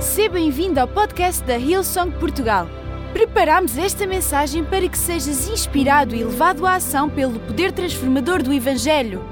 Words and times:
Seja 0.00 0.28
bem-vindo 0.28 0.78
ao 0.78 0.86
podcast 0.86 1.42
da 1.42 1.58
Hillsong 1.58 2.12
Portugal. 2.20 2.68
Preparamos 3.12 3.76
esta 3.76 4.06
mensagem 4.06 4.64
para 4.64 4.88
que 4.88 4.96
sejas 4.96 5.48
inspirado 5.48 6.14
e 6.14 6.22
levado 6.22 6.64
à 6.64 6.76
ação 6.76 7.10
pelo 7.10 7.40
poder 7.40 7.72
transformador 7.72 8.40
do 8.40 8.52
Evangelho. 8.52 9.24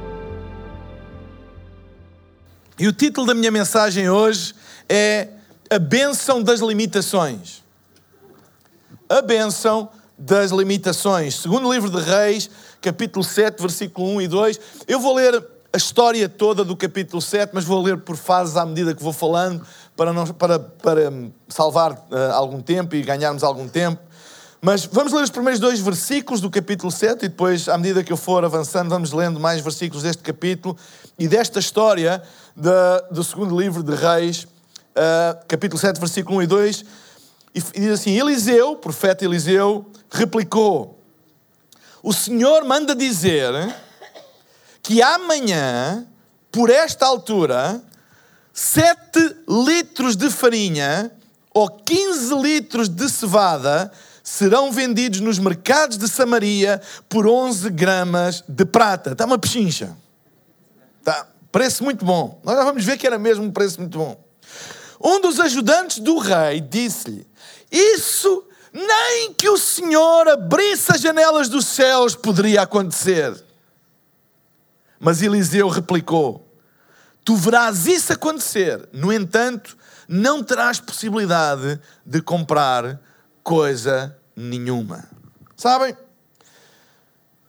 E 2.76 2.88
o 2.88 2.92
título 2.92 3.28
da 3.28 3.34
minha 3.34 3.50
mensagem 3.52 4.10
hoje 4.10 4.54
é 4.88 5.28
A 5.70 5.78
Bênção 5.78 6.42
das 6.42 6.58
Limitações. 6.58 7.62
A 9.08 9.22
Bênção 9.22 9.88
das 10.18 10.50
Limitações. 10.50 11.36
Segundo 11.36 11.72
livro 11.72 11.90
de 11.90 12.00
Reis, 12.00 12.50
capítulo 12.80 13.24
7, 13.24 13.60
versículo 13.60 14.08
1 14.16 14.22
e 14.22 14.28
2. 14.28 14.60
Eu 14.88 14.98
vou 14.98 15.14
ler 15.14 15.46
a 15.72 15.76
história 15.76 16.26
toda 16.26 16.64
do 16.64 16.74
capítulo 16.74 17.20
7, 17.20 17.50
mas 17.52 17.64
vou 17.64 17.82
ler 17.82 17.98
por 17.98 18.16
fases 18.16 18.56
à 18.56 18.64
medida 18.64 18.94
que 18.94 19.02
vou 19.02 19.12
falando, 19.12 19.62
para, 19.96 20.12
não, 20.12 20.26
para, 20.26 20.58
para 20.58 21.12
salvar 21.48 21.92
uh, 21.92 22.32
algum 22.32 22.60
tempo 22.60 22.94
e 22.94 23.02
ganharmos 23.02 23.42
algum 23.42 23.66
tempo. 23.66 24.00
Mas 24.60 24.84
vamos 24.84 25.12
ler 25.12 25.22
os 25.22 25.30
primeiros 25.30 25.60
dois 25.60 25.80
versículos 25.80 26.40
do 26.40 26.50
capítulo 26.50 26.90
7 26.90 27.24
e 27.24 27.28
depois, 27.28 27.68
à 27.68 27.78
medida 27.78 28.02
que 28.02 28.12
eu 28.12 28.16
for 28.16 28.44
avançando, 28.44 28.90
vamos 28.90 29.12
lendo 29.12 29.38
mais 29.38 29.60
versículos 29.60 30.02
deste 30.02 30.22
capítulo 30.22 30.76
e 31.18 31.26
desta 31.28 31.58
história 31.58 32.22
de, 32.54 32.70
do 33.10 33.22
segundo 33.22 33.58
livro 33.58 33.82
de 33.82 33.94
Reis, 33.94 34.44
uh, 34.44 35.46
capítulo 35.48 35.80
7, 35.80 35.98
versículo 35.98 36.38
1 36.38 36.42
e 36.42 36.46
2. 36.46 36.84
E, 37.54 37.58
e 37.74 37.80
diz 37.80 37.90
assim: 37.92 38.18
Eliseu, 38.18 38.76
profeta 38.76 39.24
Eliseu, 39.24 39.86
replicou: 40.10 41.00
O 42.02 42.12
Senhor 42.12 42.64
manda 42.64 42.94
dizer 42.94 43.52
que 44.82 45.00
amanhã, 45.02 46.06
por 46.50 46.70
esta 46.70 47.06
altura, 47.06 47.82
7 48.56 49.36
litros 49.46 50.16
de 50.16 50.30
farinha 50.30 51.12
ou 51.52 51.68
15 51.68 52.34
litros 52.36 52.88
de 52.88 53.06
cevada 53.10 53.92
serão 54.24 54.72
vendidos 54.72 55.20
nos 55.20 55.38
mercados 55.38 55.98
de 55.98 56.08
Samaria 56.08 56.80
por 57.06 57.26
11 57.26 57.68
gramas 57.68 58.42
de 58.48 58.64
prata. 58.64 59.12
Está 59.12 59.26
uma 59.26 59.38
pechincha. 59.38 59.94
Tá. 61.04 61.28
Preço 61.52 61.84
muito 61.84 62.02
bom. 62.02 62.40
Nós 62.42 62.56
já 62.56 62.64
vamos 62.64 62.82
ver 62.82 62.96
que 62.96 63.06
era 63.06 63.18
mesmo 63.18 63.44
um 63.44 63.52
preço 63.52 63.78
muito 63.78 63.98
bom. 63.98 64.18
Um 65.04 65.20
dos 65.20 65.38
ajudantes 65.38 65.98
do 65.98 66.16
rei 66.16 66.58
disse-lhe: 66.58 67.26
Isso 67.70 68.42
nem 68.72 69.34
que 69.34 69.50
o 69.50 69.58
Senhor 69.58 70.28
abrisse 70.28 70.92
as 70.92 71.02
janelas 71.02 71.50
dos 71.50 71.66
céus 71.66 72.14
poderia 72.14 72.62
acontecer. 72.62 73.44
Mas 74.98 75.20
Eliseu 75.20 75.68
replicou: 75.68 76.45
Tu 77.26 77.34
verás 77.34 77.88
isso 77.88 78.12
acontecer, 78.12 78.88
no 78.92 79.12
entanto, 79.12 79.76
não 80.06 80.44
terás 80.44 80.78
possibilidade 80.78 81.80
de 82.04 82.22
comprar 82.22 83.00
coisa 83.42 84.16
nenhuma. 84.36 85.08
Sabem? 85.56 85.96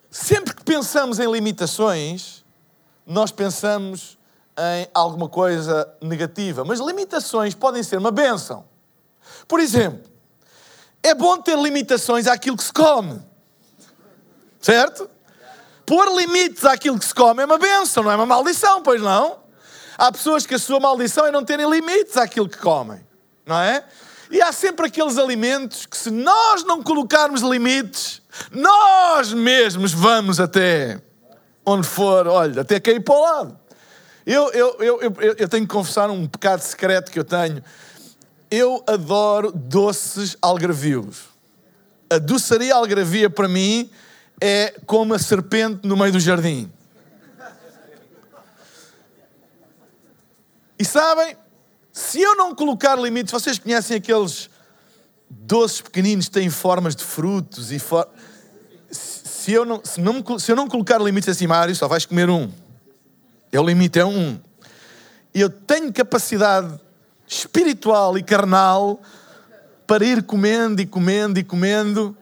Sempre 0.09 0.55
que 0.55 0.63
pensamos 0.63 1.19
em 1.19 1.31
limitações, 1.31 2.43
nós 3.05 3.29
pensamos 3.31 4.17
em 4.57 4.89
alguma 4.95 5.29
coisa 5.29 5.87
negativa, 6.01 6.65
mas 6.65 6.79
limitações 6.79 7.53
podem 7.53 7.83
ser 7.83 7.99
uma 7.99 8.09
benção. 8.09 8.65
Por 9.47 9.59
exemplo, 9.59 10.09
é 11.03 11.13
bom 11.13 11.37
ter 11.37 11.55
limitações 11.55 12.25
àquilo 12.25 12.57
que 12.57 12.63
se 12.63 12.73
come. 12.73 13.21
Certo? 14.59 15.07
Pôr 15.85 16.17
limites 16.17 16.65
àquilo 16.65 16.97
que 16.97 17.05
se 17.05 17.13
come 17.13 17.43
é 17.43 17.45
uma 17.45 17.59
benção, 17.59 18.01
não 18.01 18.11
é 18.11 18.15
uma 18.15 18.25
maldição, 18.25 18.81
pois 18.81 18.99
não? 18.99 19.45
Há 19.97 20.11
pessoas 20.11 20.45
que 20.45 20.53
a 20.53 20.59
sua 20.59 20.79
maldição 20.79 21.25
é 21.25 21.31
não 21.31 21.43
terem 21.43 21.69
limites 21.69 22.17
àquilo 22.17 22.47
que 22.47 22.57
comem, 22.57 22.99
não 23.45 23.59
é? 23.59 23.83
E 24.29 24.41
há 24.41 24.51
sempre 24.51 24.87
aqueles 24.87 25.17
alimentos 25.17 25.85
que, 25.85 25.97
se 25.97 26.11
nós 26.11 26.63
não 26.63 26.83
colocarmos 26.83 27.41
limites, 27.41 28.21
nós 28.51 29.33
mesmos 29.33 29.93
vamos 29.93 30.39
até 30.39 31.01
onde 31.65 31.87
for, 31.87 32.27
olha, 32.27 32.61
até 32.61 32.79
cair 32.79 33.01
para 33.01 33.15
o 33.15 33.21
lado. 33.21 33.59
Eu, 34.25 34.51
eu, 34.51 34.75
eu, 34.79 35.01
eu, 35.01 35.35
eu 35.37 35.49
tenho 35.49 35.65
que 35.65 35.73
confessar 35.73 36.09
um 36.09 36.27
pecado 36.27 36.59
secreto 36.59 37.11
que 37.11 37.17
eu 37.17 37.23
tenho. 37.23 37.63
Eu 38.51 38.83
adoro 38.85 39.51
doces 39.51 40.37
algarvios. 40.41 41.25
A 42.09 42.17
doçaria 42.17 42.75
algarvia, 42.75 43.29
para 43.29 43.47
mim, 43.47 43.89
é 44.39 44.75
como 44.85 45.13
a 45.13 45.19
serpente 45.19 45.87
no 45.87 45.95
meio 45.97 46.11
do 46.11 46.19
jardim. 46.19 46.71
E 50.79 50.85
sabem, 50.85 51.35
se 51.91 52.21
eu 52.21 52.35
não 52.35 52.53
colocar 52.53 52.95
limites, 52.95 53.31
vocês 53.31 53.57
conhecem 53.57 53.97
aqueles 53.97 54.49
doces 55.29 55.81
pequeninos 55.81 56.27
que 56.27 56.33
têm 56.33 56.49
formas 56.49 56.95
de 56.95 57.03
frutos 57.03 57.71
e 57.71 57.79
for... 57.79 58.07
se, 58.91 59.51
eu 59.51 59.65
não, 59.65 59.81
se, 59.83 59.99
não, 59.99 60.39
se 60.39 60.51
eu 60.51 60.55
não 60.55 60.67
colocar 60.67 61.01
limites 61.01 61.29
assim, 61.29 61.47
Mário, 61.47 61.75
só 61.75 61.87
vais 61.87 62.05
comer 62.05 62.29
um. 62.29 62.51
É 63.51 63.59
o 63.59 63.63
limite 63.63 63.99
é 63.99 64.05
um. 64.05 64.39
Eu 65.33 65.49
tenho 65.49 65.91
capacidade 65.91 66.79
espiritual 67.27 68.17
e 68.17 68.23
carnal 68.23 69.01
para 69.85 70.05
ir 70.05 70.23
comendo 70.23 70.81
e 70.81 70.85
comendo 70.85 71.39
e 71.39 71.43
comendo, 71.43 72.15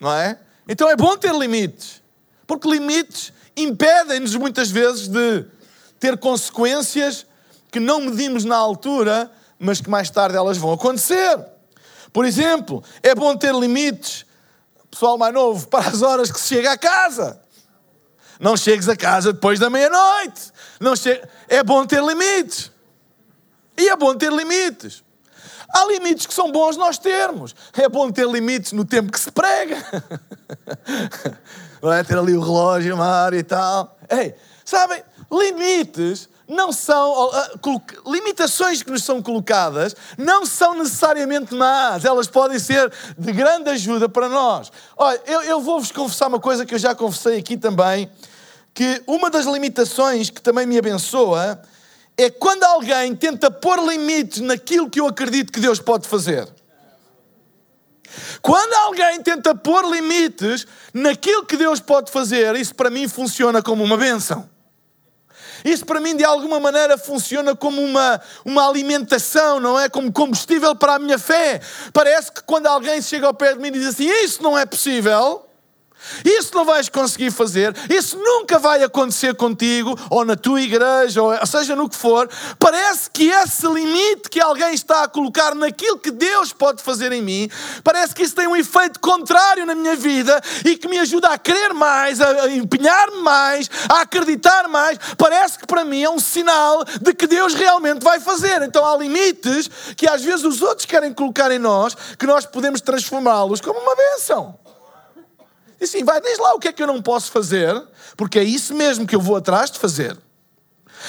não 0.00 0.12
é? 0.12 0.38
Então 0.68 0.88
é 0.88 0.96
bom 0.96 1.16
ter 1.16 1.34
limites, 1.34 2.00
porque 2.46 2.68
limites 2.68 3.32
impedem-nos 3.56 4.34
muitas 4.36 4.70
vezes 4.70 5.08
de 5.08 5.44
ter 6.02 6.18
consequências 6.18 7.24
que 7.70 7.78
não 7.78 8.00
medimos 8.00 8.44
na 8.44 8.56
altura, 8.56 9.30
mas 9.56 9.80
que 9.80 9.88
mais 9.88 10.10
tarde 10.10 10.36
elas 10.36 10.58
vão 10.58 10.72
acontecer. 10.72 11.38
Por 12.12 12.24
exemplo, 12.24 12.82
é 13.04 13.14
bom 13.14 13.36
ter 13.36 13.54
limites, 13.54 14.26
pessoal 14.90 15.16
mais 15.16 15.32
novo, 15.32 15.68
para 15.68 15.88
as 15.88 16.02
horas 16.02 16.32
que 16.32 16.40
se 16.40 16.56
chega 16.56 16.72
a 16.72 16.76
casa. 16.76 17.40
Não 18.40 18.56
chegues 18.56 18.88
a 18.88 18.96
casa 18.96 19.32
depois 19.32 19.60
da 19.60 19.70
meia-noite. 19.70 20.50
Não 20.80 20.96
che... 20.96 21.22
É 21.48 21.62
bom 21.62 21.86
ter 21.86 22.02
limites. 22.02 22.72
E 23.78 23.88
é 23.88 23.94
bom 23.94 24.12
ter 24.16 24.32
limites. 24.32 25.04
Há 25.72 25.84
limites 25.84 26.26
que 26.26 26.34
são 26.34 26.50
bons 26.50 26.76
nós 26.76 26.98
termos. 26.98 27.54
É 27.74 27.88
bom 27.88 28.10
ter 28.10 28.26
limites 28.26 28.72
no 28.72 28.84
tempo 28.84 29.12
que 29.12 29.20
se 29.20 29.30
prega. 29.30 29.76
Não 31.80 31.92
é 31.92 32.02
ter 32.02 32.18
ali 32.18 32.36
o 32.36 32.40
relógio, 32.40 32.96
mar 32.96 33.32
e 33.34 33.44
tal. 33.44 33.96
Ei, 34.10 34.34
sabem, 34.64 35.00
limites 35.32 36.28
não 36.46 36.70
são. 36.70 37.28
Uh, 37.28 37.82
limitações 38.06 38.82
que 38.82 38.90
nos 38.90 39.02
são 39.02 39.22
colocadas 39.22 39.96
não 40.18 40.44
são 40.44 40.74
necessariamente 40.74 41.54
más, 41.54 42.04
elas 42.04 42.26
podem 42.26 42.58
ser 42.58 42.92
de 43.16 43.32
grande 43.32 43.70
ajuda 43.70 44.08
para 44.08 44.28
nós. 44.28 44.70
Olha, 44.96 45.20
eu, 45.26 45.42
eu 45.42 45.60
vou-vos 45.60 45.90
confessar 45.90 46.28
uma 46.28 46.40
coisa 46.40 46.66
que 46.66 46.74
eu 46.74 46.78
já 46.78 46.94
confessei 46.94 47.38
aqui 47.38 47.56
também, 47.56 48.10
que 48.74 49.02
uma 49.06 49.30
das 49.30 49.46
limitações 49.46 50.28
que 50.28 50.42
também 50.42 50.66
me 50.66 50.78
abençoa 50.78 51.62
é 52.16 52.28
quando 52.28 52.64
alguém 52.64 53.14
tenta 53.16 53.50
pôr 53.50 53.82
limites 53.88 54.40
naquilo 54.40 54.90
que 54.90 55.00
eu 55.00 55.06
acredito 55.06 55.52
que 55.52 55.60
Deus 55.60 55.78
pode 55.78 56.06
fazer. 56.06 56.46
Quando 58.42 58.74
alguém 58.74 59.22
tenta 59.22 59.54
pôr 59.54 59.90
limites 59.90 60.66
naquilo 60.92 61.46
que 61.46 61.56
Deus 61.56 61.80
pode 61.80 62.10
fazer, 62.10 62.54
isso 62.56 62.74
para 62.74 62.90
mim 62.90 63.08
funciona 63.08 63.62
como 63.62 63.82
uma 63.82 63.96
bênção. 63.96 64.48
Isso 65.64 65.84
para 65.84 66.00
mim, 66.00 66.16
de 66.16 66.24
alguma 66.24 66.58
maneira, 66.58 66.98
funciona 66.98 67.54
como 67.54 67.82
uma, 67.82 68.20
uma 68.44 68.68
alimentação, 68.68 69.60
não 69.60 69.78
é? 69.78 69.88
Como 69.88 70.12
combustível 70.12 70.74
para 70.74 70.94
a 70.94 70.98
minha 70.98 71.18
fé. 71.18 71.60
Parece 71.92 72.32
que 72.32 72.42
quando 72.42 72.66
alguém 72.66 73.00
chega 73.00 73.26
ao 73.26 73.34
pé 73.34 73.54
de 73.54 73.60
mim 73.60 73.68
e 73.68 73.72
diz 73.72 73.88
assim: 73.88 74.08
Isso 74.24 74.42
não 74.42 74.58
é 74.58 74.66
possível. 74.66 75.51
Isso 76.24 76.54
não 76.54 76.64
vais 76.64 76.88
conseguir 76.88 77.30
fazer, 77.30 77.74
isso 77.88 78.18
nunca 78.18 78.58
vai 78.58 78.82
acontecer 78.82 79.34
contigo, 79.34 79.98
ou 80.10 80.24
na 80.24 80.36
tua 80.36 80.60
igreja, 80.60 81.22
ou 81.22 81.46
seja 81.46 81.74
no 81.76 81.88
que 81.88 81.96
for. 81.96 82.28
Parece 82.58 83.10
que 83.10 83.28
esse 83.28 83.66
limite 83.66 84.28
que 84.30 84.40
alguém 84.40 84.74
está 84.74 85.04
a 85.04 85.08
colocar 85.08 85.54
naquilo 85.54 85.98
que 85.98 86.10
Deus 86.10 86.52
pode 86.52 86.82
fazer 86.82 87.12
em 87.12 87.22
mim, 87.22 87.50
parece 87.82 88.14
que 88.14 88.22
isso 88.22 88.34
tem 88.34 88.46
um 88.46 88.56
efeito 88.56 89.00
contrário 89.00 89.66
na 89.66 89.74
minha 89.74 89.96
vida 89.96 90.40
e 90.64 90.76
que 90.76 90.88
me 90.88 90.98
ajuda 90.98 91.28
a 91.28 91.38
querer 91.38 91.72
mais, 91.72 92.20
a 92.20 92.48
empenhar-me 92.48 93.22
mais, 93.22 93.70
a 93.88 94.02
acreditar 94.02 94.68
mais. 94.68 94.98
Parece 95.16 95.58
que 95.58 95.66
para 95.66 95.84
mim 95.84 96.02
é 96.02 96.10
um 96.10 96.18
sinal 96.18 96.84
de 97.00 97.14
que 97.14 97.26
Deus 97.26 97.54
realmente 97.54 98.02
vai 98.02 98.20
fazer. 98.20 98.62
Então 98.62 98.84
há 98.84 98.96
limites 98.96 99.68
que 99.96 100.08
às 100.08 100.22
vezes 100.22 100.44
os 100.44 100.62
outros 100.62 100.86
querem 100.86 101.12
colocar 101.12 101.50
em 101.50 101.58
nós, 101.58 101.96
que 102.18 102.26
nós 102.26 102.46
podemos 102.46 102.80
transformá-los 102.80 103.60
como 103.60 103.78
uma 103.78 103.94
bênção. 103.94 104.58
E 105.82 105.84
assim, 105.84 106.04
vai, 106.04 106.20
diz 106.20 106.38
lá 106.38 106.54
o 106.54 106.60
que 106.60 106.68
é 106.68 106.72
que 106.72 106.80
eu 106.80 106.86
não 106.86 107.02
posso 107.02 107.32
fazer, 107.32 107.74
porque 108.16 108.38
é 108.38 108.44
isso 108.44 108.72
mesmo 108.72 109.04
que 109.04 109.16
eu 109.16 109.20
vou 109.20 109.34
atrás 109.34 109.68
de 109.68 109.80
fazer. 109.80 110.16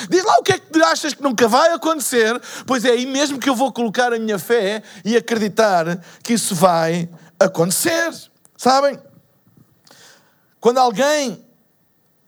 Diz 0.10 0.24
lá 0.24 0.38
o 0.40 0.42
que 0.42 0.54
é 0.54 0.58
que 0.58 0.82
achas 0.82 1.14
que 1.14 1.22
nunca 1.22 1.48
vai 1.48 1.72
acontecer, 1.74 2.42
pois 2.66 2.84
é 2.84 2.90
aí 2.90 3.06
mesmo 3.06 3.38
que 3.38 3.48
eu 3.48 3.56
vou 3.56 3.72
colocar 3.72 4.12
a 4.12 4.18
minha 4.18 4.40
fé 4.40 4.82
e 5.06 5.16
acreditar 5.16 6.04
que 6.24 6.34
isso 6.34 6.56
vai 6.56 7.08
acontecer. 7.40 8.12
Sabem? 8.58 9.00
Quando 10.60 10.80
alguém 10.80 11.46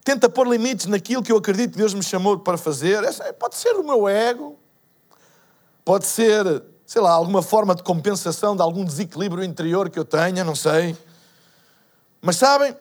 tenta 0.04 0.28
pôr 0.28 0.46
limites 0.46 0.86
naquilo 0.86 1.24
que 1.24 1.32
eu 1.32 1.38
acredito 1.38 1.72
que 1.72 1.78
Deus 1.78 1.94
me 1.94 2.02
chamou 2.04 2.38
para 2.38 2.56
fazer, 2.56 3.02
pode 3.40 3.56
ser 3.56 3.72
o 3.72 3.82
meu 3.82 4.06
ego, 4.06 4.56
pode 5.84 6.06
ser, 6.06 6.62
sei 6.86 7.02
lá, 7.02 7.10
alguma 7.10 7.42
forma 7.42 7.74
de 7.74 7.82
compensação 7.82 8.54
de 8.54 8.62
algum 8.62 8.84
desequilíbrio 8.84 9.42
interior 9.42 9.90
que 9.90 9.98
eu 9.98 10.04
tenha, 10.04 10.44
não 10.44 10.54
sei. 10.54 10.96
Mas 12.26 12.38
sabem, 12.38 12.76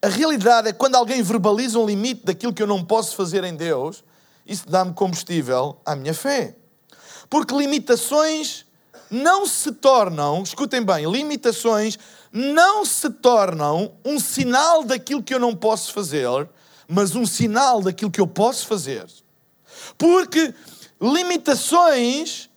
a 0.00 0.06
realidade 0.06 0.68
é 0.68 0.72
que 0.72 0.78
quando 0.78 0.94
alguém 0.94 1.20
verbaliza 1.20 1.76
um 1.76 1.84
limite 1.84 2.24
daquilo 2.24 2.54
que 2.54 2.62
eu 2.62 2.68
não 2.68 2.84
posso 2.84 3.16
fazer 3.16 3.42
em 3.42 3.56
Deus, 3.56 4.04
isso 4.46 4.62
dá-me 4.68 4.94
combustível 4.94 5.80
à 5.84 5.96
minha 5.96 6.14
fé. 6.14 6.54
Porque 7.28 7.52
limitações 7.52 8.64
não 9.10 9.44
se 9.44 9.72
tornam, 9.72 10.40
escutem 10.40 10.84
bem, 10.84 11.04
limitações 11.10 11.98
não 12.30 12.84
se 12.84 13.10
tornam 13.10 13.92
um 14.04 14.20
sinal 14.20 14.84
daquilo 14.84 15.20
que 15.20 15.34
eu 15.34 15.40
não 15.40 15.52
posso 15.52 15.92
fazer, 15.92 16.48
mas 16.86 17.16
um 17.16 17.26
sinal 17.26 17.82
daquilo 17.82 18.08
que 18.08 18.20
eu 18.20 18.28
posso 18.28 18.68
fazer. 18.68 19.04
Porque 19.98 20.54
limitações, 21.00 22.48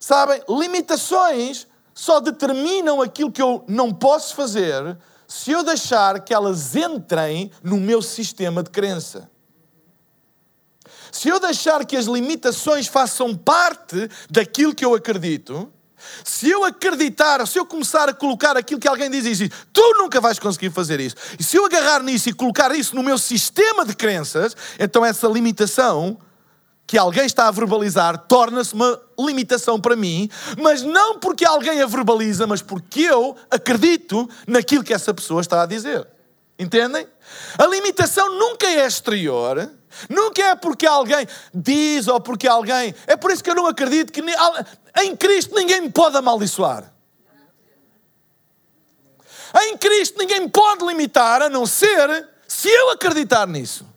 sabem, 0.00 0.40
limitações 0.48 1.66
só 1.94 2.20
determinam 2.20 3.00
aquilo 3.00 3.30
que 3.30 3.40
eu 3.40 3.64
não 3.68 3.92
posso 3.92 4.34
fazer 4.34 4.98
se 5.26 5.52
eu 5.52 5.62
deixar 5.62 6.20
que 6.20 6.34
elas 6.34 6.76
entrem 6.76 7.50
no 7.62 7.78
meu 7.78 8.02
sistema 8.02 8.62
de 8.62 8.70
crença. 8.70 9.30
Se 11.10 11.28
eu 11.28 11.38
deixar 11.38 11.84
que 11.86 11.96
as 11.96 12.06
limitações 12.06 12.88
façam 12.88 13.34
parte 13.36 14.08
daquilo 14.28 14.74
que 14.74 14.84
eu 14.84 14.94
acredito, 14.94 15.72
se 16.24 16.50
eu 16.50 16.64
acreditar, 16.64 17.46
se 17.46 17.58
eu 17.58 17.64
começar 17.64 18.08
a 18.08 18.12
colocar 18.12 18.56
aquilo 18.56 18.80
que 18.80 18.88
alguém 18.88 19.10
diz 19.10 19.24
diz, 19.24 19.48
tu 19.72 19.94
nunca 19.98 20.20
vais 20.20 20.38
conseguir 20.38 20.70
fazer 20.70 21.00
isso, 21.00 21.16
e 21.38 21.42
se 21.42 21.56
eu 21.56 21.64
agarrar 21.64 22.02
nisso 22.02 22.28
e 22.28 22.32
colocar 22.32 22.74
isso 22.74 22.94
no 22.94 23.02
meu 23.02 23.16
sistema 23.16 23.84
de 23.84 23.94
crenças, 23.94 24.56
então 24.78 25.04
essa 25.04 25.28
limitação 25.28 26.18
que 26.86 26.98
alguém 26.98 27.24
está 27.24 27.48
a 27.48 27.50
verbalizar 27.50 28.18
torna-se 28.26 28.74
uma 28.74 29.00
limitação 29.18 29.80
para 29.80 29.96
mim, 29.96 30.28
mas 30.58 30.82
não 30.82 31.18
porque 31.18 31.44
alguém 31.44 31.80
a 31.80 31.86
verbaliza, 31.86 32.46
mas 32.46 32.60
porque 32.60 33.00
eu 33.00 33.36
acredito 33.50 34.28
naquilo 34.46 34.84
que 34.84 34.92
essa 34.92 35.14
pessoa 35.14 35.40
está 35.40 35.62
a 35.62 35.66
dizer. 35.66 36.06
Entendem? 36.58 37.06
A 37.58 37.66
limitação 37.66 38.38
nunca 38.38 38.66
é 38.66 38.86
exterior, 38.86 39.70
nunca 40.08 40.42
é 40.42 40.54
porque 40.54 40.86
alguém 40.86 41.26
diz 41.52 42.06
ou 42.06 42.20
porque 42.20 42.46
alguém. 42.46 42.94
É 43.06 43.16
por 43.16 43.32
isso 43.32 43.42
que 43.42 43.50
eu 43.50 43.54
não 43.54 43.66
acredito 43.66 44.12
que 44.12 44.22
em 45.02 45.16
Cristo 45.16 45.54
ninguém 45.54 45.80
me 45.80 45.90
pode 45.90 46.16
amaldiçoar. 46.16 46.92
Em 49.62 49.76
Cristo 49.76 50.18
ninguém 50.18 50.40
me 50.40 50.48
pode 50.48 50.84
limitar 50.84 51.42
a 51.42 51.48
não 51.48 51.64
ser 51.64 52.28
se 52.46 52.68
eu 52.68 52.90
acreditar 52.90 53.46
nisso. 53.46 53.93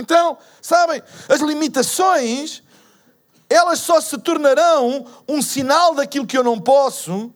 Então, 0.00 0.38
sabem, 0.62 1.02
as 1.28 1.40
limitações, 1.40 2.62
elas 3.48 3.80
só 3.80 4.00
se 4.00 4.16
tornarão 4.18 5.06
um 5.28 5.42
sinal 5.42 5.94
daquilo 5.94 6.26
que 6.26 6.36
eu 6.36 6.44
não 6.44 6.60
posso 6.60 7.32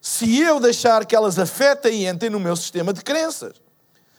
se 0.00 0.38
eu 0.40 0.60
deixar 0.60 1.04
que 1.04 1.14
elas 1.14 1.38
afetem 1.38 2.02
e 2.02 2.06
entrem 2.06 2.30
no 2.30 2.40
meu 2.40 2.56
sistema 2.56 2.92
de 2.92 3.02
crenças. 3.02 3.54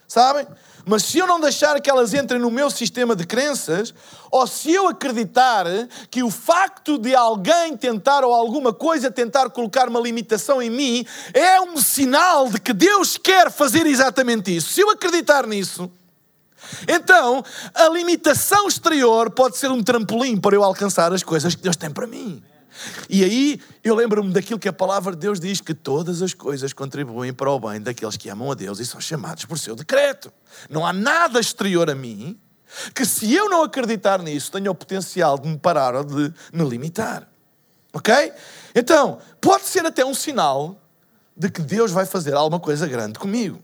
Sabem? 0.07 0.47
Mas 0.85 1.03
se 1.03 1.19
eu 1.19 1.27
não 1.27 1.39
deixar 1.39 1.79
que 1.79 1.89
elas 1.89 2.15
entrem 2.15 2.39
no 2.39 2.49
meu 2.49 2.71
sistema 2.71 3.15
de 3.15 3.25
crenças, 3.25 3.93
ou 4.31 4.47
se 4.47 4.71
eu 4.71 4.87
acreditar 4.87 5.65
que 6.09 6.23
o 6.23 6.31
facto 6.31 6.97
de 6.97 7.13
alguém 7.13 7.77
tentar 7.77 8.23
ou 8.23 8.33
alguma 8.33 8.73
coisa 8.73 9.11
tentar 9.11 9.51
colocar 9.51 9.87
uma 9.87 9.99
limitação 9.99 10.61
em 10.61 10.69
mim 10.69 11.05
é 11.31 11.61
um 11.61 11.77
sinal 11.77 12.49
de 12.49 12.59
que 12.59 12.73
Deus 12.73 13.17
quer 13.17 13.51
fazer 13.51 13.85
exatamente 13.85 14.55
isso, 14.55 14.73
se 14.73 14.81
eu 14.81 14.89
acreditar 14.89 15.45
nisso, 15.45 15.91
então 16.87 17.43
a 17.73 17.89
limitação 17.89 18.67
exterior 18.67 19.29
pode 19.29 19.57
ser 19.57 19.71
um 19.71 19.83
trampolim 19.83 20.37
para 20.37 20.55
eu 20.55 20.63
alcançar 20.63 21.11
as 21.13 21.23
coisas 21.23 21.55
que 21.55 21.61
Deus 21.61 21.75
tem 21.75 21.89
para 21.89 22.07
mim. 22.07 22.43
E 23.09 23.23
aí 23.23 23.59
eu 23.83 23.95
lembro-me 23.95 24.31
daquilo 24.31 24.59
que 24.59 24.69
a 24.69 24.73
palavra 24.73 25.13
de 25.13 25.19
Deus 25.19 25.39
diz: 25.39 25.59
que 25.61 25.73
todas 25.73 26.21
as 26.21 26.33
coisas 26.33 26.73
contribuem 26.73 27.33
para 27.33 27.49
o 27.49 27.59
bem 27.59 27.81
daqueles 27.81 28.17
que 28.17 28.29
amam 28.29 28.51
a 28.51 28.55
Deus 28.55 28.79
e 28.79 28.85
são 28.85 29.01
chamados 29.01 29.45
por 29.45 29.57
seu 29.57 29.75
decreto. 29.75 30.31
Não 30.69 30.85
há 30.85 30.93
nada 30.93 31.39
exterior 31.39 31.89
a 31.89 31.95
mim 31.95 32.39
que, 32.93 33.05
se 33.05 33.33
eu 33.33 33.49
não 33.49 33.63
acreditar 33.63 34.21
nisso, 34.21 34.51
tenha 34.51 34.69
o 34.69 34.75
potencial 34.75 35.37
de 35.37 35.47
me 35.47 35.57
parar 35.57 35.95
ou 35.95 36.03
de 36.03 36.33
me 36.53 36.63
limitar. 36.63 37.27
Ok? 37.91 38.31
Então, 38.75 39.17
pode 39.41 39.65
ser 39.65 39.85
até 39.85 40.05
um 40.05 40.13
sinal 40.13 40.79
de 41.35 41.49
que 41.49 41.61
Deus 41.61 41.91
vai 41.91 42.05
fazer 42.05 42.35
alguma 42.35 42.59
coisa 42.59 42.85
grande 42.85 43.17
comigo. 43.17 43.59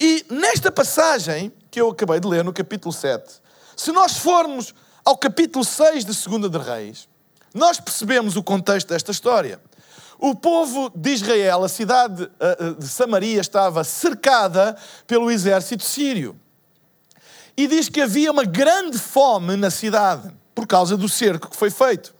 E 0.00 0.24
nesta 0.30 0.72
passagem 0.72 1.52
que 1.74 1.80
eu 1.80 1.90
acabei 1.90 2.20
de 2.20 2.28
ler, 2.28 2.44
no 2.44 2.52
capítulo 2.52 2.94
7, 2.94 3.24
se 3.76 3.90
nós 3.90 4.16
formos 4.18 4.72
ao 5.04 5.18
capítulo 5.18 5.64
6 5.64 6.04
de 6.04 6.12
2 6.12 6.48
de 6.48 6.58
Reis, 6.58 7.08
nós 7.52 7.80
percebemos 7.80 8.36
o 8.36 8.44
contexto 8.44 8.90
desta 8.90 9.10
história. 9.10 9.60
O 10.16 10.36
povo 10.36 10.88
de 10.94 11.10
Israel, 11.10 11.64
a 11.64 11.68
cidade 11.68 12.30
eh, 12.38 12.58
eh, 12.60 12.74
de 12.74 12.86
Samaria, 12.86 13.40
estava 13.40 13.82
cercada 13.82 14.76
pelo 15.04 15.32
exército 15.32 15.82
sírio. 15.82 16.38
E 17.56 17.66
diz 17.66 17.88
que 17.88 18.00
havia 18.00 18.30
uma 18.30 18.44
grande 18.44 18.96
fome 18.96 19.56
na 19.56 19.68
cidade, 19.68 20.32
por 20.54 20.68
causa 20.68 20.96
do 20.96 21.08
cerco 21.08 21.50
que 21.50 21.56
foi 21.56 21.70
feito. 21.70 22.14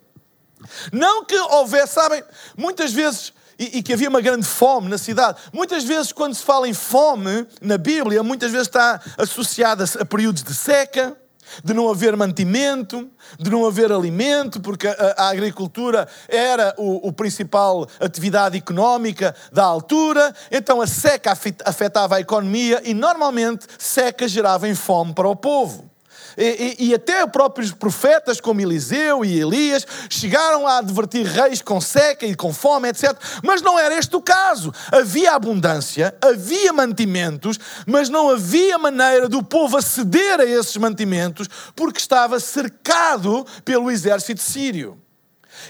Não 0.93 1.25
que 1.25 1.39
houvesse, 1.39 1.95
sabem, 1.95 2.25
muitas 2.57 2.93
vezes, 2.93 3.33
e, 3.59 3.79
e, 3.79 3.83
que 3.83 3.93
havia 3.93 4.09
uma 4.09 4.21
grande 4.21 4.47
fome 4.47 4.89
na 4.89 4.99
cidade. 4.99 5.39
Muitas 5.53 5.85
vezes, 5.85 6.13
quando 6.13 6.35
se 6.35 6.43
fala 6.43 6.69
em 6.69 6.75
fome 6.75 7.47
na 7.61 7.79
Bíblia, 7.79 8.23
muitas 8.23 8.51
vezes 8.51 8.67
está 8.67 9.01
associada 9.19 9.85
a 10.01 10.05
períodos 10.05 10.43
de 10.43 10.55
seca, 10.55 11.17
de 11.63 11.75
não 11.75 11.91
haver 11.91 12.17
mantimento, 12.17 13.09
de 13.39 13.51
não 13.51 13.67
haver 13.67 13.93
alimento, 13.93 14.61
porque 14.61 14.89
a, 14.89 15.15
a 15.17 15.29
agricultura 15.29 16.09
era 16.29 16.75
o, 16.79 17.09
o, 17.09 17.13
principal 17.13 17.87
atividade 18.01 18.57
económica 18.57 19.35
da 19.53 19.65
altura, 19.65 20.35
então 20.51 20.81
a 20.81 20.87
seca 20.87 21.37
afetava 21.65 22.17
a 22.17 22.21
economia 22.21 22.81
e 22.85 22.95
normalmente 22.95 23.67
seca 23.79 24.27
gerava 24.27 24.73
fome 24.75 25.13
para 25.13 25.29
o 25.29 25.37
povo. 25.37 25.94
E, 26.37 26.77
e, 26.79 26.89
e, 26.89 26.95
até 26.95 27.27
próprios 27.27 27.71
profetas 27.73 28.41
como 28.41 28.61
Eliseu 28.61 29.25
e 29.25 29.41
Elias 29.41 29.87
chegaram 30.11 30.67
a 30.67 30.79
advertir 30.79 31.25
reis 31.27 31.63
com 31.63 31.81
seca 31.81 32.27
e 32.27 32.35
com 32.35 32.53
fome, 32.53 32.89
etc. 32.89 33.17
Mas 33.43 33.63
não 33.63 33.79
era 33.79 33.97
este 33.97 34.15
o 34.17 34.21
caso. 34.21 34.73
Havia 34.91 35.33
abundância, 35.33 36.15
havia 36.21 36.73
mantimentos, 36.73 37.59
mas 37.87 38.09
não 38.09 38.31
havia 38.31 38.79
maneira 38.79 39.29
do 39.29 39.43
povo 39.43 39.77
aceder 39.77 40.41
a 40.41 40.45
esses 40.45 40.77
mantimentos 40.77 41.49
porque 41.77 41.99
estava 41.99 42.41
cercado 42.41 43.47
pelo 43.65 43.91
exército 43.91 44.41
sírio. 44.41 45.01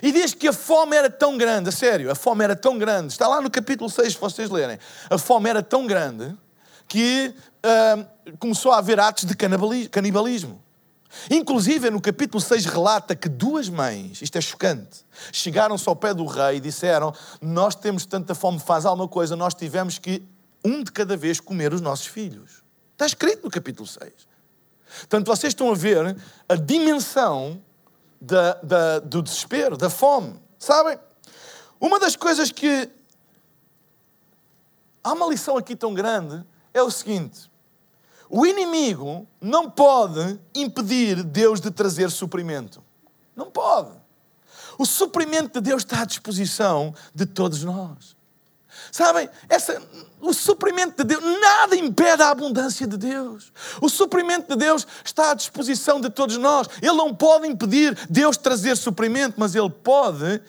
E 0.03 0.13
diz 0.13 0.35
que 0.35 0.49
a 0.49 0.53
fome 0.53 0.97
era 0.97 1.11
tão 1.11 1.37
grande, 1.37 1.69
a 1.69 1.73
sério, 1.73 2.11
a 2.11 2.15
fome 2.15 2.43
era 2.45 2.57
tão 2.57 2.79
grande, 2.79 3.13
está 3.13 3.29
lá 3.29 3.41
no 3.41 3.51
capítulo 3.51 3.89
6, 3.91 4.15
se 4.15 4.19
vocês 4.19 4.51
lerem, 4.51 4.79
a 5.11 5.19
fome 5.19 5.49
era 5.49 5.63
tão 5.63 5.87
grande 5.87 6.35
que 6.89 7.35
uh, 7.65 8.37
começou 8.39 8.73
a 8.73 8.79
haver 8.79 8.99
atos 9.01 9.25
de 9.25 9.35
canibalismo. 9.89 10.64
Inclusive, 11.31 11.91
no 11.91 12.01
capítulo 12.01 12.41
6 12.41 12.67
relata 12.67 13.15
que 13.15 13.29
duas 13.29 13.69
mães, 13.69 14.21
isto 14.21 14.37
é 14.37 14.41
chocante, 14.41 15.05
chegaram-se 15.33 15.89
ao 15.89 15.97
pé 15.97 16.13
do 16.13 16.27
rei 16.27 16.57
e 16.57 16.61
disseram: 16.61 17.15
Nós 17.41 17.75
temos 17.75 18.05
tanta 18.07 18.35
fome, 18.35 18.59
faz 18.59 18.85
alguma 18.85 19.09
coisa, 19.09 19.37
nós 19.37 19.55
tivemos 19.55 19.99
que, 19.99 20.23
um 20.65 20.83
de 20.83 20.93
cada 20.93 21.17
vez, 21.17 21.41
comer 21.41 21.73
os 21.73 21.81
nossos 21.81 22.07
filhos. 22.07 22.63
Está 22.93 23.07
escrito 23.07 23.45
no 23.45 23.51
capítulo 23.51 23.87
6. 23.87 24.13
Portanto, 25.01 25.27
vocês 25.27 25.51
estão 25.51 25.71
a 25.71 25.75
ver 25.75 26.17
a 26.49 26.55
dimensão 26.55 27.61
da, 28.21 28.55
da, 28.63 28.99
do 29.01 29.23
desespero, 29.23 29.77
da 29.77 29.91
fome. 29.91 30.41
Sabem? 30.59 30.99
Uma 31.81 31.99
das 31.99 32.17
coisas 32.17 32.51
que. 32.51 32.89
Há 35.03 35.13
uma 35.13 35.27
lição 35.27 35.59
aqui 35.59 35.77
tão 35.77 35.93
grande 35.93 36.45
é 36.73 36.83
o 36.83 36.91
seguinte: 36.91 37.51
o 38.37 38.45
inimigo 38.45 39.29
não 39.41 39.71
pode 39.71 40.41
impedir 40.53 41.23
Deus 41.23 41.61
de 41.61 41.71
trazer 41.71 42.11
suprimento. 42.11 42.83
Não 43.37 43.49
pode. 43.49 43.93
O 44.77 44.85
suprimento 44.85 45.61
de 45.61 45.71
Deus 45.71 45.83
está 45.83 46.01
à 46.01 46.05
disposição 46.05 46.93
de 47.15 47.27
todos 47.27 47.63
nós. 47.63 48.17
Sabem, 48.91 49.31
essa, 49.49 49.81
o 50.21 50.35
suprimento 50.35 50.97
de 50.97 51.05
Deus, 51.05 51.23
nada 51.23 51.77
impede 51.77 52.23
a 52.23 52.31
abundância 52.31 52.89
de 52.89 52.97
Deus. 52.97 53.53
O 53.81 53.89
suprimento 53.89 54.49
de 54.49 54.57
Deus 54.57 54.85
está 55.05 55.31
à 55.31 55.35
disposição 55.35 56.01
de 56.01 56.11
todos 56.11 56.37
nós. 56.37 56.69
Ele 56.83 56.97
não 56.97 57.15
pode 57.15 57.47
impedir 57.47 57.97
Deus 58.11 58.37
trazer 58.37 58.77
suprimento, 58.77 59.37
mas 59.37 59.55
Ele 59.55 59.71
pode 59.71 60.43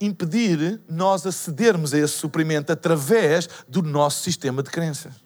impedir 0.00 0.80
nós 0.88 1.26
acedermos 1.26 1.92
a 1.92 1.98
esse 1.98 2.14
suprimento 2.14 2.70
através 2.70 3.48
do 3.66 3.82
nosso 3.82 4.22
sistema 4.22 4.62
de 4.62 4.70
crenças 4.70 5.25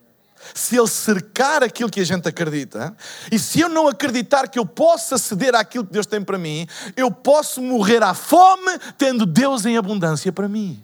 se 0.54 0.76
ele 0.76 0.88
cercar 0.88 1.62
aquilo 1.62 1.90
que 1.90 2.00
a 2.00 2.04
gente 2.04 2.28
acredita, 2.28 2.94
e 3.30 3.38
se 3.38 3.61
eu 3.61 3.68
não 3.68 3.88
acreditar 3.88 4.49
que 4.49 4.59
eu 4.59 4.66
possa 4.66 5.18
ceder 5.18 5.54
àquilo 5.54 5.85
que 5.85 5.92
Deus 5.92 6.06
tem 6.06 6.23
para 6.23 6.38
mim, 6.38 6.66
eu 6.97 7.11
posso 7.11 7.61
morrer 7.61 8.02
à 8.02 8.14
fome 8.14 8.78
tendo 8.99 9.26
Deus 9.26 9.64
em 9.66 9.76
abundância 9.76 10.32
para 10.32 10.49
mim. 10.49 10.82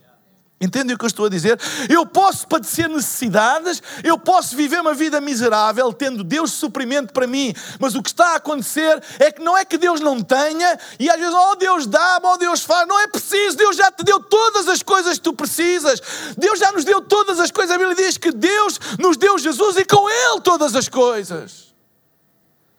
Entendem 0.59 0.95
o 0.95 0.99
que 0.99 1.05
eu 1.05 1.09
estou 1.09 1.27
a 1.27 1.29
dizer? 1.29 1.61
Eu 1.87 2.07
posso 2.07 2.49
padecer 2.49 2.89
necessidades, 2.89 3.83
eu 4.03 4.19
posso 4.19 4.57
viver 4.57 4.81
uma 4.81 4.95
vida 4.95 5.21
miserável, 5.21 5.93
tendo 5.93 6.25
Deus 6.25 6.51
suprimento 6.53 7.13
para 7.13 7.27
mim, 7.27 7.53
mas 7.79 7.95
o 7.95 8.03
que 8.03 8.09
está 8.09 8.33
a 8.33 8.37
acontecer 8.37 9.03
é 9.19 9.31
que 9.31 9.43
não 9.43 9.57
é 9.57 9.67
que 9.67 9.77
Deus 9.77 10.01
não 10.01 10.23
tenha, 10.23 10.79
e 10.99 11.11
às 11.11 11.19
vezes, 11.19 11.35
oh 11.35 11.57
Deus 11.57 11.87
dá, 11.87 12.21
oh 12.23 12.39
Deus 12.39 12.63
faz, 12.63 12.89
não 12.89 12.99
é 12.99 13.07
preciso, 13.07 13.55
Deus 13.55 13.77
já 13.77 13.93
te 13.93 14.03
deu 14.03 14.19
todas 14.19 14.67
as 14.67 14.83
coisas 14.83 15.19
que 15.19 15.25
tu 15.25 15.35
precisas, 15.35 16.01
Deus 16.39 16.59
já 16.59 16.73
nos 16.73 16.85
deu 16.85 17.03
todas 17.03 17.39
as 17.39 17.51
coisas, 17.51 17.75
a 17.75 17.79
Bíblia 17.79 17.95
diz 17.95 18.17
que 18.17 18.33
Deus 18.33 18.81
nos 18.99 19.19
deu 19.19 19.37
Jesus 19.37 19.77
e 19.77 19.85
com 19.85 20.09
Ele 20.09 20.41
todas 20.41 20.75
as 20.75 20.89
coisas. 20.89 21.67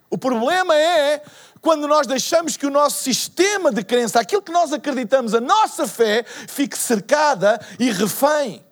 O 0.10 0.18
problema 0.18 0.74
é 0.74 1.22
quando 1.68 1.86
nós 1.86 2.08
deixamos 2.08 2.56
que 2.56 2.66
o 2.66 2.72
nosso 2.72 3.04
sistema 3.04 3.74
de 3.74 3.84
crença, 3.84 4.22
aquilo 4.22 4.42
que 4.42 4.54
nós 4.54 4.72
acreditamos, 4.72 5.34
a 5.34 5.42
nossa 5.42 5.86
fé, 5.86 6.24
fique 6.24 6.78
cercada 6.78 7.60
e 7.78 7.92
refém. 7.92 8.64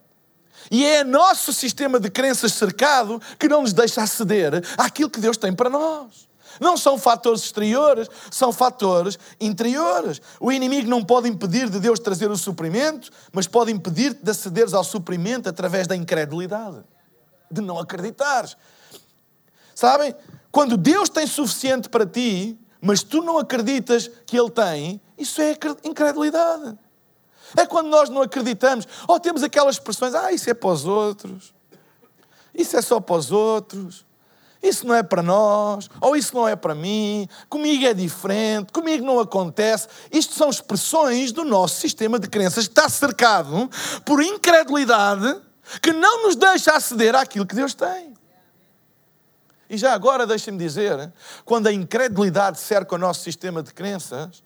E 0.72 0.86
é 0.86 1.04
nosso 1.04 1.52
sistema 1.52 2.00
de 2.00 2.10
crenças 2.10 2.54
cercado 2.54 3.22
que 3.38 3.50
não 3.50 3.64
nos 3.64 3.74
deixa 3.74 4.02
aceder 4.02 4.64
àquilo 4.78 5.10
que 5.10 5.20
Deus 5.20 5.36
tem 5.36 5.52
para 5.52 5.70
nós. 5.70 6.30
Não 6.58 6.78
são 6.78 6.98
fatores 6.98 7.42
exteriores, 7.42 8.08
são 8.32 8.54
fatores 8.54 9.20
interiores. 9.42 10.22
O 10.40 10.50
inimigo 10.50 10.90
não 10.90 11.04
pode 11.04 11.28
impedir 11.28 11.70
de 11.70 11.82
Deus 11.82 12.00
trazer 12.00 12.32
o 12.32 12.38
suprimento, 12.38 13.12
mas 13.34 13.46
pode 13.46 13.74
impedir-te 13.74 14.24
de 14.24 14.32
acederes 14.32 14.74
ao 14.74 14.86
suprimento 14.86 15.50
através 15.50 15.86
da 15.86 15.98
incredulidade, 15.98 16.82
de 17.52 17.60
não 17.60 17.78
acreditares. 17.78 18.56
Sabem? 19.76 20.16
Quando 20.50 20.78
Deus 20.78 21.10
tem 21.10 21.28
suficiente 21.28 21.90
para 21.90 22.06
ti, 22.06 22.58
mas 22.82 23.04
tu 23.04 23.22
não 23.22 23.38
acreditas 23.38 24.10
que 24.26 24.38
Ele 24.38 24.50
tem, 24.50 25.02
isso 25.18 25.42
é 25.42 25.58
incredulidade. 25.84 26.78
É 27.56 27.66
quando 27.66 27.88
nós 27.88 28.10
não 28.10 28.22
acreditamos, 28.22 28.88
ou 29.08 29.20
temos 29.20 29.44
aquelas 29.44 29.76
expressões, 29.76 30.14
ah, 30.14 30.32
isso 30.32 30.50
é 30.50 30.54
para 30.54 30.70
os 30.70 30.86
outros, 30.86 31.54
isso 32.54 32.76
é 32.76 32.82
só 32.82 33.00
para 33.00 33.16
os 33.16 33.32
outros, 33.32 34.06
isso 34.62 34.88
não 34.88 34.96
é 34.96 35.04
para 35.04 35.22
nós, 35.22 35.88
ou 36.02 36.16
isso 36.16 36.34
não 36.34 36.48
é 36.48 36.56
para 36.56 36.74
mim, 36.74 37.30
comigo 37.48 37.86
é 37.86 37.94
diferente, 37.94 38.72
comigo 38.72 39.06
não 39.06 39.20
acontece. 39.20 39.88
Isto 40.12 40.34
são 40.34 40.50
expressões 40.50 41.32
do 41.32 41.44
nosso 41.44 41.80
sistema 41.80 42.18
de 42.18 42.28
crenças 42.28 42.68
que 42.68 42.72
está 42.72 42.90
cercado 42.90 43.70
por 44.04 44.24
incredulidade 44.24 45.40
que 45.82 45.94
não 45.94 46.24
nos 46.24 46.36
deixa 46.36 46.72
aceder 46.72 47.16
àquilo 47.16 47.46
que 47.46 47.56
Deus 47.56 47.76
tem. 47.76 48.15
E 49.76 49.78
já 49.78 49.94
agora 49.94 50.26
deixem-me 50.26 50.58
dizer, 50.58 51.12
quando 51.44 51.68
a 51.68 51.74
incredulidade 51.74 52.58
cerca 52.62 52.96
o 52.96 52.98
nosso 52.98 53.22
sistema 53.22 53.62
de 53.62 53.74
crenças, 53.74 54.42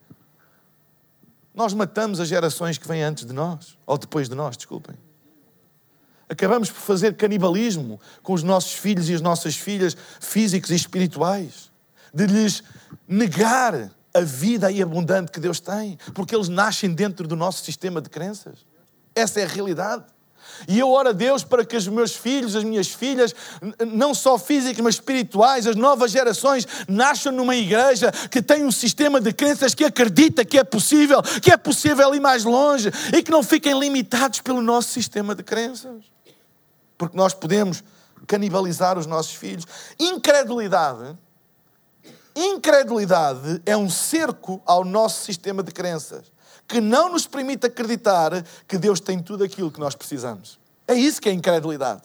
nós 1.54 1.72
matamos 1.72 2.20
as 2.20 2.28
gerações 2.28 2.80
que 2.80 2.88
vêm 2.88 3.04
antes 3.04 3.26
de 3.26 3.32
nós, 3.32 3.78
ou 3.86 3.96
depois 3.96 4.28
de 4.28 4.34
nós, 4.34 4.58
desculpem. 4.58 4.96
Acabamos 6.28 6.72
por 6.72 6.80
fazer 6.80 7.16
canibalismo 7.16 8.02
com 8.24 8.34
os 8.34 8.42
nossos 8.42 8.74
filhos 8.74 9.08
e 9.08 9.14
as 9.14 9.22
nossas 9.22 9.56
filhas 9.56 9.96
físicos 10.20 10.72
e 10.72 10.76
espirituais, 10.76 11.70
de 12.12 12.26
lhes 12.26 12.64
negar 13.08 13.92
a 14.12 14.22
vida 14.22 14.66
aí 14.66 14.82
abundante 14.82 15.32
que 15.32 15.40
Deus 15.40 15.60
tem, 15.60 16.00
porque 16.16 16.36
eles 16.36 16.50
nascem 16.50 16.92
dentro 16.92 17.28
do 17.28 17.36
nosso 17.36 17.64
sistema 17.64 18.02
de 18.02 18.10
crenças. 18.10 18.66
Essa 19.14 19.42
é 19.42 19.44
a 19.44 19.48
realidade. 19.48 20.06
E 20.68 20.80
eu 20.80 20.90
oro 20.92 21.10
a 21.10 21.12
Deus 21.12 21.44
para 21.44 21.64
que 21.66 21.76
os 21.76 21.88
meus 21.88 22.16
filhos, 22.16 22.56
as 22.56 22.64
minhas 22.64 22.88
filhas, 22.88 23.34
não 23.88 24.14
só 24.14 24.38
físicas, 24.38 24.84
mas 24.84 24.96
espirituais, 24.96 25.68
as 25.68 25.76
novas 25.76 26.12
gerações, 26.12 26.68
nasçam 26.88 27.32
numa 27.32 27.56
igreja 27.56 28.12
que 28.30 28.42
tem 28.42 28.66
um 28.66 28.72
sistema 28.72 29.20
de 29.22 29.32
crenças 29.34 29.74
que 29.74 29.84
acredita 29.84 30.44
que 30.44 30.58
é 30.58 30.64
possível, 30.64 31.22
que 31.42 31.52
é 31.52 31.58
possível 31.58 32.14
ir 32.14 32.20
mais 32.20 32.44
longe 32.44 32.92
e 33.16 33.24
que 33.24 33.32
não 33.32 33.44
fiquem 33.44 33.78
limitados 33.80 34.42
pelo 34.42 34.62
nosso 34.62 34.90
sistema 34.90 35.34
de 35.36 35.44
crenças. 35.44 36.04
Porque 36.98 37.16
nós 37.16 37.34
podemos 37.34 37.84
canibalizar 38.28 38.98
os 38.98 39.06
nossos 39.06 39.34
filhos. 39.34 39.66
Incredulidade. 40.00 41.18
Incredulidade 42.36 43.62
é 43.66 43.76
um 43.76 43.90
cerco 43.90 44.62
ao 44.66 44.86
nosso 44.86 45.24
sistema 45.26 45.64
de 45.64 45.72
crenças 45.72 46.32
que 46.70 46.80
não 46.80 47.12
nos 47.12 47.26
permite 47.26 47.66
acreditar 47.66 48.46
que 48.68 48.78
Deus 48.78 49.00
tem 49.00 49.22
tudo 49.22 49.44
aquilo 49.44 49.72
que 49.72 49.80
nós 49.80 49.96
precisamos. 49.96 50.60
É 50.88 50.94
isso 50.94 51.20
que 51.20 51.28
é 51.28 51.34
incredulidade. 51.34 52.04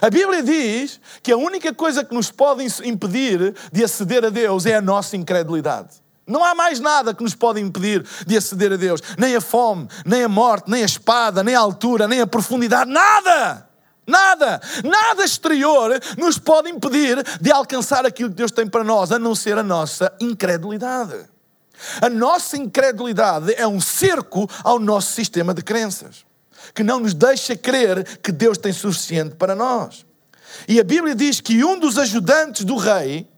A 0.00 0.08
Bíblia 0.08 0.42
diz 0.42 1.00
que 1.22 1.32
a 1.32 1.36
única 1.36 1.74
coisa 1.74 2.04
que 2.04 2.14
nos 2.14 2.30
pode 2.30 2.64
impedir 2.84 3.54
de 3.72 3.84
aceder 3.84 4.24
a 4.24 4.30
Deus 4.30 4.64
é 4.66 4.76
a 4.76 4.80
nossa 4.80 5.16
incredulidade. 5.16 6.02
Não 6.26 6.42
há 6.42 6.54
mais 6.54 6.80
nada 6.80 7.12
que 7.12 7.22
nos 7.22 7.34
pode 7.34 7.60
impedir 7.60 8.06
de 8.26 8.36
aceder 8.36 8.72
a 8.72 8.76
Deus. 8.76 9.02
Nem 9.18 9.36
a 9.36 9.40
fome, 9.40 9.88
nem 10.06 10.22
a 10.22 10.28
morte, 10.28 10.70
nem 10.70 10.82
a 10.82 10.86
espada, 10.86 11.42
nem 11.42 11.54
a 11.54 11.60
altura, 11.60 12.08
nem 12.08 12.20
a 12.20 12.26
profundidade, 12.26 12.90
nada! 12.90 13.68
Nada, 14.06 14.60
nada 14.84 15.24
exterior 15.24 15.98
nos 16.18 16.38
pode 16.38 16.68
impedir 16.68 17.24
de 17.40 17.50
alcançar 17.50 18.04
aquilo 18.04 18.28
que 18.28 18.36
Deus 18.36 18.52
tem 18.52 18.66
para 18.66 18.84
nós, 18.84 19.10
a 19.10 19.18
não 19.18 19.34
ser 19.34 19.56
a 19.56 19.62
nossa 19.62 20.12
incredulidade. 20.20 21.33
A 22.00 22.08
nossa 22.08 22.56
incredulidade 22.56 23.52
é 23.54 23.66
um 23.66 23.80
cerco 23.80 24.48
ao 24.62 24.78
nosso 24.78 25.12
sistema 25.12 25.52
de 25.52 25.62
crenças, 25.62 26.24
que 26.74 26.82
não 26.82 27.00
nos 27.00 27.14
deixa 27.14 27.56
crer 27.56 28.18
que 28.18 28.32
Deus 28.32 28.58
tem 28.58 28.72
suficiente 28.72 29.34
para 29.34 29.54
nós. 29.54 30.06
E 30.68 30.78
a 30.78 30.84
Bíblia 30.84 31.14
diz 31.14 31.40
que 31.40 31.64
um 31.64 31.78
dos 31.78 31.98
ajudantes 31.98 32.64
do 32.64 32.76
rei 32.76 33.28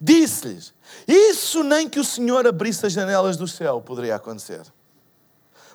disse-lhes: 0.00 0.72
Isso 1.06 1.62
nem 1.62 1.88
que 1.88 2.00
o 2.00 2.04
Senhor 2.04 2.46
abrisse 2.46 2.86
as 2.86 2.92
janelas 2.92 3.36
do 3.36 3.48
céu 3.48 3.80
poderia 3.80 4.16
acontecer. 4.16 4.62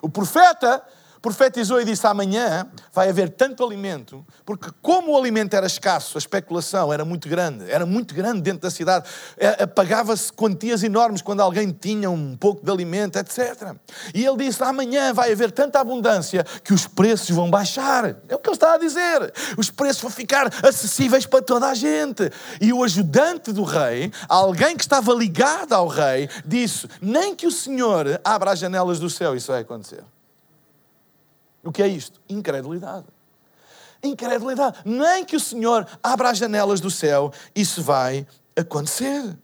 O 0.00 0.08
profeta 0.08 0.82
profetizou 1.20 1.80
e 1.80 1.84
disse: 1.84 2.06
amanhã 2.06 2.66
vai 2.92 3.08
haver 3.08 3.30
tanto 3.30 3.64
alimento, 3.64 4.24
porque 4.44 4.70
como 4.82 5.12
o 5.12 5.16
alimento 5.16 5.54
era 5.54 5.66
escasso, 5.66 6.16
a 6.16 6.20
especulação 6.20 6.92
era 6.92 7.04
muito 7.04 7.28
grande, 7.28 7.70
era 7.70 7.84
muito 7.84 8.14
grande 8.14 8.40
dentro 8.40 8.62
da 8.62 8.70
cidade, 8.70 9.08
é, 9.36 9.66
pagava-se 9.66 10.32
quantias 10.32 10.82
enormes 10.82 11.22
quando 11.22 11.40
alguém 11.40 11.70
tinha 11.70 12.10
um 12.10 12.36
pouco 12.36 12.64
de 12.64 12.70
alimento, 12.70 13.18
etc. 13.18 13.74
E 14.14 14.24
ele 14.24 14.36
disse: 14.36 14.62
amanhã 14.62 15.12
vai 15.12 15.32
haver 15.32 15.50
tanta 15.50 15.80
abundância 15.80 16.44
que 16.62 16.72
os 16.72 16.86
preços 16.86 17.30
vão 17.30 17.50
baixar. 17.50 18.16
É 18.28 18.34
o 18.34 18.38
que 18.38 18.48
ele 18.48 18.56
está 18.56 18.74
a 18.74 18.78
dizer. 18.78 19.32
Os 19.56 19.70
preços 19.70 20.02
vão 20.02 20.10
ficar 20.10 20.52
acessíveis 20.64 21.26
para 21.26 21.42
toda 21.42 21.68
a 21.68 21.74
gente. 21.74 22.30
E 22.60 22.72
o 22.72 22.82
ajudante 22.84 23.52
do 23.52 23.62
rei, 23.62 24.12
alguém 24.28 24.76
que 24.76 24.82
estava 24.82 25.12
ligado 25.12 25.72
ao 25.72 25.88
rei, 25.88 26.28
disse: 26.44 26.88
nem 27.00 27.34
que 27.34 27.46
o 27.46 27.52
Senhor 27.52 28.20
abra 28.24 28.52
as 28.52 28.58
janelas 28.58 28.98
do 28.98 29.10
céu, 29.10 29.34
isso 29.34 29.52
vai 29.52 29.62
acontecer. 29.62 30.04
O 31.68 31.70
que 31.70 31.82
é 31.82 31.86
isto? 31.86 32.18
Incredulidade. 32.30 33.04
Incredulidade. 34.02 34.78
Nem 34.86 35.22
que 35.22 35.36
o 35.36 35.40
Senhor 35.40 35.86
abra 36.02 36.30
as 36.30 36.38
janelas 36.38 36.80
do 36.80 36.90
céu, 36.90 37.30
isso 37.54 37.82
vai 37.82 38.26
acontecer. 38.56 39.36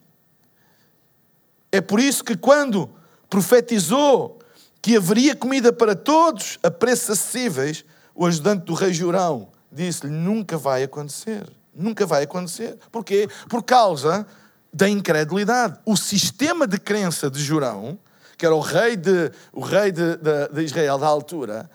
É 1.70 1.82
por 1.82 2.00
isso 2.00 2.24
que 2.24 2.34
quando 2.34 2.90
profetizou 3.28 4.38
que 4.80 4.96
haveria 4.96 5.36
comida 5.36 5.70
para 5.70 5.94
todos 5.94 6.58
a 6.62 6.70
preços 6.70 7.10
acessíveis, 7.10 7.84
o 8.14 8.24
ajudante 8.24 8.64
do 8.64 8.72
rei 8.72 8.94
Jurão 8.94 9.48
disse-lhe: 9.70 10.10
nunca 10.10 10.56
vai 10.56 10.82
acontecer. 10.82 11.46
Nunca 11.74 12.06
vai 12.06 12.22
acontecer. 12.22 12.78
Porquê? 12.90 13.28
Por 13.50 13.62
causa 13.62 14.26
da 14.72 14.88
incredulidade. 14.88 15.78
O 15.84 15.94
sistema 15.94 16.66
de 16.66 16.78
crença 16.78 17.30
de 17.30 17.42
Jurão, 17.42 17.98
que 18.38 18.46
era 18.46 18.54
o 18.54 18.60
rei 18.60 18.96
de, 18.96 19.30
o 19.52 19.60
rei 19.60 19.92
de, 19.92 20.16
de, 20.16 20.48
de 20.54 20.62
Israel 20.62 20.96
da 20.96 21.06
altura, 21.06 21.70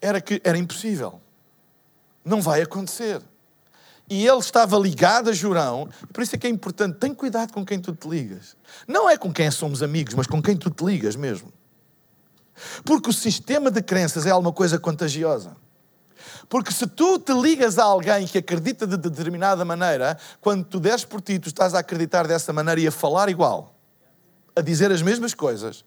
era 0.00 0.20
que 0.20 0.40
era 0.44 0.56
impossível. 0.56 1.20
Não 2.24 2.40
vai 2.40 2.62
acontecer. 2.62 3.22
E 4.10 4.26
ele 4.26 4.38
estava 4.38 4.78
ligado 4.78 5.28
a 5.28 5.32
Jurão, 5.32 5.88
por 6.12 6.22
isso 6.22 6.34
é 6.34 6.38
que 6.38 6.46
é 6.46 6.50
importante, 6.50 6.96
tem 6.96 7.12
cuidado 7.12 7.52
com 7.52 7.64
quem 7.64 7.78
tu 7.78 7.94
te 7.94 8.08
ligas. 8.08 8.56
Não 8.86 9.08
é 9.08 9.18
com 9.18 9.32
quem 9.32 9.50
somos 9.50 9.82
amigos, 9.82 10.14
mas 10.14 10.26
com 10.26 10.40
quem 10.40 10.56
tu 10.56 10.70
te 10.70 10.82
ligas 10.82 11.14
mesmo. 11.14 11.52
Porque 12.84 13.10
o 13.10 13.12
sistema 13.12 13.70
de 13.70 13.82
crenças 13.82 14.24
é 14.24 14.30
alguma 14.30 14.52
coisa 14.52 14.78
contagiosa. 14.78 15.54
Porque 16.48 16.72
se 16.72 16.86
tu 16.86 17.18
te 17.18 17.32
ligas 17.32 17.78
a 17.78 17.84
alguém 17.84 18.26
que 18.26 18.38
acredita 18.38 18.86
de 18.86 18.96
determinada 18.96 19.64
maneira, 19.64 20.18
quando 20.40 20.64
tu 20.64 20.80
deres 20.80 21.04
por 21.04 21.20
ti, 21.20 21.38
tu 21.38 21.48
estás 21.48 21.74
a 21.74 21.80
acreditar 21.80 22.26
dessa 22.26 22.52
maneira 22.52 22.80
e 22.80 22.86
a 22.86 22.92
falar 22.92 23.28
igual, 23.28 23.74
a 24.56 24.62
dizer 24.62 24.90
as 24.90 25.02
mesmas 25.02 25.34
coisas, 25.34 25.84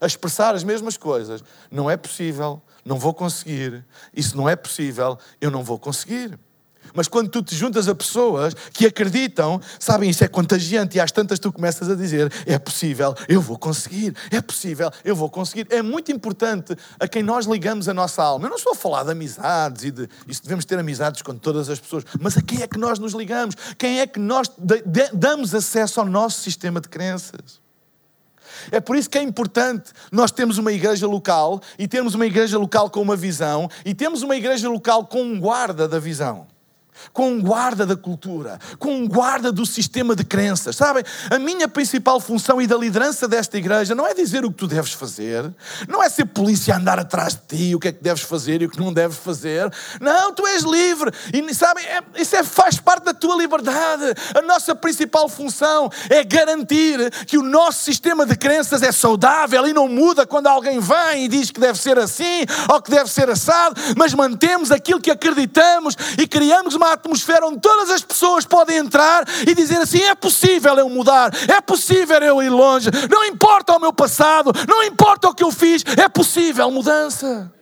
a 0.00 0.06
expressar 0.06 0.54
as 0.54 0.62
mesmas 0.62 0.96
coisas, 0.96 1.42
não 1.70 1.90
é 1.90 1.96
possível 1.96 2.62
não 2.84 2.98
vou 2.98 3.14
conseguir, 3.14 3.84
isso 4.14 4.36
não 4.36 4.48
é 4.48 4.56
possível, 4.56 5.18
eu 5.40 5.50
não 5.50 5.62
vou 5.62 5.78
conseguir. 5.78 6.38
Mas 6.92 7.08
quando 7.08 7.28
tu 7.28 7.42
te 7.42 7.54
juntas 7.54 7.88
a 7.88 7.94
pessoas 7.94 8.54
que 8.72 8.86
acreditam, 8.86 9.60
sabem, 9.78 10.10
isso 10.10 10.22
é 10.22 10.28
contagiante, 10.28 10.98
e 10.98 11.00
às 11.00 11.10
tantas 11.10 11.38
tu 11.38 11.52
começas 11.52 11.88
a 11.88 11.94
dizer: 11.94 12.30
é 12.46 12.58
possível, 12.58 13.14
eu 13.28 13.40
vou 13.40 13.58
conseguir, 13.58 14.14
é 14.30 14.40
possível, 14.40 14.90
eu 15.04 15.16
vou 15.16 15.30
conseguir. 15.30 15.66
É 15.70 15.80
muito 15.80 16.12
importante 16.12 16.76
a 16.98 17.08
quem 17.08 17.22
nós 17.22 17.46
ligamos 17.46 17.88
a 17.88 17.94
nossa 17.94 18.22
alma. 18.22 18.46
Eu 18.46 18.50
não 18.50 18.56
estou 18.56 18.72
a 18.72 18.76
falar 18.76 19.04
de 19.04 19.12
amizades 19.12 19.84
e 19.84 19.90
de 19.90 20.08
isso 20.28 20.42
devemos 20.42 20.64
ter 20.64 20.78
amizades 20.78 21.22
com 21.22 21.34
todas 21.34 21.70
as 21.70 21.80
pessoas, 21.80 22.04
mas 22.20 22.36
a 22.36 22.42
quem 22.42 22.62
é 22.62 22.66
que 22.66 22.78
nós 22.78 22.98
nos 22.98 23.14
ligamos? 23.14 23.54
Quem 23.78 24.00
é 24.00 24.06
que 24.06 24.18
nós 24.18 24.50
damos 25.12 25.54
acesso 25.54 26.00
ao 26.00 26.06
nosso 26.06 26.40
sistema 26.42 26.80
de 26.80 26.88
crenças? 26.88 27.63
É 28.70 28.80
por 28.80 28.96
isso 28.96 29.10
que 29.10 29.18
é 29.18 29.22
importante 29.22 29.92
nós 30.10 30.30
termos 30.30 30.58
uma 30.58 30.72
igreja 30.72 31.06
local 31.06 31.60
e 31.78 31.86
termos 31.86 32.14
uma 32.14 32.26
igreja 32.26 32.58
local 32.58 32.90
com 32.90 33.00
uma 33.00 33.16
visão 33.16 33.68
e 33.84 33.94
temos 33.94 34.22
uma 34.22 34.36
igreja 34.36 34.68
local 34.68 35.06
com 35.06 35.22
um 35.22 35.40
guarda 35.40 35.86
da 35.88 35.98
visão 35.98 36.53
com 37.12 37.30
um 37.30 37.40
guarda 37.40 37.86
da 37.86 37.96
cultura, 37.96 38.58
com 38.78 38.94
um 38.94 39.08
guarda 39.08 39.52
do 39.52 39.64
sistema 39.66 40.14
de 40.14 40.24
crenças. 40.24 40.76
Sabem, 40.76 41.04
a 41.30 41.38
minha 41.38 41.68
principal 41.68 42.20
função 42.20 42.60
e 42.60 42.66
da 42.66 42.76
liderança 42.76 43.28
desta 43.28 43.58
igreja 43.58 43.94
não 43.94 44.06
é 44.06 44.14
dizer 44.14 44.44
o 44.44 44.50
que 44.50 44.58
tu 44.58 44.66
deves 44.66 44.92
fazer, 44.92 45.52
não 45.88 46.02
é 46.02 46.08
ser 46.08 46.26
polícia 46.26 46.74
a 46.74 46.78
andar 46.78 46.98
atrás 46.98 47.34
de 47.34 47.56
ti, 47.56 47.74
o 47.74 47.80
que 47.80 47.88
é 47.88 47.92
que 47.92 48.02
deves 48.02 48.22
fazer 48.22 48.62
e 48.62 48.66
o 48.66 48.70
que 48.70 48.78
não 48.78 48.92
deves 48.92 49.18
fazer. 49.18 49.72
Não, 50.00 50.32
tu 50.32 50.46
és 50.46 50.62
livre. 50.62 51.10
E 51.32 51.54
sabem, 51.54 51.84
é, 51.84 52.02
isso 52.16 52.36
é, 52.36 52.42
faz 52.42 52.78
parte 52.78 53.04
da 53.04 53.14
tua 53.14 53.36
liberdade. 53.36 54.04
A 54.34 54.42
nossa 54.42 54.74
principal 54.74 55.28
função 55.28 55.90
é 56.10 56.24
garantir 56.24 57.10
que 57.26 57.38
o 57.38 57.42
nosso 57.42 57.84
sistema 57.84 58.26
de 58.26 58.36
crenças 58.36 58.82
é 58.82 58.92
saudável 58.92 59.66
e 59.66 59.72
não 59.72 59.88
muda 59.88 60.26
quando 60.26 60.46
alguém 60.46 60.80
vem 60.80 61.24
e 61.24 61.28
diz 61.28 61.50
que 61.50 61.60
deve 61.60 61.78
ser 61.78 61.98
assim 61.98 62.44
ou 62.68 62.80
que 62.80 62.90
deve 62.90 63.10
ser 63.10 63.30
assado, 63.30 63.80
mas 63.96 64.14
mantemos 64.14 64.70
aquilo 64.70 65.00
que 65.00 65.10
acreditamos 65.10 65.96
e 66.18 66.26
criamos 66.26 66.74
uma 66.74 66.83
atmosfera 66.92 67.46
onde 67.46 67.60
todas 67.60 67.90
as 67.90 68.02
pessoas 68.02 68.44
podem 68.44 68.76
entrar 68.76 69.24
e 69.46 69.54
dizer 69.54 69.78
assim: 69.78 70.02
é 70.02 70.14
possível 70.14 70.76
eu 70.76 70.88
mudar, 70.88 71.32
é 71.48 71.60
possível 71.60 72.18
eu 72.18 72.42
ir 72.42 72.50
longe, 72.50 72.90
não 73.10 73.24
importa 73.24 73.76
o 73.76 73.80
meu 73.80 73.92
passado, 73.92 74.52
não 74.68 74.84
importa 74.84 75.28
o 75.28 75.34
que 75.34 75.42
eu 75.42 75.50
fiz, 75.50 75.84
é 75.98 76.08
possível 76.08 76.70
mudança. 76.70 77.52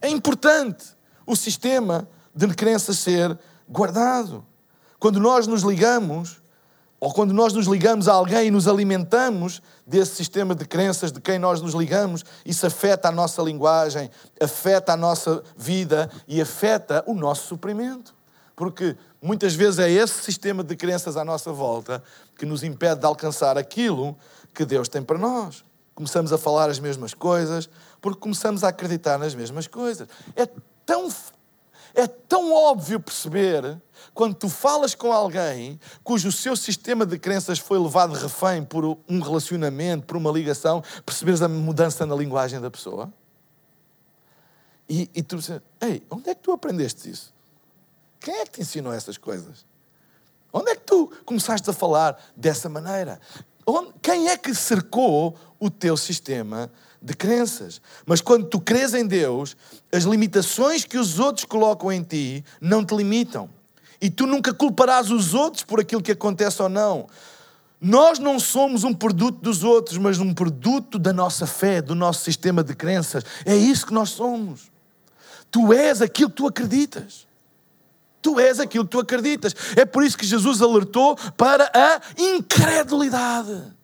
É 0.00 0.08
importante 0.08 0.84
o 1.26 1.34
sistema 1.34 2.08
de 2.34 2.46
crenças 2.54 2.98
ser 2.98 3.36
guardado. 3.68 4.46
Quando 4.98 5.20
nós 5.20 5.46
nos 5.46 5.62
ligamos, 5.62 6.37
ou 7.00 7.12
quando 7.12 7.32
nós 7.32 7.52
nos 7.52 7.66
ligamos 7.66 8.08
a 8.08 8.12
alguém 8.14 8.48
e 8.48 8.50
nos 8.50 8.66
alimentamos 8.66 9.62
desse 9.86 10.16
sistema 10.16 10.54
de 10.54 10.64
crenças 10.64 11.12
de 11.12 11.20
quem 11.20 11.38
nós 11.38 11.60
nos 11.60 11.72
ligamos, 11.72 12.24
isso 12.44 12.66
afeta 12.66 13.08
a 13.08 13.12
nossa 13.12 13.40
linguagem, 13.40 14.10
afeta 14.40 14.94
a 14.94 14.96
nossa 14.96 15.42
vida 15.56 16.10
e 16.26 16.40
afeta 16.40 17.04
o 17.06 17.14
nosso 17.14 17.46
suprimento. 17.46 18.14
Porque 18.56 18.96
muitas 19.22 19.54
vezes 19.54 19.78
é 19.78 19.88
esse 19.88 20.24
sistema 20.24 20.64
de 20.64 20.74
crenças 20.74 21.16
à 21.16 21.24
nossa 21.24 21.52
volta 21.52 22.02
que 22.36 22.44
nos 22.44 22.64
impede 22.64 23.00
de 23.00 23.06
alcançar 23.06 23.56
aquilo 23.56 24.16
que 24.52 24.64
Deus 24.64 24.88
tem 24.88 25.00
para 25.00 25.18
nós. 25.18 25.64
Começamos 25.94 26.32
a 26.32 26.38
falar 26.38 26.68
as 26.68 26.80
mesmas 26.80 27.14
coisas 27.14 27.70
porque 28.00 28.18
começamos 28.18 28.64
a 28.64 28.68
acreditar 28.68 29.18
nas 29.18 29.36
mesmas 29.36 29.68
coisas. 29.68 30.08
É 30.34 30.48
tão 30.84 31.08
é 31.94 32.06
tão 32.06 32.52
óbvio 32.52 33.00
perceber 33.00 33.80
quando 34.14 34.34
tu 34.34 34.48
falas 34.48 34.94
com 34.94 35.12
alguém 35.12 35.78
cujo 36.02 36.30
seu 36.32 36.56
sistema 36.56 37.04
de 37.06 37.18
crenças 37.18 37.58
foi 37.58 37.78
levado 37.78 38.14
refém 38.14 38.64
por 38.64 38.84
um 39.08 39.20
relacionamento, 39.20 40.06
por 40.06 40.16
uma 40.16 40.30
ligação, 40.30 40.82
perceberes 41.04 41.42
a 41.42 41.48
mudança 41.48 42.04
na 42.06 42.14
linguagem 42.14 42.60
da 42.60 42.70
pessoa. 42.70 43.12
E, 44.88 45.10
e 45.14 45.22
tu 45.22 45.36
dizes, 45.36 45.60
ei, 45.80 46.02
onde 46.10 46.30
é 46.30 46.34
que 46.34 46.42
tu 46.42 46.52
aprendeste 46.52 47.10
isso? 47.10 47.34
Quem 48.20 48.34
é 48.34 48.44
que 48.44 48.52
te 48.52 48.60
ensinou 48.62 48.92
essas 48.92 49.18
coisas? 49.18 49.66
Onde 50.52 50.70
é 50.70 50.76
que 50.76 50.82
tu 50.82 51.12
começaste 51.24 51.68
a 51.68 51.72
falar 51.72 52.18
dessa 52.34 52.68
maneira? 52.68 53.20
Quem 54.00 54.28
é 54.28 54.36
que 54.36 54.54
cercou 54.54 55.36
o 55.60 55.68
teu 55.68 55.96
sistema 55.96 56.70
de 57.00 57.14
crenças. 57.14 57.80
Mas 58.04 58.20
quando 58.20 58.46
tu 58.46 58.60
crês 58.60 58.94
em 58.94 59.06
Deus, 59.06 59.56
as 59.92 60.04
limitações 60.04 60.84
que 60.84 60.98
os 60.98 61.18
outros 61.18 61.44
colocam 61.44 61.92
em 61.92 62.02
ti 62.02 62.44
não 62.60 62.84
te 62.84 62.94
limitam. 62.94 63.48
E 64.00 64.08
tu 64.08 64.26
nunca 64.26 64.52
culparás 64.54 65.10
os 65.10 65.34
outros 65.34 65.64
por 65.64 65.80
aquilo 65.80 66.02
que 66.02 66.12
acontece 66.12 66.62
ou 66.62 66.68
não. 66.68 67.08
Nós 67.80 68.18
não 68.18 68.40
somos 68.40 68.82
um 68.82 68.92
produto 68.92 69.40
dos 69.40 69.62
outros, 69.62 69.98
mas 69.98 70.18
um 70.18 70.34
produto 70.34 70.98
da 70.98 71.12
nossa 71.12 71.46
fé, 71.46 71.80
do 71.80 71.94
nosso 71.94 72.24
sistema 72.24 72.62
de 72.62 72.74
crenças. 72.74 73.24
É 73.44 73.56
isso 73.56 73.86
que 73.86 73.94
nós 73.94 74.10
somos. 74.10 74.70
Tu 75.50 75.72
és 75.72 76.02
aquilo 76.02 76.30
que 76.30 76.36
tu 76.36 76.46
acreditas. 76.46 77.26
Tu 78.20 78.38
és 78.40 78.58
aquilo 78.58 78.84
que 78.84 78.90
tu 78.90 78.98
acreditas. 78.98 79.54
É 79.76 79.84
por 79.84 80.02
isso 80.02 80.18
que 80.18 80.26
Jesus 80.26 80.60
alertou 80.60 81.16
para 81.36 81.70
a 81.72 82.00
incredulidade. 82.20 83.77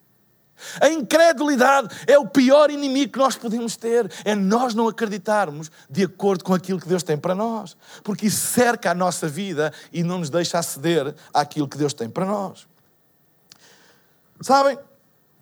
A 0.79 0.89
incredulidade 0.89 1.89
é 2.07 2.17
o 2.17 2.27
pior 2.27 2.71
inimigo 2.71 3.13
que 3.13 3.19
nós 3.19 3.35
podemos 3.35 3.75
ter. 3.75 4.11
É 4.23 4.33
nós 4.33 4.73
não 4.73 4.87
acreditarmos 4.87 5.69
de 5.89 6.03
acordo 6.03 6.43
com 6.43 6.53
aquilo 6.53 6.79
que 6.79 6.87
Deus 6.87 7.03
tem 7.03 7.17
para 7.17 7.35
nós. 7.35 7.75
Porque 8.03 8.27
isso 8.27 8.47
cerca 8.47 8.91
a 8.91 8.95
nossa 8.95 9.27
vida 9.27 9.73
e 9.91 10.03
não 10.03 10.19
nos 10.19 10.29
deixa 10.29 10.57
aceder 10.57 11.13
àquilo 11.33 11.67
que 11.67 11.77
Deus 11.77 11.93
tem 11.93 12.09
para 12.09 12.25
nós. 12.25 12.67
Sabem? 14.41 14.77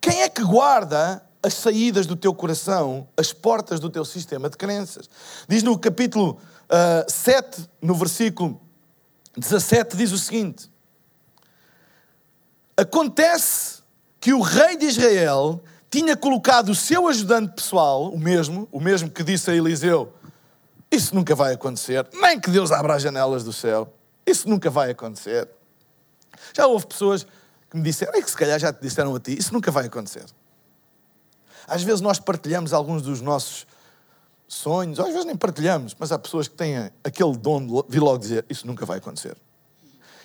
Quem 0.02 0.22
é 0.22 0.30
que 0.30 0.44
guarda 0.44 1.24
as 1.42 1.54
saídas 1.54 2.06
do 2.06 2.16
teu 2.16 2.34
coração, 2.34 3.08
as 3.18 3.32
portas 3.34 3.80
do 3.80 3.90
teu 3.90 4.04
sistema 4.06 4.50
de 4.50 4.58
crenças? 4.58 5.10
Diz 5.48 5.64
no 5.64 5.78
capítulo 5.78 6.32
uh, 6.32 7.06
ah, 7.06 7.06
7, 7.08 7.70
no 7.82 7.96
versículo 7.96 8.62
17, 9.38 9.96
diz 9.96 10.12
o 10.12 10.18
seguinte: 10.18 10.70
Acontece 12.76 13.73
que 14.24 14.32
o 14.32 14.40
rei 14.40 14.78
de 14.78 14.86
Israel 14.86 15.62
tinha 15.92 16.16
colocado 16.16 16.70
o 16.70 16.76
seu 16.76 17.10
ajudante 17.10 17.56
pessoal, 17.56 18.10
o 18.10 18.18
mesmo, 18.18 18.70
o 18.72 18.80
mesmo 18.80 19.10
que 19.10 19.22
disse 19.22 19.52
a 19.52 19.54
Eliseu: 19.54 20.14
Isso 20.90 21.14
nunca 21.14 21.36
vai 21.36 21.54
acontecer, 21.54 22.08
nem 22.14 22.40
que 22.40 22.50
Deus 22.50 22.72
abra 22.72 22.96
as 22.96 23.04
janelas 23.04 23.44
do 23.44 23.52
céu, 23.52 23.94
isso 24.26 24.48
nunca 24.48 24.70
vai 24.70 24.92
acontecer. 24.92 25.50
Já 26.56 26.66
houve 26.68 26.88
pessoas 26.88 27.28
que 27.70 27.76
me 27.76 27.84
disseram, 27.84 28.18
e 28.18 28.24
que 28.24 28.32
se 28.32 28.38
calhar 28.38 28.58
já 28.58 28.72
te 28.72 28.82
disseram 28.82 29.14
a 29.14 29.20
ti, 29.20 29.38
isso 29.38 29.54
nunca 29.54 29.70
vai 29.72 29.88
acontecer. 29.88 30.24
Às 31.68 31.84
vezes 31.84 32.00
nós 32.00 32.18
partilhamos 32.18 32.72
alguns 32.72 33.02
dos 33.02 33.20
nossos 33.20 33.68
sonhos, 34.48 35.02
às 35.02 35.08
vezes 35.08 35.26
nem 35.26 35.36
partilhamos, 35.36 35.98
mas 36.00 36.14
há 36.14 36.18
pessoas 36.18 36.48
que 36.48 36.56
têm 36.56 36.90
aquele 37.04 37.36
dom 37.36 37.60
de 37.60 37.84
vir 37.90 38.00
logo 38.00 38.20
dizer: 38.20 38.46
Isso 38.50 38.66
nunca 38.66 38.86
vai 38.86 39.00
acontecer. 39.00 39.36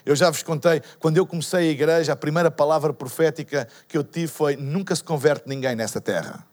Eu 0.08 0.16
já 0.16 0.30
vos 0.30 0.42
contei, 0.42 0.80
quando 0.98 1.18
eu 1.18 1.26
comecei 1.26 1.68
a 1.68 1.70
igreja, 1.70 2.14
a 2.14 2.16
primeira 2.16 2.50
palavra 2.50 2.94
profética 2.94 3.68
que 3.86 3.98
eu 3.98 4.02
tive 4.02 4.26
foi: 4.26 4.56
nunca 4.56 4.96
se 4.96 5.04
converte 5.04 5.46
ninguém 5.46 5.76
nessa 5.76 6.00
terra. 6.00 6.46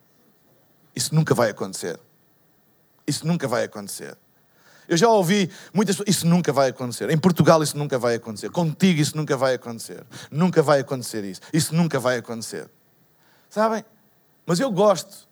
Isso 0.94 1.16
nunca 1.16 1.34
vai 1.34 1.52
acontecer. 1.52 1.98
Isso 3.08 3.26
nunca 3.26 3.48
vai 3.48 3.64
acontecer. 3.64 4.18
Eu 4.90 4.98
já 4.98 5.08
ouvi 5.08 5.50
muitas 5.74 5.96
pessoas, 5.96 6.14
isso 6.14 6.28
nunca 6.28 6.52
vai 6.52 6.72
acontecer. 6.72 7.10
Em 7.10 7.18
Portugal 7.18 7.64
isso 7.64 7.78
nunca 7.78 7.98
vai 7.98 8.16
acontecer. 8.16 8.50
Contigo 8.50 9.00
isso 9.00 9.16
nunca 9.16 9.38
vai 9.38 9.54
acontecer. 9.54 10.04
Nunca 10.30 10.62
vai 10.62 10.82
acontecer 10.82 11.24
isso. 11.24 11.40
Isso 11.54 11.74
nunca 11.74 11.98
vai 11.98 12.18
acontecer. 12.18 12.70
Sabem? 13.50 13.86
Mas 14.46 14.60
eu 14.60 14.70
gosto 14.70 15.30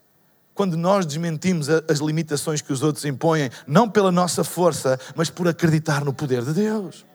quando 0.54 0.78
nós 0.78 1.06
desmentimos 1.06 1.68
as 1.70 2.00
limitações 2.00 2.62
que 2.62 2.72
os 2.72 2.84
outros 2.84 3.04
impõem, 3.04 3.50
não 3.68 3.90
pela 3.90 4.14
nossa 4.14 4.46
força, 4.46 4.98
mas 5.14 5.30
por 5.30 5.46
acreditar 5.46 6.06
no 6.06 6.14
poder 6.14 6.42
de 6.46 6.54
Deus. 6.54 7.06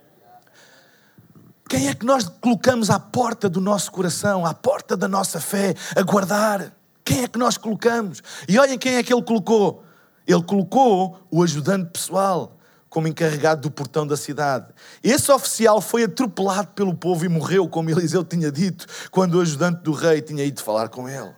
Quem 1.68 1.88
é 1.88 1.94
que 1.94 2.06
nós 2.06 2.26
colocamos 2.40 2.88
à 2.88 2.98
porta 2.98 3.48
do 3.48 3.60
nosso 3.60 3.92
coração, 3.92 4.46
à 4.46 4.54
porta 4.54 4.96
da 4.96 5.06
nossa 5.06 5.38
fé, 5.38 5.74
a 5.94 6.02
guardar? 6.02 6.72
Quem 7.04 7.24
é 7.24 7.28
que 7.28 7.38
nós 7.38 7.58
colocamos? 7.58 8.22
E 8.48 8.58
olhem 8.58 8.78
quem 8.78 8.96
é 8.96 9.02
que 9.02 9.12
ele 9.12 9.22
colocou. 9.22 9.84
Ele 10.26 10.42
colocou 10.42 11.18
o 11.30 11.42
ajudante 11.42 11.90
pessoal 11.90 12.56
como 12.88 13.06
encarregado 13.06 13.60
do 13.60 13.70
portão 13.70 14.06
da 14.06 14.16
cidade. 14.16 14.66
Esse 15.04 15.30
oficial 15.30 15.80
foi 15.80 16.04
atropelado 16.04 16.68
pelo 16.68 16.94
povo 16.94 17.24
e 17.26 17.28
morreu, 17.28 17.68
como 17.68 17.90
Eliseu 17.90 18.24
tinha 18.24 18.50
dito, 18.50 18.86
quando 19.10 19.34
o 19.34 19.40
ajudante 19.42 19.82
do 19.82 19.92
rei 19.92 20.22
tinha 20.22 20.44
ido 20.44 20.62
falar 20.62 20.88
com 20.88 21.06
ele. 21.06 21.34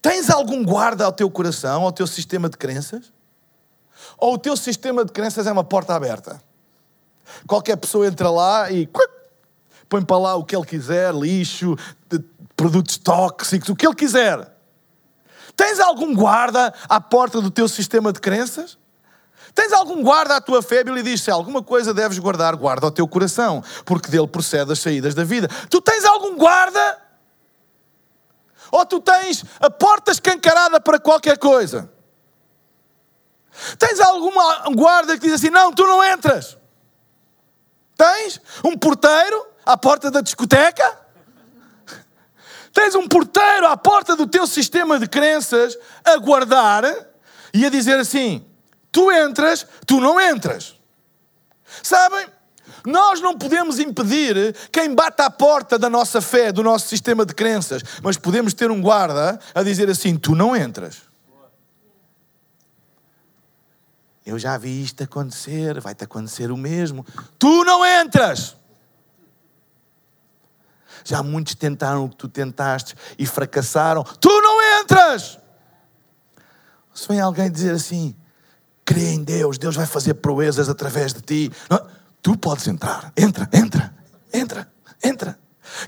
Tens 0.00 0.30
algum 0.30 0.64
guarda 0.64 1.04
ao 1.04 1.12
teu 1.12 1.30
coração, 1.30 1.82
ao 1.82 1.92
teu 1.92 2.08
sistema 2.08 2.48
de 2.48 2.56
crenças? 2.56 3.12
Ou 4.18 4.34
o 4.34 4.38
teu 4.38 4.56
sistema 4.56 5.04
de 5.04 5.12
crenças 5.12 5.46
é 5.46 5.52
uma 5.52 5.62
porta 5.62 5.94
aberta? 5.94 6.42
Qualquer 7.46 7.76
pessoa 7.76 8.06
entra 8.06 8.30
lá 8.30 8.70
e 8.70 8.88
põe 9.88 10.02
para 10.02 10.18
lá 10.18 10.34
o 10.36 10.44
que 10.44 10.56
ele 10.56 10.64
quiser, 10.64 11.14
lixo, 11.14 11.76
produtos 12.56 12.96
tóxicos, 12.98 13.68
o 13.68 13.76
que 13.76 13.86
ele 13.86 13.94
quiser. 13.94 14.50
Tens 15.56 15.80
algum 15.80 16.14
guarda 16.14 16.72
à 16.88 17.00
porta 17.00 17.40
do 17.40 17.50
teu 17.50 17.68
sistema 17.68 18.12
de 18.12 18.20
crenças? 18.20 18.78
Tens 19.54 19.72
algum 19.72 20.02
guarda 20.02 20.36
à 20.36 20.40
tua 20.40 20.62
fé? 20.62 20.82
Bíblia 20.82 21.02
diz: 21.02 21.20
se 21.20 21.30
alguma 21.30 21.62
coisa 21.62 21.92
deves 21.92 22.18
guardar, 22.18 22.56
guarda 22.56 22.86
o 22.86 22.90
teu 22.90 23.06
coração, 23.06 23.62
porque 23.84 24.10
dele 24.10 24.26
procede 24.26 24.72
as 24.72 24.78
saídas 24.78 25.14
da 25.14 25.24
vida. 25.24 25.48
Tu 25.68 25.80
tens 25.80 26.04
algum 26.04 26.36
guarda? 26.36 26.98
Ou 28.70 28.86
tu 28.86 29.00
tens 29.00 29.44
a 29.60 29.68
porta 29.68 30.10
escancarada 30.10 30.80
para 30.80 30.98
qualquer 30.98 31.36
coisa? 31.36 31.92
Tens 33.78 34.00
alguma 34.00 34.70
guarda 34.70 35.18
que 35.18 35.26
diz 35.26 35.34
assim: 35.34 35.50
não, 35.50 35.72
tu 35.72 35.86
não 35.86 36.02
entras? 36.02 36.56
Tens 37.96 38.40
um 38.64 38.76
porteiro 38.76 39.46
à 39.64 39.76
porta 39.76 40.10
da 40.10 40.20
discoteca? 40.20 40.98
Tens 42.72 42.94
um 42.94 43.06
porteiro 43.06 43.66
à 43.66 43.76
porta 43.76 44.16
do 44.16 44.26
teu 44.26 44.46
sistema 44.46 44.98
de 44.98 45.06
crenças 45.06 45.76
a 46.04 46.16
guardar 46.16 46.84
e 47.52 47.66
a 47.66 47.70
dizer 47.70 47.98
assim: 47.98 48.44
tu 48.90 49.12
entras, 49.12 49.66
tu 49.86 50.00
não 50.00 50.20
entras. 50.20 50.74
Sabem? 51.82 52.26
Nós 52.84 53.20
não 53.20 53.36
podemos 53.36 53.78
impedir 53.78 54.54
quem 54.72 54.94
bate 54.94 55.22
à 55.22 55.30
porta 55.30 55.78
da 55.78 55.88
nossa 55.88 56.20
fé, 56.20 56.50
do 56.50 56.62
nosso 56.62 56.88
sistema 56.88 57.24
de 57.24 57.34
crenças, 57.34 57.82
mas 58.02 58.16
podemos 58.16 58.52
ter 58.54 58.70
um 58.70 58.80
guarda 58.80 59.38
a 59.54 59.62
dizer 59.62 59.88
assim: 59.90 60.16
tu 60.16 60.34
não 60.34 60.56
entras. 60.56 61.11
Eu 64.24 64.38
já 64.38 64.56
vi 64.56 64.82
isto 64.82 65.02
acontecer, 65.02 65.80
vai-te 65.80 66.04
acontecer 66.04 66.50
o 66.50 66.56
mesmo. 66.56 67.04
Tu 67.38 67.64
não 67.64 67.84
entras. 67.84 68.56
Já 71.04 71.22
muitos 71.22 71.54
tentaram 71.54 72.04
o 72.04 72.08
que 72.08 72.16
tu 72.16 72.28
tentaste 72.28 72.94
e 73.18 73.26
fracassaram. 73.26 74.04
Tu 74.04 74.28
não 74.28 74.80
entras. 74.80 75.38
Se 76.94 77.08
vem 77.08 77.20
alguém 77.20 77.50
dizer 77.50 77.74
assim, 77.74 78.14
crê 78.84 79.10
em 79.10 79.24
Deus, 79.24 79.58
Deus 79.58 79.74
vai 79.74 79.86
fazer 79.86 80.14
proezas 80.14 80.68
através 80.68 81.12
de 81.12 81.20
ti. 81.20 81.52
Não, 81.68 81.84
tu 82.20 82.36
podes 82.36 82.68
entrar. 82.68 83.12
Entra, 83.16 83.48
entra, 83.52 83.94
entra, 84.32 84.72
entra. 85.02 85.38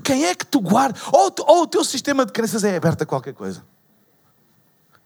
Quem 0.03 0.25
é 0.25 0.35
que 0.35 0.47
tu 0.47 0.61
guarda? 0.61 0.99
Ou, 1.12 1.33
ou 1.47 1.62
o 1.62 1.66
teu 1.66 1.85
sistema 1.85 2.25
de 2.25 2.33
crenças 2.33 2.64
é 2.64 2.77
aberto 2.77 3.03
a 3.03 3.07
qualquer 3.07 3.35
coisa. 3.35 3.62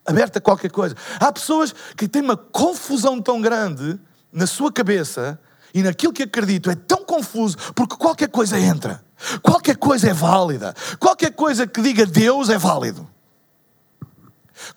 Aberto 0.09 0.39
a 0.39 0.41
qualquer 0.41 0.71
coisa. 0.71 0.97
Há 1.21 1.31
pessoas 1.31 1.75
que 1.95 2.09
têm 2.09 2.23
uma 2.23 2.37
confusão 2.37 3.21
tão 3.21 3.43
grande 3.43 4.01
na 4.33 4.47
sua 4.47 4.73
cabeça 4.73 5.39
e 5.75 5.83
naquilo 5.83 6.15
que 6.15 6.23
acredito 6.23 6.71
é 6.71 6.75
tão 6.75 7.05
confuso 7.05 7.59
porque 7.75 7.95
qualquer 7.95 8.31
coisa 8.31 8.59
entra. 8.59 9.05
Qualquer 9.43 9.77
coisa 9.77 10.09
é 10.09 10.15
válida. 10.15 10.75
Qualquer 10.99 11.33
coisa 11.33 11.67
que 11.67 11.83
diga 11.83 12.07
Deus 12.07 12.49
é 12.49 12.57
válido. 12.57 13.07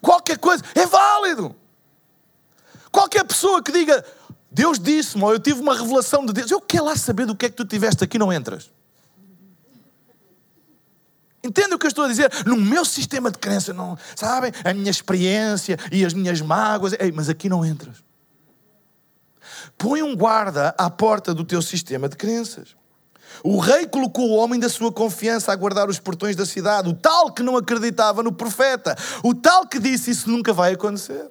Qualquer 0.02 0.36
coisa 0.36 0.62
é 0.74 0.84
válido. 0.84 1.56
Qualquer 2.90 3.24
pessoa 3.24 3.62
que 3.62 3.72
diga 3.72 4.04
Deus 4.50 4.78
disse-me, 4.78 5.24
ou 5.24 5.32
eu 5.32 5.40
tive 5.40 5.62
uma 5.62 5.74
revelação 5.74 6.26
de 6.26 6.34
Deus, 6.34 6.50
eu 6.50 6.60
quero 6.60 6.84
lá 6.84 6.94
saber 6.94 7.24
do 7.24 7.34
que 7.34 7.46
é 7.46 7.48
que 7.48 7.56
tu 7.56 7.64
tiveste 7.64 8.04
aqui, 8.04 8.18
não 8.18 8.30
entras. 8.30 8.70
Entende 11.44 11.74
o 11.74 11.78
que 11.78 11.86
eu 11.86 11.88
estou 11.88 12.04
a 12.04 12.08
dizer? 12.08 12.30
No 12.46 12.56
meu 12.56 12.84
sistema 12.84 13.30
de 13.30 13.38
crença, 13.38 13.72
não, 13.72 13.98
sabem? 14.14 14.52
A 14.64 14.72
minha 14.72 14.90
experiência 14.90 15.76
e 15.90 16.04
as 16.04 16.14
minhas 16.14 16.40
mágoas, 16.40 16.92
ei, 16.98 17.10
mas 17.10 17.28
aqui 17.28 17.48
não 17.48 17.64
entras. 17.64 17.96
Põe 19.76 20.02
um 20.02 20.14
guarda 20.14 20.74
à 20.78 20.88
porta 20.88 21.34
do 21.34 21.44
teu 21.44 21.60
sistema 21.60 22.08
de 22.08 22.16
crenças. 22.16 22.76
O 23.42 23.58
rei 23.58 23.86
colocou 23.86 24.30
o 24.30 24.36
homem 24.36 24.60
da 24.60 24.68
sua 24.68 24.92
confiança 24.92 25.52
a 25.52 25.56
guardar 25.56 25.88
os 25.88 25.98
portões 25.98 26.36
da 26.36 26.46
cidade, 26.46 26.88
o 26.88 26.94
tal 26.94 27.32
que 27.32 27.42
não 27.42 27.56
acreditava 27.56 28.22
no 28.22 28.32
profeta, 28.32 28.96
o 29.22 29.34
tal 29.34 29.66
que 29.66 29.80
disse 29.80 30.10
isso 30.10 30.30
nunca 30.30 30.52
vai 30.52 30.74
acontecer. 30.74 31.28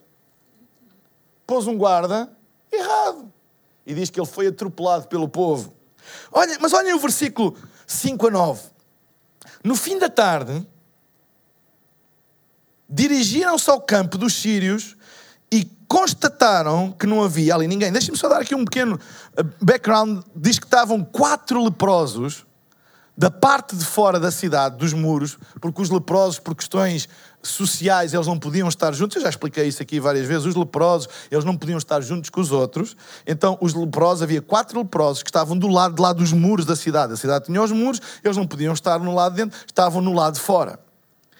Pôs 1.46 1.68
um 1.68 1.78
guarda 1.78 2.30
errado 2.72 3.32
e 3.86 3.94
diz 3.94 4.10
que 4.10 4.20
ele 4.20 4.28
foi 4.28 4.48
atropelado 4.48 5.08
pelo 5.08 5.30
povo. 5.30 5.74
Olha, 6.32 6.58
mas 6.60 6.74
olhem 6.74 6.94
o 6.94 7.00
versículo 7.00 7.56
5 7.86 8.28
a 8.28 8.32
9. 8.32 8.71
No 9.64 9.76
fim 9.76 10.00
da 10.00 10.10
tarde, 10.10 10.66
dirigiram-se 12.90 13.70
ao 13.70 13.80
campo 13.80 14.18
dos 14.18 14.34
sírios 14.34 14.98
e 15.52 15.66
constataram 15.88 16.92
que 16.92 17.06
não 17.06 17.24
havia 17.24 17.56
ali 17.56 17.68
ninguém. 17.68 17.92
Deixem-me 17.92 18.18
só 18.18 18.28
dar 18.28 18.42
aqui 18.42 18.56
um 18.56 18.66
pequeno 18.66 19.00
eh, 19.38 19.44
background. 19.62 20.24
Diz 20.36 20.58
que 20.58 20.66
estavam 20.66 21.04
quatro 21.04 21.64
leprosos 21.64 22.46
da 23.18 23.30
parte 23.30 23.76
de 23.76 23.86
fora 23.86 24.20
da 24.20 24.32
cidade, 24.32 24.78
dos 24.78 24.94
muros, 24.94 25.38
porque 25.60 25.82
os 25.82 25.90
leprosos, 25.90 26.40
por 26.40 26.56
questões 26.56 27.08
sociais, 27.44 28.14
eles 28.14 28.28
não 28.28 28.38
podiam 28.38 28.68
estar 28.68 28.94
juntos. 28.94 29.16
Eu 29.16 29.24
já 29.24 29.30
expliquei 29.30 29.68
isso 29.68 29.82
aqui 29.82 30.00
várias 30.00 30.28
vezes. 30.28 30.46
Os 30.46 30.56
leprosos, 30.56 31.08
eles 31.30 31.44
não 31.44 31.58
podiam 31.58 31.78
estar 31.78 32.02
juntos 32.02 32.30
com 32.30 32.42
os 32.42 32.52
outros. 32.52 32.96
Então, 33.26 33.58
os 33.62 33.74
leprosos, 33.74 34.24
havia 34.24 34.42
quatro 34.42 34.80
leprosos 34.80 35.24
que 35.24 35.30
estavam 35.30 35.58
do 35.58 35.68
lado 35.68 35.96
de 35.96 36.02
lá 36.02 36.14
dos 36.14 36.32
muros 36.32 36.66
da 36.66 36.76
cidade. 36.76 37.14
A 37.14 37.18
cidade 37.18 37.46
tinha 37.46 37.62
os 37.62 37.72
muros, 37.72 38.02
eles 38.24 38.38
não 38.38 38.46
podiam 38.46 38.74
estar 38.74 39.00
no 39.00 39.14
lado 39.14 39.36
de 39.36 39.44
dentro, 39.44 39.60
estavam 39.66 40.02
no 40.02 40.14
lado 40.14 40.36
de 40.36 40.40
fora. 40.40 40.80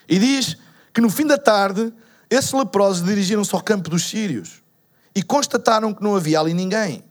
E 0.08 0.18
diz 0.18 0.58
que 0.94 1.02
no 1.02 1.10
fim 1.10 1.26
da 1.26 1.38
tarde, 1.38 1.94
esses 2.30 2.52
leprosos 2.52 3.04
dirigiram-se 3.04 3.54
ao 3.54 3.62
campo 3.62 3.90
dos 3.90 4.04
sírios 4.04 4.62
e 5.16 5.22
constataram 5.22 5.94
que 5.94 6.04
não 6.04 6.16
havia 6.16 6.40
ali 6.40 6.54
ninguém 6.54 7.04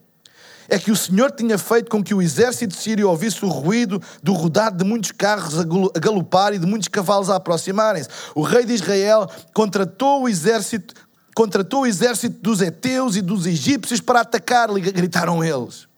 é 0.70 0.78
que 0.78 0.92
o 0.92 0.96
Senhor 0.96 1.32
tinha 1.32 1.58
feito 1.58 1.90
com 1.90 2.02
que 2.02 2.14
o 2.14 2.22
exército 2.22 2.74
sírio 2.74 3.10
ouvisse 3.10 3.44
o 3.44 3.48
ruído 3.48 4.00
do 4.22 4.32
rodado 4.32 4.78
de 4.78 4.84
muitos 4.84 5.10
carros 5.10 5.58
a 5.58 5.98
galopar 5.98 6.54
e 6.54 6.58
de 6.58 6.66
muitos 6.66 6.86
cavalos 6.86 7.28
a 7.28 7.36
aproximarem-se. 7.36 8.08
O 8.34 8.42
rei 8.42 8.64
de 8.64 8.72
Israel 8.72 9.28
contratou 9.52 10.22
o 10.22 10.28
exército, 10.28 10.94
contratou 11.34 11.82
o 11.82 11.86
exército 11.86 12.40
dos 12.40 12.62
heteus 12.62 13.16
e 13.16 13.20
dos 13.20 13.46
egípcios 13.46 14.00
para 14.00 14.20
atacar, 14.20 14.68
gritaram 14.72 15.42
eles. 15.42 15.88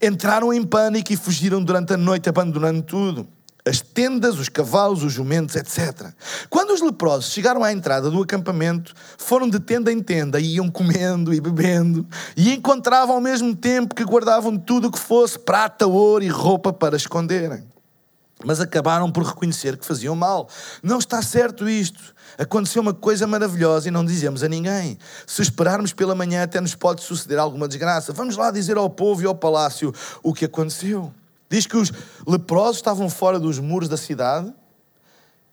Entraram 0.00 0.52
em 0.52 0.62
pânico 0.62 1.12
e 1.12 1.16
fugiram 1.16 1.64
durante 1.64 1.94
a 1.94 1.96
noite, 1.96 2.28
abandonando 2.28 2.82
tudo 2.82 3.26
as 3.64 3.80
tendas, 3.80 4.38
os 4.38 4.48
cavalos, 4.48 5.04
os 5.04 5.12
jumentos, 5.12 5.54
etc. 5.54 6.12
Quando 6.50 6.72
os 6.72 6.80
leprosos 6.80 7.32
chegaram 7.32 7.62
à 7.62 7.72
entrada 7.72 8.10
do 8.10 8.20
acampamento, 8.20 8.92
foram 9.16 9.48
de 9.48 9.60
tenda 9.60 9.92
em 9.92 10.02
tenda, 10.02 10.40
e 10.40 10.56
iam 10.56 10.68
comendo 10.68 11.32
e 11.32 11.40
bebendo, 11.40 12.06
e 12.36 12.52
encontravam 12.52 13.14
ao 13.14 13.20
mesmo 13.20 13.54
tempo 13.54 13.94
que 13.94 14.04
guardavam 14.04 14.56
tudo 14.58 14.88
o 14.88 14.90
que 14.90 14.98
fosse 14.98 15.38
prata, 15.38 15.86
ouro 15.86 16.24
e 16.24 16.28
roupa 16.28 16.72
para 16.72 16.96
esconderem. 16.96 17.70
Mas 18.44 18.60
acabaram 18.60 19.10
por 19.12 19.22
reconhecer 19.22 19.76
que 19.76 19.86
faziam 19.86 20.16
mal. 20.16 20.48
Não 20.82 20.98
está 20.98 21.22
certo 21.22 21.68
isto. 21.68 22.12
Aconteceu 22.36 22.82
uma 22.82 22.92
coisa 22.92 23.24
maravilhosa 23.24 23.86
e 23.86 23.90
não 23.92 24.04
dizemos 24.04 24.42
a 24.42 24.48
ninguém. 24.48 24.98
Se 25.24 25.42
esperarmos 25.42 25.92
pela 25.92 26.12
manhã, 26.12 26.42
até 26.42 26.60
nos 26.60 26.74
pode 26.74 27.04
suceder 27.04 27.38
alguma 27.38 27.68
desgraça. 27.68 28.12
Vamos 28.12 28.36
lá 28.36 28.50
dizer 28.50 28.76
ao 28.76 28.90
povo 28.90 29.22
e 29.22 29.26
ao 29.26 29.34
palácio 29.36 29.94
o 30.24 30.34
que 30.34 30.46
aconteceu. 30.46 31.12
Diz 31.52 31.66
que 31.66 31.76
os 31.76 31.92
leprosos 32.26 32.76
estavam 32.76 33.10
fora 33.10 33.38
dos 33.38 33.58
muros 33.58 33.86
da 33.86 33.98
cidade 33.98 34.50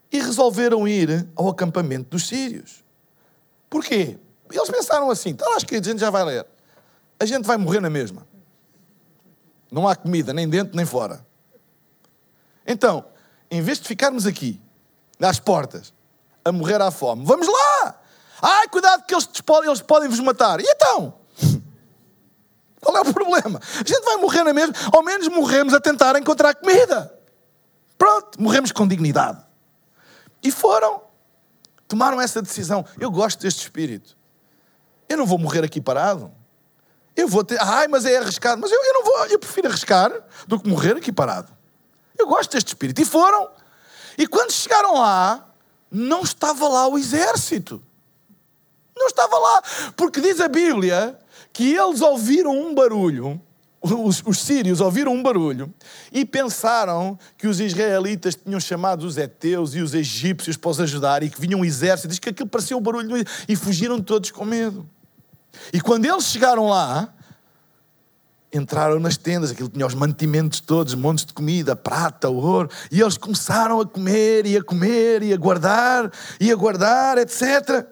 e 0.09 0.17
resolveram 0.17 0.87
ir 0.87 1.27
ao 1.35 1.49
acampamento 1.49 2.11
dos 2.11 2.25
sírios. 2.25 2.85
Porquê? 3.69 4.17
Eles 4.49 4.69
pensaram 4.69 5.11
assim: 5.11 5.31
está 5.31 5.45
lá 5.49 5.57
escrito, 5.57 5.89
a 5.89 5.91
gente 5.91 5.99
já 5.99 6.09
vai 6.09 6.23
ler. 6.23 6.47
A 7.19 7.25
gente 7.25 7.45
vai 7.45 7.57
morrer 7.57 7.81
na 7.81 7.89
mesma. 7.89 8.25
Não 9.69 9.89
há 9.89 9.93
comida, 9.93 10.31
nem 10.31 10.47
dentro 10.47 10.73
nem 10.73 10.85
fora. 10.85 11.27
Então, 12.65 13.03
em 13.51 13.61
vez 13.61 13.77
de 13.81 13.85
ficarmos 13.85 14.25
aqui, 14.25 14.57
nas 15.19 15.37
portas, 15.37 15.93
a 16.45 16.51
morrer 16.53 16.81
à 16.81 16.91
fome, 16.91 17.25
vamos 17.25 17.45
lá! 17.45 17.99
Ai, 18.41 18.69
cuidado 18.69 19.03
que 19.05 19.13
eles, 19.13 19.27
eles 19.65 19.81
podem 19.81 20.07
vos 20.07 20.21
matar. 20.21 20.61
E 20.61 20.63
então? 20.65 21.13
Qual 22.81 22.95
é 22.95 23.01
o 23.01 23.13
problema? 23.13 23.59
A 23.73 23.87
gente 23.87 24.03
vai 24.03 24.17
morrer 24.17 24.43
na 24.43 24.53
mesma, 24.53 24.73
ao 24.93 25.03
menos 25.03 25.27
morremos 25.27 25.73
a 25.73 25.79
tentar 25.79 26.17
encontrar 26.17 26.55
comida. 26.55 27.13
Pronto, 27.97 28.41
morremos 28.41 28.71
com 28.71 28.87
dignidade. 28.87 29.39
E 30.41 30.51
foram, 30.51 31.01
tomaram 31.87 32.21
essa 32.21 32.41
decisão. 32.41 32.85
Eu 32.97 33.11
gosto 33.11 33.41
deste 33.41 33.63
espírito. 33.63 34.17
Eu 35.09 35.17
não 35.17 35.25
vou 35.25 35.37
morrer 35.37 35.63
aqui 35.63 35.81
parado. 35.81 36.31
Eu 37.15 37.27
vou 37.27 37.43
ter, 37.43 37.61
ai, 37.61 37.87
mas 37.89 38.05
é 38.05 38.17
arriscado. 38.17 38.61
Mas 38.61 38.71
eu, 38.71 38.81
eu 38.81 38.93
não 38.93 39.03
vou, 39.03 39.25
eu 39.25 39.39
prefiro 39.39 39.67
arriscar 39.67 40.11
do 40.47 40.59
que 40.59 40.69
morrer 40.69 40.95
aqui 40.95 41.11
parado. 41.11 41.51
Eu 42.17 42.27
gosto 42.27 42.51
deste 42.51 42.69
espírito. 42.69 43.01
E 43.01 43.05
foram. 43.05 43.49
E 44.17 44.25
quando 44.27 44.51
chegaram 44.51 44.93
lá, 44.93 45.49
não 45.91 46.21
estava 46.21 46.69
lá 46.69 46.87
o 46.87 46.97
exército. 46.97 47.83
Não 48.95 49.07
estava 49.07 49.37
lá. 49.37 49.63
Porque 49.97 50.21
diz 50.21 50.39
a 50.39 50.47
Bíblia 50.47 51.19
que 51.53 51.73
eles 51.73 52.01
ouviram 52.01 52.51
um 52.51 52.73
barulho, 52.73 53.41
os, 53.81 54.21
os, 54.25 54.39
sírios 54.39 54.81
ouviram 54.81 55.13
um 55.13 55.23
barulho 55.23 55.73
e 56.11 56.25
pensaram 56.25 57.17
que 57.37 57.47
os 57.47 57.61
israelitas 57.61 58.35
tinham 58.35 58.59
chamado 58.59 59.03
os 59.03 59.17
heteus 59.17 59.73
e 59.73 59.79
os 59.79 59.93
egípcios 59.93 60.57
para 60.57 60.69
os 60.69 60.81
ajudar 60.81 61.23
e 61.23 61.29
que 61.29 61.39
vinha 61.39 61.55
um 61.55 61.63
exército. 61.63 62.09
Diz 62.09 62.19
que 62.19 62.29
aquilo 62.29 62.49
parecia 62.49 62.75
um 62.75 62.81
barulho 62.81 63.25
e 63.47 63.55
fugiram 63.55 64.01
todos 64.01 64.31
com 64.31 64.43
medo. 64.43 64.87
E 65.71 65.79
quando 65.79 66.05
eles 66.05 66.25
chegaram 66.25 66.67
lá, 66.67 67.13
entraram 68.51 68.99
nas 68.99 69.15
tendas, 69.15 69.51
aquilo 69.51 69.69
tinha 69.69 69.85
os 69.85 69.93
mantimentos 69.93 70.59
todos, 70.59 70.93
montes 70.93 71.25
de 71.25 71.33
comida, 71.33 71.75
prata, 71.75 72.29
ouro, 72.29 72.69
e 72.91 72.99
eles 72.99 73.17
começaram 73.17 73.79
a 73.79 73.85
comer 73.85 74.45
e 74.45 74.57
a 74.57 74.63
comer 74.63 75.23
e 75.23 75.33
a 75.33 75.37
guardar 75.37 76.11
e 76.39 76.51
a 76.51 76.55
guardar, 76.55 77.17
etc. 77.17 77.87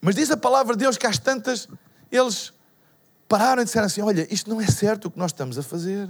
Mas 0.00 0.14
diz 0.14 0.30
a 0.30 0.36
palavra 0.36 0.74
de 0.74 0.80
Deus 0.80 0.96
que 0.96 1.06
às 1.06 1.18
tantas 1.18 1.68
eles 2.10 2.52
pararam 3.28 3.62
e 3.62 3.64
disseram 3.64 3.86
assim: 3.86 4.02
Olha, 4.02 4.26
isto 4.32 4.50
não 4.50 4.60
é 4.60 4.66
certo 4.66 5.06
o 5.06 5.10
que 5.10 5.18
nós 5.18 5.30
estamos 5.30 5.58
a 5.58 5.62
fazer. 5.62 6.08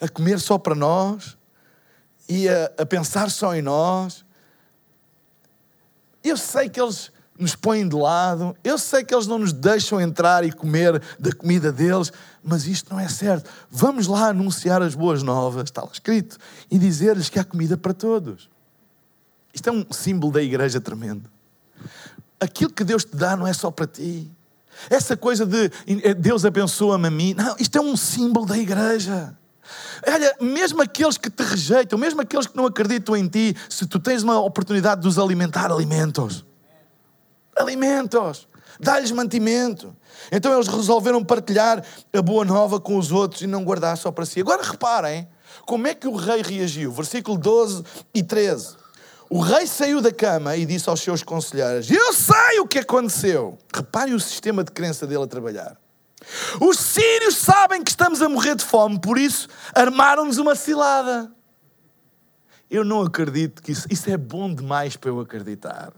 A 0.00 0.08
comer 0.08 0.40
só 0.40 0.56
para 0.56 0.74
nós 0.74 1.36
e 2.28 2.48
a, 2.48 2.72
a 2.78 2.86
pensar 2.86 3.30
só 3.30 3.54
em 3.54 3.60
nós. 3.60 4.24
Eu 6.24 6.36
sei 6.36 6.68
que 6.68 6.80
eles 6.80 7.12
nos 7.38 7.54
põem 7.54 7.88
de 7.88 7.96
lado, 7.96 8.54
eu 8.62 8.76
sei 8.76 9.02
que 9.02 9.14
eles 9.14 9.26
não 9.26 9.38
nos 9.38 9.52
deixam 9.52 9.98
entrar 9.98 10.44
e 10.44 10.52
comer 10.52 11.02
da 11.18 11.32
comida 11.32 11.72
deles, 11.72 12.12
mas 12.42 12.66
isto 12.66 12.92
não 12.92 13.00
é 13.00 13.08
certo. 13.08 13.50
Vamos 13.70 14.06
lá 14.06 14.28
anunciar 14.28 14.82
as 14.82 14.94
boas 14.94 15.22
novas, 15.22 15.64
está 15.64 15.82
lá 15.82 15.88
escrito, 15.90 16.36
e 16.70 16.78
dizer-lhes 16.78 17.30
que 17.30 17.38
há 17.38 17.44
comida 17.44 17.78
para 17.78 17.94
todos. 17.94 18.50
Isto 19.54 19.70
é 19.70 19.72
um 19.72 19.86
símbolo 19.90 20.34
da 20.34 20.42
igreja 20.42 20.80
tremendo 20.80 21.30
aquilo 22.40 22.70
que 22.70 22.82
Deus 22.82 23.04
te 23.04 23.14
dá 23.14 23.36
não 23.36 23.46
é 23.46 23.52
só 23.52 23.70
para 23.70 23.86
ti. 23.86 24.30
Essa 24.88 25.16
coisa 25.16 25.44
de 25.44 25.70
eh, 25.86 26.14
Deus 26.14 26.44
abençoa-me 26.44 27.08
a 27.08 27.10
mim. 27.10 27.34
Não, 27.34 27.54
isto 27.58 27.76
é 27.76 27.80
um 27.80 27.96
símbolo 27.96 28.46
da 28.46 28.56
igreja. 28.56 29.36
Olha, 30.06 30.34
mesmo 30.40 30.80
aqueles 30.82 31.18
que 31.18 31.28
te 31.28 31.42
rejeitam, 31.42 31.98
mesmo 31.98 32.20
aqueles 32.20 32.46
que 32.46 32.56
não 32.56 32.66
acreditam 32.66 33.16
em 33.16 33.28
ti, 33.28 33.54
se 33.68 33.86
tu 33.86 34.00
tens 34.00 34.22
uma 34.22 34.40
oportunidade 34.40 35.02
de 35.02 35.08
os 35.08 35.18
alimentar, 35.18 35.70
alimentos. 35.70 36.44
Alimentos. 37.54 38.48
Dá-lhes 38.80 39.10
mantimento. 39.10 39.94
Então 40.32 40.54
eles 40.54 40.66
resolveram 40.66 41.22
partilhar 41.22 41.84
a 42.12 42.22
boa 42.22 42.44
nova 42.44 42.80
com 42.80 42.96
os 42.96 43.12
outros 43.12 43.42
e 43.42 43.46
não 43.46 43.62
guardar 43.62 43.96
só 43.96 44.10
para 44.10 44.24
si. 44.24 44.40
Agora 44.40 44.62
reparem 44.62 45.28
como 45.66 45.86
é 45.86 45.94
que 45.94 46.08
o 46.08 46.16
rei 46.16 46.42
reagiu. 46.42 46.90
Versículo 46.90 47.36
12 47.36 47.84
e 48.14 48.22
13. 48.22 48.76
O 49.32 49.38
rei 49.38 49.64
saiu 49.64 50.00
da 50.00 50.12
cama 50.12 50.56
e 50.56 50.66
disse 50.66 50.90
aos 50.90 51.00
seus 51.00 51.22
conselheiros: 51.22 51.88
Eu 51.88 52.12
sei 52.12 52.58
o 52.58 52.66
que 52.66 52.80
aconteceu. 52.80 53.56
Reparem 53.72 54.12
o 54.12 54.18
sistema 54.18 54.64
de 54.64 54.72
crença 54.72 55.06
dele 55.06 55.22
a 55.22 55.26
trabalhar. 55.28 55.76
Os 56.60 56.76
sírios 56.78 57.36
sabem 57.36 57.82
que 57.82 57.90
estamos 57.90 58.20
a 58.20 58.28
morrer 58.28 58.56
de 58.56 58.64
fome, 58.64 59.00
por 59.00 59.16
isso 59.16 59.48
armaram-nos 59.72 60.36
uma 60.36 60.56
cilada. 60.56 61.30
Eu 62.68 62.84
não 62.84 63.02
acredito 63.02 63.62
que 63.62 63.70
isso, 63.70 63.86
isso 63.88 64.10
é 64.10 64.16
bom 64.16 64.52
demais 64.52 64.96
para 64.96 65.10
eu 65.10 65.20
acreditar. 65.20 65.92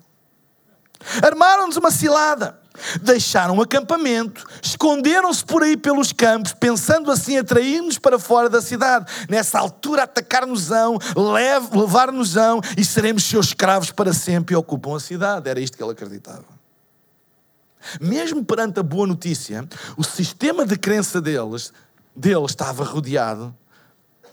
Armaram-nos 1.23 1.77
uma 1.77 1.91
cilada. 1.91 2.59
Deixaram 3.03 3.59
o 3.59 3.63
acampamento, 3.63 4.47
esconderam-se 4.63 5.45
por 5.45 5.63
aí 5.63 5.77
pelos 5.77 6.11
campos, 6.11 6.55
pensando 6.55 7.11
assim 7.11 7.37
atrair-nos 7.37 7.99
para 7.99 8.19
fora 8.19 8.49
da 8.49 8.63
cidade. 8.63 9.13
Nessa 9.29 9.59
altura, 9.59 10.05
atacar-nos-ão, 10.05 10.99
levar-nos-ão 11.75 12.61
e 12.77 12.85
seremos 12.85 13.25
seus 13.25 13.49
escravos 13.49 13.91
para 13.91 14.13
sempre 14.13 14.55
e 14.55 14.57
ocupam 14.57 14.97
a 14.97 15.01
cidade. 15.01 15.51
Era 15.51 15.61
isto 15.61 15.77
que 15.77 15.83
ele 15.83 15.93
acreditava. 15.93 16.45
Mesmo 18.01 18.45
perante 18.45 18.81
a 18.81 18.83
boa 18.83 19.07
notícia, 19.07 19.69
o 19.97 20.03
sistema 20.03 20.65
de 20.65 20.77
crença 20.77 21.21
deles, 21.21 21.73
dele 22.17 22.45
estava 22.47 22.85
rodeado, 22.85 23.55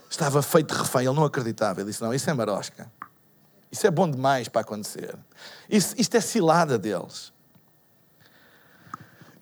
estava 0.08 0.40
feito 0.42 0.72
refém. 0.72 1.06
Ele 1.06 1.14
não 1.14 1.24
acreditava. 1.24 1.80
Ele 1.80 1.90
disse: 1.90 2.02
Não, 2.02 2.14
isso 2.14 2.28
é 2.30 2.32
marosca. 2.32 2.90
Isso 3.70 3.86
é 3.86 3.90
bom 3.90 4.10
demais 4.10 4.48
para 4.48 4.62
acontecer. 4.62 5.16
Isso, 5.68 5.94
isto 5.96 6.16
é 6.16 6.20
cilada 6.20 6.78
deles. 6.78 7.32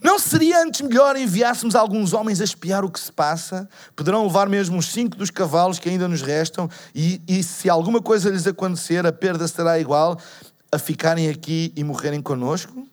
Não 0.00 0.18
seria 0.18 0.62
antes 0.62 0.80
melhor 0.80 1.16
enviássemos 1.16 1.74
alguns 1.74 2.12
homens 2.12 2.40
a 2.40 2.44
espiar 2.44 2.84
o 2.84 2.90
que 2.90 3.00
se 3.00 3.10
passa? 3.10 3.68
Poderão 3.96 4.24
levar 4.24 4.48
mesmo 4.48 4.76
uns 4.76 4.92
cinco 4.92 5.16
dos 5.16 5.30
cavalos 5.30 5.78
que 5.78 5.88
ainda 5.88 6.06
nos 6.06 6.22
restam, 6.22 6.70
e, 6.94 7.20
e 7.26 7.42
se 7.42 7.68
alguma 7.68 8.00
coisa 8.00 8.30
lhes 8.30 8.46
acontecer, 8.46 9.04
a 9.04 9.12
perda 9.12 9.48
será 9.48 9.78
igual 9.78 10.16
a 10.70 10.78
ficarem 10.78 11.28
aqui 11.28 11.72
e 11.74 11.82
morrerem 11.82 12.22
connosco? 12.22 12.86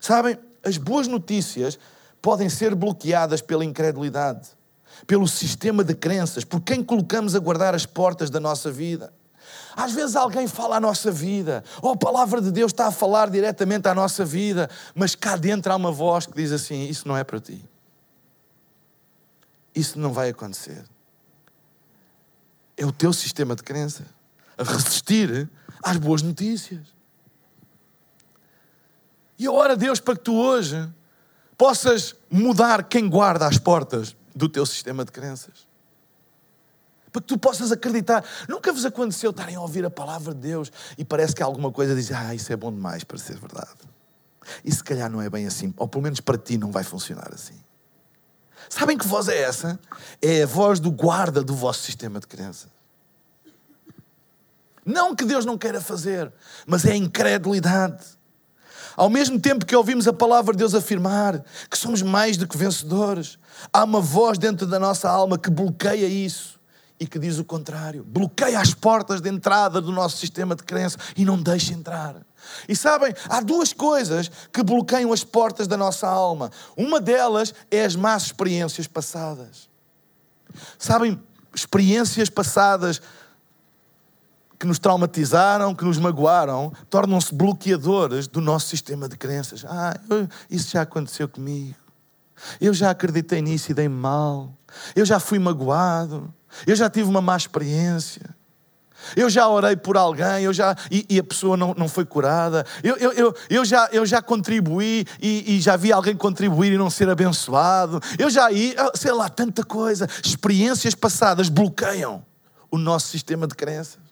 Sabem, 0.00 0.36
as 0.64 0.76
boas 0.76 1.06
notícias 1.06 1.78
podem 2.20 2.48
ser 2.48 2.74
bloqueadas 2.74 3.40
pela 3.40 3.64
incredulidade, 3.64 4.48
pelo 5.06 5.28
sistema 5.28 5.84
de 5.84 5.94
crenças, 5.94 6.42
por 6.42 6.60
quem 6.60 6.82
colocamos 6.82 7.36
a 7.36 7.38
guardar 7.38 7.72
as 7.72 7.86
portas 7.86 8.30
da 8.30 8.40
nossa 8.40 8.70
vida. 8.70 9.12
Às 9.78 9.92
vezes 9.92 10.16
alguém 10.16 10.48
fala 10.48 10.78
à 10.78 10.80
nossa 10.80 11.08
vida, 11.08 11.62
ou 11.80 11.92
a 11.92 11.96
palavra 11.96 12.42
de 12.42 12.50
Deus 12.50 12.72
está 12.72 12.88
a 12.88 12.90
falar 12.90 13.30
diretamente 13.30 13.86
à 13.86 13.94
nossa 13.94 14.24
vida, 14.24 14.68
mas 14.92 15.14
cá 15.14 15.36
dentro 15.36 15.72
há 15.72 15.76
uma 15.76 15.92
voz 15.92 16.26
que 16.26 16.34
diz 16.34 16.50
assim: 16.50 16.88
Isso 16.88 17.06
não 17.06 17.16
é 17.16 17.22
para 17.22 17.38
ti. 17.38 17.64
Isso 19.72 19.96
não 19.96 20.12
vai 20.12 20.30
acontecer. 20.30 20.84
É 22.76 22.84
o 22.84 22.90
teu 22.90 23.12
sistema 23.12 23.54
de 23.54 23.62
crença 23.62 24.04
a 24.56 24.64
resistir 24.64 25.48
às 25.80 25.96
boas 25.96 26.22
notícias. 26.22 26.82
E 29.38 29.44
eu 29.44 29.54
oro 29.54 29.74
a 29.74 29.76
Deus 29.76 30.00
para 30.00 30.16
que 30.16 30.22
tu 30.22 30.34
hoje 30.34 30.88
possas 31.56 32.16
mudar 32.28 32.82
quem 32.82 33.08
guarda 33.08 33.46
as 33.46 33.58
portas 33.58 34.16
do 34.34 34.48
teu 34.48 34.66
sistema 34.66 35.04
de 35.04 35.12
crenças 35.12 35.67
para 37.12 37.22
que 37.22 37.28
tu 37.28 37.38
possas 37.38 37.72
acreditar. 37.72 38.24
Nunca 38.48 38.72
vos 38.72 38.84
aconteceu 38.84 39.30
estarem 39.30 39.56
a 39.56 39.60
ouvir 39.60 39.84
a 39.84 39.90
palavra 39.90 40.34
de 40.34 40.40
Deus 40.40 40.70
e 40.96 41.04
parece 41.04 41.34
que 41.34 41.42
alguma 41.42 41.70
coisa 41.72 41.94
diz, 41.94 42.10
ah, 42.12 42.34
isso 42.34 42.52
é 42.52 42.56
bom 42.56 42.72
demais 42.72 43.04
para 43.04 43.18
ser 43.18 43.38
verdade. 43.38 43.78
E 44.64 44.72
se 44.72 44.82
calhar 44.82 45.10
não 45.10 45.20
é 45.20 45.28
bem 45.28 45.46
assim, 45.46 45.72
ou 45.76 45.88
pelo 45.88 46.02
menos 46.02 46.20
para 46.20 46.38
ti 46.38 46.56
não 46.56 46.70
vai 46.70 46.84
funcionar 46.84 47.30
assim. 47.32 47.58
Sabem 48.68 48.98
que 48.98 49.06
voz 49.06 49.28
é 49.28 49.40
essa? 49.40 49.78
É 50.20 50.42
a 50.42 50.46
voz 50.46 50.78
do 50.78 50.90
guarda 50.90 51.42
do 51.42 51.54
vosso 51.54 51.82
sistema 51.82 52.20
de 52.20 52.26
crença. 52.26 52.68
Não 54.84 55.14
que 55.14 55.24
Deus 55.24 55.44
não 55.44 55.58
queira 55.58 55.80
fazer, 55.80 56.32
mas 56.66 56.84
é 56.84 56.92
a 56.92 56.96
incredulidade. 56.96 58.04
Ao 58.96 59.08
mesmo 59.08 59.38
tempo 59.38 59.64
que 59.64 59.76
ouvimos 59.76 60.08
a 60.08 60.12
palavra 60.12 60.52
de 60.52 60.58
Deus 60.58 60.74
afirmar 60.74 61.44
que 61.70 61.78
somos 61.78 62.02
mais 62.02 62.36
do 62.36 62.48
que 62.48 62.56
vencedores, 62.56 63.38
há 63.72 63.84
uma 63.84 64.00
voz 64.00 64.38
dentro 64.38 64.66
da 64.66 64.78
nossa 64.78 65.08
alma 65.08 65.38
que 65.38 65.50
bloqueia 65.50 66.06
isso 66.06 66.57
e 67.00 67.06
que 67.06 67.18
diz 67.18 67.38
o 67.38 67.44
contrário. 67.44 68.04
Bloqueia 68.04 68.60
as 68.60 68.74
portas 68.74 69.20
de 69.20 69.28
entrada 69.28 69.80
do 69.80 69.92
nosso 69.92 70.16
sistema 70.18 70.54
de 70.54 70.62
crença 70.62 70.98
e 71.16 71.24
não 71.24 71.40
deixa 71.40 71.72
entrar. 71.72 72.16
E 72.68 72.74
sabem, 72.74 73.14
há 73.28 73.40
duas 73.40 73.72
coisas 73.72 74.30
que 74.52 74.62
bloqueiam 74.62 75.12
as 75.12 75.24
portas 75.24 75.66
da 75.66 75.76
nossa 75.76 76.08
alma. 76.08 76.50
Uma 76.76 77.00
delas 77.00 77.54
é 77.70 77.84
as 77.84 77.94
más 77.94 78.24
experiências 78.24 78.86
passadas. 78.86 79.68
Sabem, 80.78 81.20
experiências 81.54 82.28
passadas 82.28 83.00
que 84.58 84.66
nos 84.66 84.78
traumatizaram, 84.78 85.74
que 85.74 85.84
nos 85.84 85.98
magoaram, 85.98 86.72
tornam-se 86.90 87.32
bloqueadores 87.32 88.26
do 88.26 88.40
nosso 88.40 88.68
sistema 88.68 89.08
de 89.08 89.16
crenças. 89.16 89.64
Ah, 89.64 89.94
isso 90.50 90.72
já 90.72 90.82
aconteceu 90.82 91.28
comigo. 91.28 91.76
Eu 92.60 92.74
já 92.74 92.90
acreditei 92.90 93.40
nisso 93.40 93.70
e 93.70 93.74
dei 93.74 93.88
mal. 93.88 94.52
Eu 94.96 95.04
já 95.04 95.20
fui 95.20 95.38
magoado. 95.38 96.32
Eu 96.66 96.76
já 96.76 96.88
tive 96.88 97.08
uma 97.08 97.20
má 97.20 97.36
experiência. 97.36 98.36
Eu 99.16 99.30
já 99.30 99.48
orei 99.48 99.76
por 99.76 99.96
alguém 99.96 100.42
eu 100.42 100.52
já, 100.52 100.76
e, 100.90 101.06
e 101.08 101.18
a 101.18 101.24
pessoa 101.24 101.56
não, 101.56 101.74
não 101.76 101.88
foi 101.88 102.04
curada. 102.04 102.66
Eu, 102.82 102.96
eu, 102.96 103.12
eu, 103.12 103.34
eu, 103.48 103.64
já, 103.64 103.88
eu 103.92 104.04
já 104.04 104.20
contribuí 104.20 105.06
e, 105.20 105.56
e 105.56 105.60
já 105.60 105.76
vi 105.76 105.92
alguém 105.92 106.16
contribuir 106.16 106.72
e 106.72 106.78
não 106.78 106.90
ser 106.90 107.08
abençoado. 107.08 108.00
Eu 108.18 108.28
já 108.28 108.50
ia, 108.50 108.74
sei 108.94 109.12
lá, 109.12 109.28
tanta 109.28 109.64
coisa. 109.64 110.08
Experiências 110.24 110.94
passadas 110.94 111.48
bloqueiam 111.48 112.24
o 112.70 112.76
nosso 112.76 113.08
sistema 113.08 113.46
de 113.46 113.54
crenças. 113.54 114.08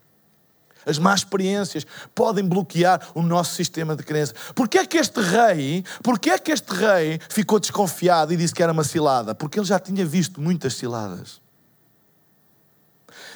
As 0.86 0.98
más 0.98 1.20
experiências 1.20 1.84
podem 2.14 2.44
bloquear 2.44 3.08
o 3.12 3.20
nosso 3.20 3.56
sistema 3.56 3.96
de 3.96 4.04
crença. 4.04 4.32
Porquê 4.54 4.78
é 4.78 4.86
que 4.86 4.96
este 4.96 5.20
rei, 5.20 5.84
porquê 6.00 6.30
é 6.30 6.38
que 6.38 6.52
este 6.52 6.72
rei 6.72 7.18
ficou 7.28 7.58
desconfiado 7.58 8.32
e 8.32 8.36
disse 8.36 8.54
que 8.54 8.62
era 8.62 8.72
uma 8.72 8.84
cilada? 8.84 9.34
Porque 9.34 9.58
ele 9.58 9.66
já 9.66 9.80
tinha 9.80 10.06
visto 10.06 10.40
muitas 10.40 10.74
ciladas. 10.74 11.44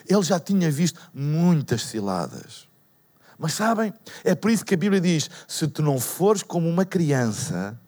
Ele 0.08 0.22
já 0.22 0.38
tinha 0.38 0.70
visto 0.70 1.00
muitas 1.12 1.84
ciladas. 1.84 2.68
Mas 3.38 3.54
sabem, 3.54 3.92
é 4.22 4.34
por 4.34 4.50
isso 4.50 4.64
que 4.64 4.74
a 4.74 4.76
Bíblia 4.76 5.00
diz: 5.00 5.30
se 5.48 5.66
tu 5.66 5.82
não 5.82 5.98
fores 5.98 6.42
como 6.42 6.68
uma 6.68 6.84
criança, 6.84 7.78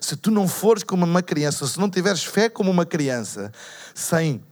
se 0.00 0.16
tu 0.16 0.30
não 0.30 0.46
fores 0.46 0.82
como 0.82 1.04
uma 1.04 1.22
criança, 1.22 1.66
se 1.66 1.78
não 1.78 1.88
tiveres 1.88 2.22
fé 2.22 2.48
como 2.48 2.70
uma 2.70 2.84
criança, 2.84 3.50
sem 3.94 4.42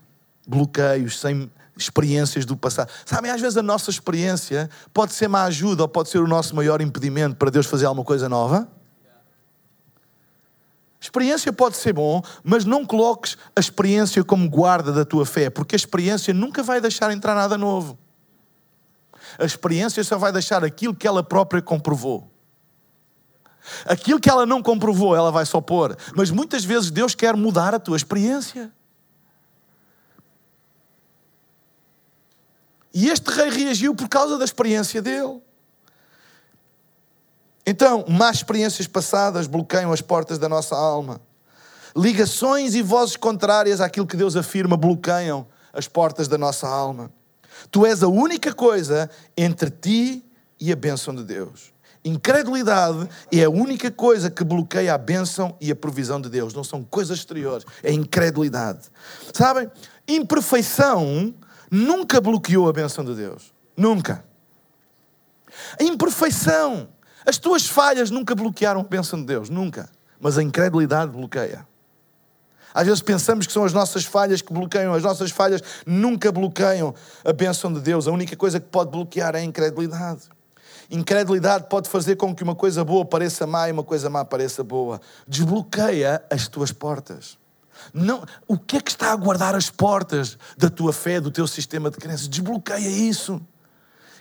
bloqueios, 0.47 1.19
sem 1.19 1.49
experiências 1.77 2.45
do 2.45 2.55
passado. 2.55 2.91
Sabem, 3.05 3.31
às 3.31 3.41
vezes 3.41 3.57
a 3.57 3.63
nossa 3.63 3.89
experiência 3.89 4.69
pode 4.93 5.13
ser 5.13 5.27
uma 5.27 5.43
ajuda 5.43 5.83
ou 5.83 5.87
pode 5.87 6.09
ser 6.09 6.19
o 6.19 6.27
nosso 6.27 6.55
maior 6.55 6.81
impedimento 6.81 7.35
para 7.35 7.49
Deus 7.49 7.65
fazer 7.65 7.85
alguma 7.85 8.05
coisa 8.05 8.29
nova. 8.29 8.67
Experiência 11.03 11.51
pode 11.51 11.75
ser 11.75 11.91
bom, 11.91 12.21
mas 12.45 12.63
não 12.63 12.85
coloques 12.85 13.37
a 13.53 13.59
experiência 13.59 14.23
como 14.23 14.49
guarda 14.49 14.93
da 14.93 15.03
tua 15.03 15.25
fé, 15.25 15.49
porque 15.49 15.75
a 15.75 15.77
experiência 15.77 16.33
nunca 16.33 16.63
vai 16.63 16.79
deixar 16.79 17.11
entrar 17.11 17.35
nada 17.35 17.57
novo. 17.57 17.99
A 19.37 19.43
experiência 19.43 20.01
só 20.01 20.17
vai 20.17 20.31
deixar 20.31 20.63
aquilo 20.63 20.95
que 20.95 21.05
ela 21.05 21.21
própria 21.21 21.61
comprovou. 21.61 22.31
Aquilo 23.85 24.17
que 24.17 24.29
ela 24.29 24.45
não 24.45 24.63
comprovou, 24.63 25.13
ela 25.13 25.29
vai 25.29 25.45
só 25.45 25.59
pôr. 25.59 25.93
Mas 26.15 26.31
muitas 26.31 26.63
vezes 26.63 26.89
Deus 26.89 27.13
quer 27.13 27.35
mudar 27.35 27.75
a 27.75 27.79
tua 27.79 27.97
experiência. 27.97 28.71
E 32.93 33.09
este 33.09 33.29
rei 33.29 33.49
reagiu 33.49 33.93
por 33.93 34.07
causa 34.07 34.37
da 34.37 34.45
experiência 34.45 35.01
dele. 35.01 35.41
Então, 37.65 38.05
más 38.09 38.37
experiências 38.37 38.87
passadas 38.87 39.47
bloqueiam 39.47 39.91
as 39.91 40.01
portas 40.01 40.37
da 40.37 40.49
nossa 40.49 40.75
alma. 40.75 41.21
Ligações 41.95 42.75
e 42.75 42.81
vozes 42.81 43.15
contrárias 43.15 43.79
àquilo 43.79 44.07
que 44.07 44.17
Deus 44.17 44.35
afirma 44.35 44.75
bloqueiam 44.75 45.47
as 45.71 45.87
portas 45.87 46.27
da 46.27 46.37
nossa 46.37 46.67
alma. 46.67 47.11
Tu 47.71 47.85
és 47.85 48.03
a 48.03 48.07
única 48.07 48.53
coisa 48.53 49.09
entre 49.37 49.69
ti 49.69 50.25
e 50.59 50.71
a 50.71 50.75
bênção 50.75 51.15
de 51.15 51.23
Deus. 51.23 51.71
Incredulidade 52.03 53.07
é 53.31 53.43
a 53.43 53.49
única 53.49 53.89
coisa 53.89 54.29
que 54.29 54.43
bloqueia 54.43 54.93
a 54.93 54.97
bênção 54.97 55.55
e 55.61 55.71
a 55.71 55.75
provisão 55.75 56.19
de 56.19 56.29
Deus. 56.29 56.53
Não 56.53 56.63
são 56.63 56.83
coisas 56.83 57.19
exteriores, 57.19 57.65
é 57.81 57.93
incredulidade. 57.93 58.89
Sabem? 59.33 59.71
Imperfeição 60.05 61.33
nunca 61.71 62.19
bloqueou 62.19 62.67
a 62.67 62.73
bênção 62.73 63.05
de 63.05 63.15
Deus. 63.15 63.53
Nunca. 63.77 64.25
A 65.79 65.83
imperfeição 65.83 66.89
As 67.25 67.37
tuas 67.37 67.65
falhas 67.65 68.09
nunca 68.09 68.35
bloquearam 68.35 68.81
a 68.81 68.83
bênção 68.83 69.19
de 69.19 69.25
Deus, 69.25 69.49
nunca. 69.49 69.89
Mas 70.19 70.37
a 70.37 70.43
incredulidade 70.43 71.11
bloqueia. 71.11 71.65
Às 72.73 72.87
vezes 72.87 73.01
pensamos 73.01 73.45
que 73.45 73.53
são 73.53 73.63
as 73.63 73.71
nossas 73.71 74.03
falhas 74.03 74.41
que 74.41 74.51
bloqueiam, 74.51 74.93
as 74.93 75.03
nossas 75.03 75.29
falhas 75.29 75.61
nunca 75.85 76.31
bloqueiam 76.31 76.93
a 77.23 77.31
bênção 77.31 77.71
de 77.71 77.79
Deus. 77.79 78.07
A 78.07 78.11
única 78.11 78.35
coisa 78.35 78.59
que 78.59 78.67
pode 78.67 78.89
bloquear 78.89 79.35
é 79.35 79.39
a 79.39 79.43
incredulidade. 79.43 80.21
Incredulidade 80.89 81.67
pode 81.69 81.87
fazer 81.87 82.15
com 82.15 82.35
que 82.35 82.43
uma 82.43 82.55
coisa 82.55 82.83
boa 82.83 83.05
pareça 83.05 83.45
má 83.45 83.69
e 83.69 83.71
uma 83.71 83.83
coisa 83.83 84.09
má 84.09 84.25
pareça 84.25 84.63
boa. 84.63 84.99
Desbloqueia 85.27 86.23
as 86.29 86.47
tuas 86.47 86.71
portas. 86.71 87.37
Não, 87.93 88.23
o 88.47 88.57
que 88.57 88.77
é 88.77 88.81
que 88.81 88.91
está 88.91 89.11
a 89.11 89.15
guardar 89.15 89.55
as 89.55 89.69
portas 89.69 90.37
da 90.57 90.69
tua 90.69 90.93
fé, 90.93 91.19
do 91.19 91.31
teu 91.31 91.47
sistema 91.47 91.91
de 91.91 91.97
crenças? 91.97 92.27
Desbloqueia 92.27 92.89
isso 92.89 93.41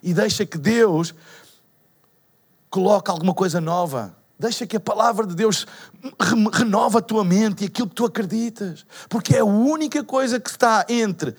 e 0.02 0.12
deixa 0.12 0.44
que 0.44 0.58
Deus 0.58 1.14
coloque 2.72 3.10
alguma 3.10 3.34
coisa 3.34 3.60
nova. 3.60 4.16
Deixa 4.38 4.66
que 4.66 4.76
a 4.76 4.80
palavra 4.80 5.26
de 5.26 5.34
Deus 5.34 5.66
renova 6.52 6.98
a 6.98 7.02
tua 7.02 7.22
mente 7.22 7.62
e 7.62 7.66
aquilo 7.66 7.86
que 7.86 7.94
tu 7.94 8.06
acreditas. 8.06 8.86
Porque 9.10 9.36
é 9.36 9.40
a 9.40 9.44
única 9.44 10.02
coisa 10.02 10.40
que 10.40 10.48
está 10.48 10.84
entre 10.88 11.36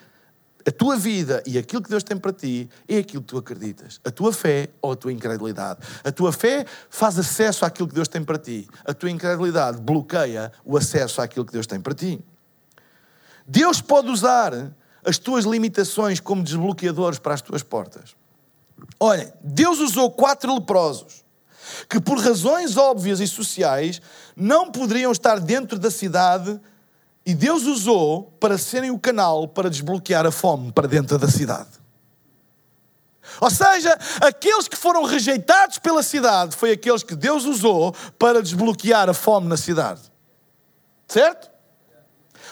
a 0.66 0.72
tua 0.72 0.96
vida 0.96 1.44
e 1.46 1.58
aquilo 1.58 1.82
que 1.82 1.90
Deus 1.90 2.04
tem 2.04 2.16
para 2.16 2.32
ti 2.32 2.70
é 2.88 3.00
aquilo 3.00 3.24
que 3.24 3.30
tu 3.30 3.38
acreditas. 3.38 4.00
A 4.06 4.12
tua 4.12 4.32
fé 4.32 4.70
ou 4.80 4.92
a 4.92 4.96
tua 4.96 5.12
incredulidade. 5.12 5.80
A 6.04 6.12
tua 6.12 6.32
fé 6.32 6.66
faz 6.88 7.18
acesso 7.18 7.66
àquilo 7.66 7.88
que 7.88 7.96
Deus 7.96 8.08
tem 8.08 8.24
para 8.24 8.38
ti. 8.38 8.68
A 8.86 8.94
tua 8.94 9.10
incredulidade 9.10 9.82
bloqueia 9.82 10.52
o 10.64 10.78
acesso 10.78 11.20
àquilo 11.20 11.46
que 11.46 11.52
Deus 11.52 11.66
tem 11.66 11.82
para 11.82 11.96
ti. 11.96 12.24
Deus 13.46 13.82
pode 13.82 14.08
usar 14.10 14.72
as 15.04 15.18
tuas 15.18 15.46
limitações 15.46 16.20
como 16.20 16.44
desbloqueadores 16.44 17.18
para 17.18 17.34
as 17.34 17.42
tuas 17.42 17.64
portas. 17.64 18.16
Olhem, 19.00 19.34
Deus 19.44 19.80
usou 19.80 20.12
quatro 20.12 20.54
leprosos 20.54 21.23
que, 21.90 22.00
por 22.00 22.18
razões 22.18 22.78
óbvias 22.78 23.20
e 23.20 23.28
sociais, 23.28 24.02
não 24.36 24.72
poderiam 24.72 25.12
estar 25.12 25.40
dentro 25.40 25.78
da 25.80 25.92
cidade 25.92 26.60
e 27.26 27.34
Deus 27.34 27.64
usou 27.64 28.34
para 28.40 28.58
serem 28.58 28.92
o 28.92 29.00
canal 29.00 29.48
para 29.48 29.70
desbloquear 29.70 30.26
a 30.26 30.32
fome 30.32 30.72
para 30.72 30.88
dentro 30.88 31.18
da 31.18 31.28
cidade. 31.28 31.70
Ou 33.40 33.50
seja, 33.50 33.98
aqueles 34.22 34.68
que 34.68 34.76
foram 34.76 35.04
rejeitados 35.04 35.80
pela 35.80 36.04
cidade 36.04 36.56
foi 36.56 36.72
aqueles 36.72 37.04
que 37.04 37.16
Deus 37.16 37.46
usou 37.46 37.96
para 38.20 38.42
desbloquear 38.42 39.10
a 39.10 39.14
fome 39.14 39.48
na 39.48 39.58
cidade. 39.58 40.02
Certo? 41.08 41.53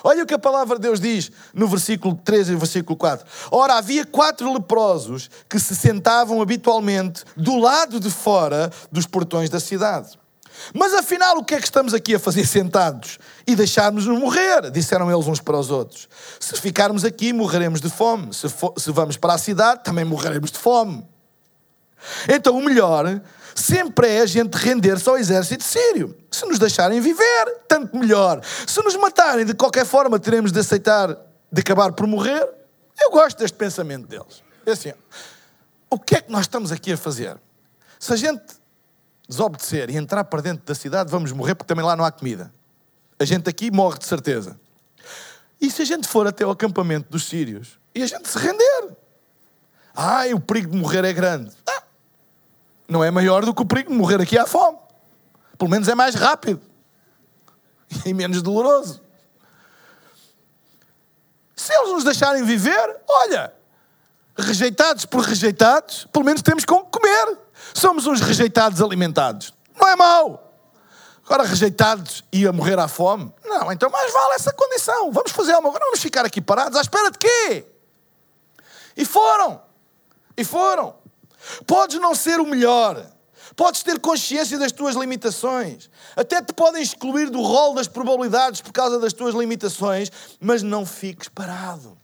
Olha 0.04 0.24
o 0.24 0.26
que 0.26 0.34
a 0.34 0.40
palavra 0.40 0.78
de 0.78 0.84
Deus 0.84 1.00
diz 1.00 1.32
no 1.54 1.68
versículo 1.68 2.16
13 2.16 2.54
e 2.54 2.56
versículo 2.56 2.96
4. 2.98 3.26
Ora, 3.52 3.76
havia 3.76 4.06
quatro 4.06 4.52
leprosos 4.52 5.30
que 5.50 5.60
se 5.60 5.76
sentavam 5.76 6.42
habitualmente 6.42 7.24
do 7.36 7.58
lado 7.58 8.00
de 8.00 8.10
fora 8.10 8.72
dos 8.92 9.06
portões 9.06 9.50
da 9.50 9.60
cidade. 9.60 10.20
Mas 10.74 10.94
afinal, 10.94 11.38
o 11.38 11.44
que 11.44 11.56
é 11.56 11.60
que 11.60 11.66
estamos 11.66 11.94
aqui 11.94 12.16
a 12.16 12.20
fazer 12.20 12.46
sentados? 12.46 13.18
E 13.48 13.56
deixarmos-nos 13.56 14.20
morrer, 14.20 14.70
disseram 14.70 15.12
eles 15.12 15.28
uns 15.28 15.40
para 15.40 15.58
os 15.58 15.72
outros. 15.72 16.08
Se 16.40 16.60
ficarmos 16.60 17.04
aqui, 17.04 17.34
morreremos 17.34 17.82
de 17.82 17.90
fome. 17.90 18.34
Se, 18.34 18.48
se 18.50 18.92
vamos 18.92 19.18
para 19.18 19.34
a 19.34 19.38
cidade, 19.38 19.84
também 19.84 20.06
morreremos 20.06 20.52
de 20.52 20.58
fome. 20.58 21.06
Então, 22.28 22.58
o 22.58 22.64
melhor 22.64 23.22
sempre 23.56 24.08
é 24.08 24.22
a 24.22 24.26
gente 24.26 24.56
render-se 24.56 25.08
ao 25.08 25.18
exército 25.18 25.64
sírio. 25.64 26.18
Se 26.32 26.46
nos 26.46 26.58
deixarem 26.58 27.00
viver, 27.00 27.64
tanto 27.68 27.96
melhor. 27.98 28.42
Se 28.66 28.82
nos 28.84 28.96
matarem 28.96 29.46
de 29.46 29.54
qualquer 29.54 29.86
forma, 29.86 30.20
teremos 30.20 30.52
de 30.52 30.60
aceitar 30.60 31.16
de 31.52 31.62
acabar 31.62 31.92
por 31.92 32.08
morrer. 32.08 32.48
Eu 33.00 33.12
gosto 33.12 33.40
deste 33.40 33.58
pensamento 33.58 34.08
deles. 34.08 34.44
É 34.66 34.72
assim, 34.72 34.94
o 35.90 36.00
que 36.00 36.16
é 36.16 36.22
que 36.22 36.32
nós 36.32 36.42
estamos 36.42 36.72
aqui 36.72 36.94
a 36.94 36.98
fazer? 36.98 37.38
Se 38.00 38.14
a 38.14 38.16
gente 38.16 38.42
desobedecer 39.28 39.90
e 39.90 39.98
entrar 39.98 40.24
para 40.24 40.42
dentro 40.42 40.66
da 40.66 40.76
cidade, 40.76 41.10
vamos 41.10 41.32
morrer 41.32 41.56
porque 41.56 41.68
também 41.68 41.86
lá 41.86 41.96
não 41.96 42.06
há 42.06 42.12
comida. 42.12 42.52
A 43.20 43.26
gente 43.26 43.50
aqui 43.50 43.72
morre 43.72 43.98
de 43.98 44.06
certeza. 44.06 44.60
E 45.60 45.70
se 45.70 45.84
a 45.84 45.86
gente 45.86 46.08
for 46.08 46.26
até 46.26 46.46
o 46.46 46.50
acampamento 46.50 47.10
dos 47.10 47.26
sírios 47.26 47.80
e 47.94 48.02
a 48.02 48.08
gente 48.08 48.28
se 48.28 48.38
render? 48.38 48.98
Ai, 49.94 50.34
o 50.34 50.40
perigo 50.40 50.72
de 50.72 50.78
morrer 50.78 51.06
é 51.06 51.14
grande. 51.14 51.52
Ah, 51.68 51.84
não 52.92 53.04
é 53.04 53.10
maior 53.10 53.46
do 53.46 53.54
que 53.54 53.62
o 53.62 53.66
perigo 53.66 53.90
de 53.90 53.98
morrer 53.98 54.22
aqui 54.22 54.38
à 54.38 54.46
fome. 54.46 54.78
Pelo 55.58 55.72
menos 55.72 55.88
é 55.88 55.96
mais 55.96 56.14
rápido 56.14 56.62
e 58.06 58.14
menos 58.14 58.42
doloroso. 58.42 59.02
Se 61.56 61.74
eles 61.74 61.94
nos 61.94 62.04
deixarem 62.04 62.44
viver, 62.44 62.98
olha, 63.08 63.54
rejeitados 64.38 65.06
por 65.06 65.22
rejeitados, 65.22 66.08
pelo 66.12 66.26
menos 66.26 66.42
temos 66.42 66.66
com 66.66 66.84
comer. 66.84 67.38
Somos 67.74 68.06
uns 68.08 68.20
rejeitados 68.20 68.82
alimentados. 68.82 69.54
Não 69.80 69.88
é 69.88 69.96
mau. 69.96 70.52
Agora, 71.26 71.44
rejeitados 71.44 72.26
e 72.32 72.46
a 72.46 72.52
morrer 72.52 72.78
à 72.78 72.88
fome? 72.88 73.32
Não, 73.46 73.72
então 73.72 73.90
mais 73.90 74.12
vale 74.12 74.34
essa 74.34 74.52
condição. 74.52 75.12
Vamos 75.12 75.32
fazer 75.32 75.54
alguma 75.54 75.72
coisa. 75.72 75.86
Vamos 75.86 76.02
ficar 76.02 76.26
aqui 76.26 76.42
parados 76.42 76.78
à 76.78 76.82
espera 76.82 77.10
de 77.10 77.18
quê? 77.18 77.66
E 78.98 79.06
foram. 79.06 79.62
E 80.36 80.44
foram. 80.44 80.96
Podes 81.66 82.00
não 82.00 82.16
ser 82.16 82.40
o 82.40 82.46
melhor. 82.46 83.06
Podes 83.56 83.84
ter 83.84 84.00
consciência 84.00 84.58
das 84.58 84.72
tuas 84.72 84.96
limitações. 84.96 85.90
Até 86.16 86.42
te 86.42 86.54
podem 86.54 86.82
excluir 86.82 87.30
do 87.30 87.42
rol 87.42 87.74
das 87.74 87.88
probabilidades 87.88 88.62
por 88.62 88.72
causa 88.72 89.00
das 89.00 89.14
tuas 89.14 89.36
limitações, 89.36 90.12
mas 90.40 90.64
não 90.64 90.86
fiques 90.86 91.28
parado. 91.28 91.98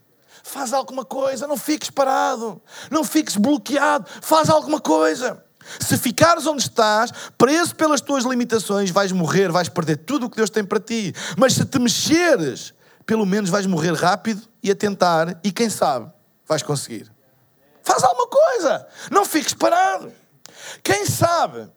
Faz 0.44 0.74
alguma 0.74 1.04
coisa, 1.04 1.48
não 1.48 1.58
fiques 1.58 1.90
parado. 1.90 2.62
Não 2.90 3.04
fiques 3.04 3.36
bloqueado. 3.36 4.06
Faz 4.22 4.50
alguma 4.50 4.80
coisa. 4.80 5.44
Se 5.80 5.98
ficares 5.98 6.46
onde 6.46 6.62
estás, 6.62 7.12
preso 7.38 7.76
pelas 7.76 8.00
tuas 8.00 8.24
limitações, 8.24 8.90
vais 8.90 9.12
morrer, 9.12 9.52
vais 9.52 9.68
perder 9.68 9.98
tudo 9.98 10.26
o 10.26 10.30
que 10.30 10.38
Deus 10.38 10.50
tem 10.50 10.64
para 10.64 10.80
ti. 10.80 11.14
Mas 11.38 11.54
se 11.54 11.66
te 11.66 11.78
mexeres, 11.80 12.74
pelo 13.06 13.26
menos 13.26 13.50
vais 13.50 13.66
morrer 13.66 13.94
rápido 13.94 14.42
e 14.64 14.72
a 14.72 14.76
tentar, 14.76 15.40
e 15.44 15.52
quem 15.52 15.70
sabe, 15.70 16.10
vais 16.48 16.64
conseguir. 16.64 17.17
Faz 17.88 18.04
alguma 18.04 18.28
coisa, 18.28 18.86
não 19.10 19.24
fiques 19.24 19.54
parado. 19.54 20.12
Quem 20.84 21.06
sabe 21.06 21.70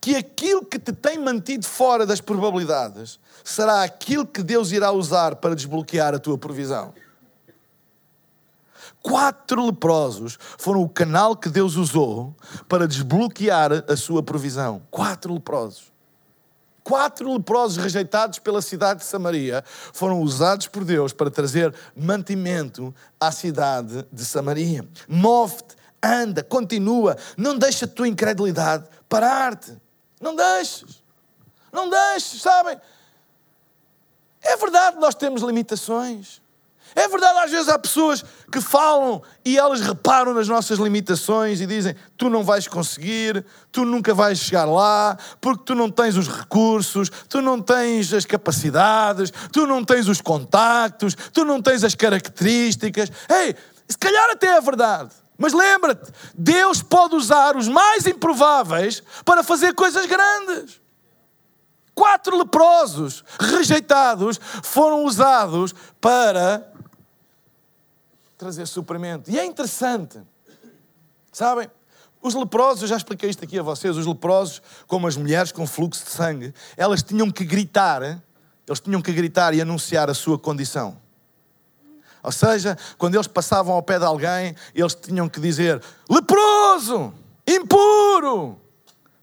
que 0.00 0.16
aquilo 0.16 0.64
que 0.64 0.78
te 0.78 0.94
tem 0.94 1.18
mantido 1.18 1.66
fora 1.66 2.06
das 2.06 2.22
probabilidades 2.22 3.20
será 3.44 3.82
aquilo 3.82 4.26
que 4.26 4.42
Deus 4.42 4.72
irá 4.72 4.90
usar 4.90 5.36
para 5.36 5.54
desbloquear 5.54 6.14
a 6.14 6.18
tua 6.18 6.38
provisão. 6.38 6.94
Quatro 9.02 9.66
leprosos 9.66 10.38
foram 10.56 10.80
o 10.80 10.88
canal 10.88 11.36
que 11.36 11.50
Deus 11.50 11.76
usou 11.76 12.34
para 12.66 12.88
desbloquear 12.88 13.84
a 13.86 13.94
sua 13.94 14.22
provisão. 14.22 14.80
Quatro 14.90 15.34
leprosos. 15.34 15.87
Quatro 16.88 17.30
leprosos 17.34 17.76
rejeitados 17.76 18.38
pela 18.38 18.62
cidade 18.62 19.00
de 19.00 19.04
Samaria 19.04 19.62
foram 19.92 20.22
usados 20.22 20.68
por 20.68 20.86
Deus 20.86 21.12
para 21.12 21.30
trazer 21.30 21.74
mantimento 21.94 22.94
à 23.20 23.30
cidade 23.30 24.06
de 24.10 24.24
Samaria. 24.24 24.88
Move-te, 25.06 25.76
anda, 26.02 26.42
continua, 26.42 27.18
não 27.36 27.58
deixa 27.58 27.84
a 27.84 27.88
tua 27.88 28.08
incredulidade 28.08 28.88
parar-te. 29.06 29.76
Não 30.18 30.34
deixes. 30.34 31.02
Não 31.70 31.90
deixes, 31.90 32.40
sabem? 32.40 32.80
É 34.40 34.56
verdade, 34.56 34.96
nós 34.96 35.14
temos 35.14 35.42
limitações. 35.42 36.40
É 36.94 37.06
verdade, 37.08 37.38
às 37.40 37.50
vezes 37.50 37.68
há 37.68 37.78
pessoas 37.78 38.24
que 38.50 38.60
falam 38.60 39.22
e 39.44 39.58
elas 39.58 39.80
reparam 39.80 40.34
nas 40.34 40.48
nossas 40.48 40.78
limitações 40.78 41.60
e 41.60 41.66
dizem: 41.66 41.94
tu 42.16 42.28
não 42.28 42.42
vais 42.42 42.66
conseguir, 42.66 43.44
tu 43.70 43.84
nunca 43.84 44.14
vais 44.14 44.38
chegar 44.38 44.64
lá, 44.64 45.16
porque 45.40 45.64
tu 45.64 45.74
não 45.74 45.90
tens 45.90 46.16
os 46.16 46.28
recursos, 46.28 47.10
tu 47.28 47.40
não 47.40 47.60
tens 47.60 48.12
as 48.12 48.24
capacidades, 48.24 49.32
tu 49.52 49.66
não 49.66 49.84
tens 49.84 50.08
os 50.08 50.20
contactos, 50.20 51.16
tu 51.32 51.44
não 51.44 51.60
tens 51.60 51.84
as 51.84 51.94
características. 51.94 53.10
Ei, 53.28 53.54
se 53.88 53.98
calhar 53.98 54.30
até 54.30 54.48
é 54.48 54.60
verdade. 54.60 55.10
Mas 55.38 55.52
lembra-te, 55.52 56.10
Deus 56.34 56.82
pode 56.82 57.14
usar 57.14 57.56
os 57.56 57.68
mais 57.68 58.06
improváveis 58.06 59.02
para 59.24 59.44
fazer 59.44 59.72
coisas 59.72 60.04
grandes. 60.06 60.80
Quatro 61.94 62.36
leprosos 62.36 63.24
rejeitados 63.38 64.40
foram 64.62 65.04
usados 65.04 65.74
para 66.00 66.72
trazer 68.38 68.66
suprimento. 68.66 69.28
E 69.28 69.38
é 69.38 69.44
interessante, 69.44 70.22
sabem? 71.32 71.68
Os 72.22 72.34
leprosos, 72.34 72.82
eu 72.82 72.88
já 72.88 72.96
expliquei 72.96 73.28
isto 73.28 73.44
aqui 73.44 73.58
a 73.58 73.62
vocês, 73.62 73.96
os 73.96 74.06
leprosos, 74.06 74.62
como 74.86 75.06
as 75.08 75.16
mulheres 75.16 75.50
com 75.50 75.66
fluxo 75.66 76.04
de 76.04 76.10
sangue, 76.10 76.54
elas 76.76 77.02
tinham 77.02 77.30
que 77.30 77.44
gritar, 77.44 78.02
eles 78.66 78.80
tinham 78.80 79.02
que 79.02 79.12
gritar 79.12 79.54
e 79.54 79.60
anunciar 79.60 80.08
a 80.08 80.14
sua 80.14 80.38
condição. 80.38 80.96
Ou 82.22 82.32
seja, 82.32 82.76
quando 82.96 83.14
eles 83.14 83.26
passavam 83.26 83.74
ao 83.74 83.82
pé 83.82 83.98
de 83.98 84.04
alguém, 84.04 84.54
eles 84.74 84.94
tinham 84.94 85.28
que 85.28 85.40
dizer 85.40 85.82
leproso, 86.08 87.12
impuro, 87.46 88.60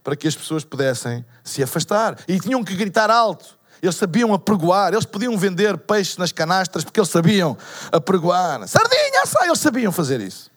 para 0.04 0.16
que 0.16 0.28
as 0.28 0.36
pessoas 0.36 0.64
pudessem 0.64 1.26
se 1.44 1.64
afastar. 1.64 2.18
E 2.28 2.40
tinham 2.40 2.64
que 2.64 2.76
gritar 2.76 3.10
alto. 3.10 3.58
Eles 3.82 3.96
sabiam 3.96 4.34
apregoar, 4.34 4.94
eles 4.94 5.06
podiam 5.06 5.38
vender 5.38 5.78
peixe 5.78 6.18
nas 6.18 6.32
canastras 6.32 6.84
porque 6.84 7.00
eles 7.00 7.10
sabiam 7.10 7.58
apregoar. 7.92 8.68
Sardinha, 8.68 9.26
sai, 9.26 9.48
eles 9.48 9.60
sabiam 9.60 9.92
fazer 9.92 10.22
isso. 10.22 10.50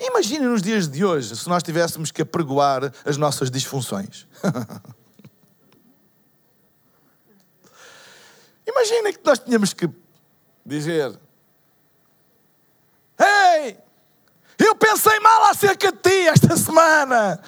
Imagine 0.00 0.46
nos 0.46 0.62
dias 0.62 0.88
de 0.88 1.04
hoje 1.04 1.36
se 1.36 1.48
nós 1.48 1.62
tivéssemos 1.62 2.10
que 2.10 2.22
apregoar 2.22 2.92
as 3.04 3.16
nossas 3.16 3.50
disfunções. 3.50 4.26
Imagina 8.66 9.12
que 9.12 9.20
nós 9.24 9.38
tínhamos 9.38 9.72
que 9.72 9.88
dizer: 10.66 11.16
Ei, 13.18 13.78
eu 14.58 14.74
pensei 14.74 15.20
mal 15.20 15.44
acerca 15.50 15.92
de 15.92 15.98
ti 15.98 16.28
esta 16.28 16.56
semana. 16.56 17.40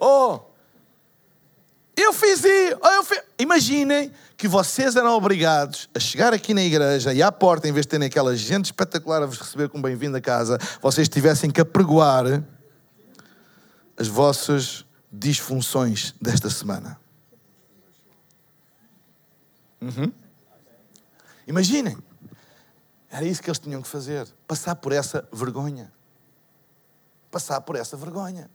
Oh, 0.00 0.40
eu 1.96 2.12
fiz 2.12 2.44
isso. 2.44 2.78
Oh, 2.82 2.88
eu 2.88 3.04
fiz... 3.04 3.22
Imaginem 3.38 4.12
que 4.36 4.48
vocês 4.48 4.96
eram 4.96 5.16
obrigados 5.16 5.88
a 5.94 6.00
chegar 6.00 6.34
aqui 6.34 6.52
na 6.52 6.62
igreja 6.62 7.14
e 7.14 7.22
à 7.22 7.30
porta, 7.30 7.68
em 7.68 7.72
vez 7.72 7.86
de 7.86 7.90
terem 7.90 8.06
aquela 8.06 8.36
gente 8.36 8.66
espetacular 8.66 9.22
a 9.22 9.26
vos 9.26 9.38
receber 9.38 9.68
com 9.68 9.80
bem-vindo 9.80 10.16
a 10.16 10.20
casa, 10.20 10.58
vocês 10.82 11.08
tivessem 11.08 11.50
que 11.50 11.60
apregoar 11.60 12.42
as 13.96 14.08
vossas 14.08 14.84
disfunções 15.10 16.14
desta 16.20 16.50
semana. 16.50 16.98
Uhum. 19.80 20.12
Imaginem. 21.46 21.96
Era 23.10 23.24
isso 23.24 23.40
que 23.40 23.48
eles 23.48 23.60
tinham 23.60 23.80
que 23.80 23.88
fazer. 23.88 24.26
Passar 24.46 24.74
por 24.74 24.90
essa 24.90 25.28
vergonha. 25.32 25.92
Passar 27.30 27.60
por 27.60 27.76
essa 27.76 27.96
vergonha. 27.96 28.50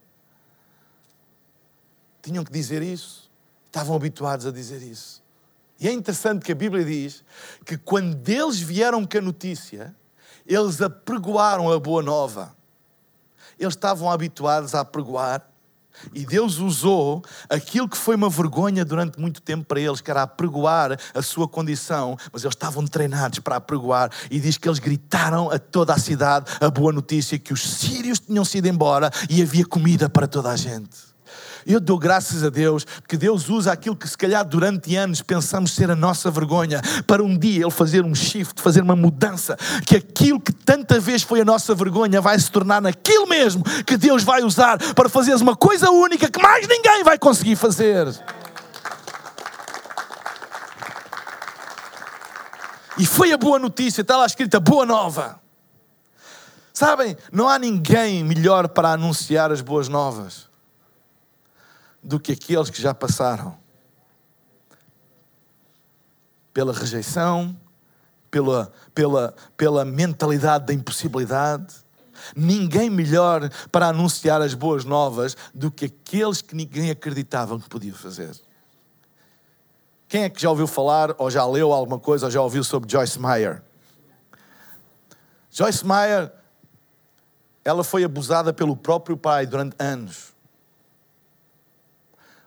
Tinham 2.22 2.44
que 2.44 2.52
dizer 2.52 2.82
isso. 2.82 3.30
Estavam 3.66 3.96
habituados 3.96 4.46
a 4.46 4.52
dizer 4.52 4.82
isso. 4.82 5.22
E 5.80 5.88
é 5.88 5.94
interessante 5.94 6.44
que 6.44 6.52
a 6.52 6.56
Bíblia 6.56 6.84
diz 6.84 7.24
que 7.66 7.78
quando 7.78 8.28
eles 8.28 8.60
vieram 8.60 9.06
com 9.06 9.18
a 9.18 9.22
notícia, 9.22 9.96
eles 10.46 10.82
apregoaram 10.82 11.72
a 11.72 11.80
boa 11.80 12.02
nova. 12.02 12.56
Eles 13.58 13.76
estavam 13.76 14.10
habituados 14.10 14.76
a 14.76 14.82
apregoar 14.82 15.50
e 16.14 16.26
Deus 16.26 16.58
usou 16.58 17.24
aquilo 17.50 17.88
que 17.88 17.98
foi 17.98 18.16
uma 18.16 18.30
vergonha 18.30 18.86
durante 18.86 19.20
muito 19.20 19.42
tempo 19.42 19.66
para 19.66 19.80
eles, 19.80 20.02
que 20.02 20.10
era 20.10 20.24
apregoar 20.24 20.98
a 21.14 21.22
sua 21.22 21.48
condição, 21.48 22.18
mas 22.32 22.44
eles 22.44 22.56
estavam 22.56 22.86
treinados 22.86 23.40
para 23.40 23.58
apregoar. 23.58 24.12
E 24.32 24.40
diz 24.40 24.58
que 24.58 24.68
eles 24.68 24.80
gritaram 24.80 25.50
a 25.52 25.60
toda 25.60 25.94
a 25.94 26.00
cidade 26.00 26.46
a 26.60 26.70
boa 26.70 26.92
notícia 26.92 27.38
que 27.38 27.54
os 27.54 27.62
sírios 27.62 28.20
tinham 28.20 28.46
sido 28.46 28.68
embora 28.68 29.12
e 29.30 29.42
havia 29.42 29.66
comida 29.66 30.10
para 30.10 30.28
toda 30.28 30.50
a 30.50 30.56
gente. 30.56 31.09
Eu 31.66 31.80
dou 31.80 31.98
graças 31.98 32.44
a 32.44 32.50
Deus 32.50 32.86
que 33.08 33.18
Deus 33.18 33.50
usa 33.50 33.72
aquilo 33.72 33.96
que 33.96 34.08
se 34.08 34.18
calhar 34.18 34.46
durante 34.46 34.96
anos 34.96 35.22
pensamos 35.22 35.72
ser 35.72 35.92
a 35.92 35.96
nossa 35.96 36.32
vergonha, 36.32 36.82
para 37.06 37.24
um 37.24 37.38
dia 37.38 37.64
Ele 37.64 37.72
fazer 37.72 38.06
um 38.06 38.16
shift, 38.16 38.62
fazer 38.62 38.82
uma 38.82 38.96
mudança, 38.96 39.58
que 39.86 39.96
aquilo 39.96 40.40
que 40.40 40.54
tanta 40.54 41.00
vez 41.00 41.22
foi 41.22 41.42
a 41.42 41.46
nossa 41.46 41.76
vergonha 41.76 42.22
vai 42.22 42.38
se 42.40 42.52
tornar 42.52 42.82
naquilo 42.82 43.28
mesmo 43.28 43.64
que 43.86 43.98
Deus 43.98 44.24
vai 44.24 44.44
usar 44.44 44.78
para 44.94 45.10
fazeres 45.10 45.42
uma 45.42 45.56
coisa 45.56 45.90
única 45.90 46.30
que 46.30 46.42
mais 46.42 46.68
ninguém 46.68 47.04
vai 47.04 47.18
conseguir 47.18 47.56
fazer. 47.56 48.08
E 52.98 53.06
foi 53.06 53.32
a 53.32 53.38
boa 53.38 53.58
notícia, 53.58 54.02
está 54.02 54.18
lá 54.18 54.26
escrita 54.26 54.60
boa 54.60 54.86
nova. 54.86 55.40
Sabem, 56.74 57.16
não 57.32 57.48
há 57.48 57.58
ninguém 57.58 58.24
melhor 58.24 58.68
para 58.70 58.92
anunciar 58.92 59.52
as 59.52 59.62
boas 59.62 59.88
novas 59.88 60.49
do 62.02 62.20
que 62.20 62.32
aqueles 62.32 62.70
que 62.70 62.82
já 62.82 62.94
passaram 62.94 63.58
pela 66.54 66.74
rejeição, 66.74 67.56
pela, 68.30 68.72
pela, 68.94 69.36
pela 69.56 69.86
mentalidade 69.86 70.66
da 70.66 70.74
impossibilidade. 70.74 71.74
Ninguém 72.36 72.90
melhor 72.90 73.50
para 73.72 73.88
anunciar 73.88 74.42
as 74.42 74.54
boas 74.54 74.84
novas 74.84 75.38
do 75.54 75.72
que 75.72 75.86
aqueles 75.86 76.42
que 76.42 76.56
ninguém 76.56 76.90
acreditava 76.90 77.58
que 77.60 77.70
podia 77.70 77.94
fazer. 77.94 78.36
Quem 80.08 80.24
é 80.24 80.30
que 80.30 80.42
já 80.42 80.50
ouviu 80.50 80.68
falar, 80.68 81.14
ou 81.18 81.30
já 81.30 81.46
leu 81.46 81.72
alguma 81.72 82.00
coisa, 82.00 82.26
ou 82.26 82.32
já 82.32 82.42
ouviu 82.42 82.64
sobre 82.64 82.92
Joyce 82.92 83.20
Meyer? 83.20 83.62
Joyce 85.52 85.86
Meyer, 85.86 86.32
ela 87.64 87.84
foi 87.84 88.04
abusada 88.04 88.52
pelo 88.52 88.76
próprio 88.76 89.16
pai 89.16 89.46
durante 89.46 89.76
anos 89.80 90.34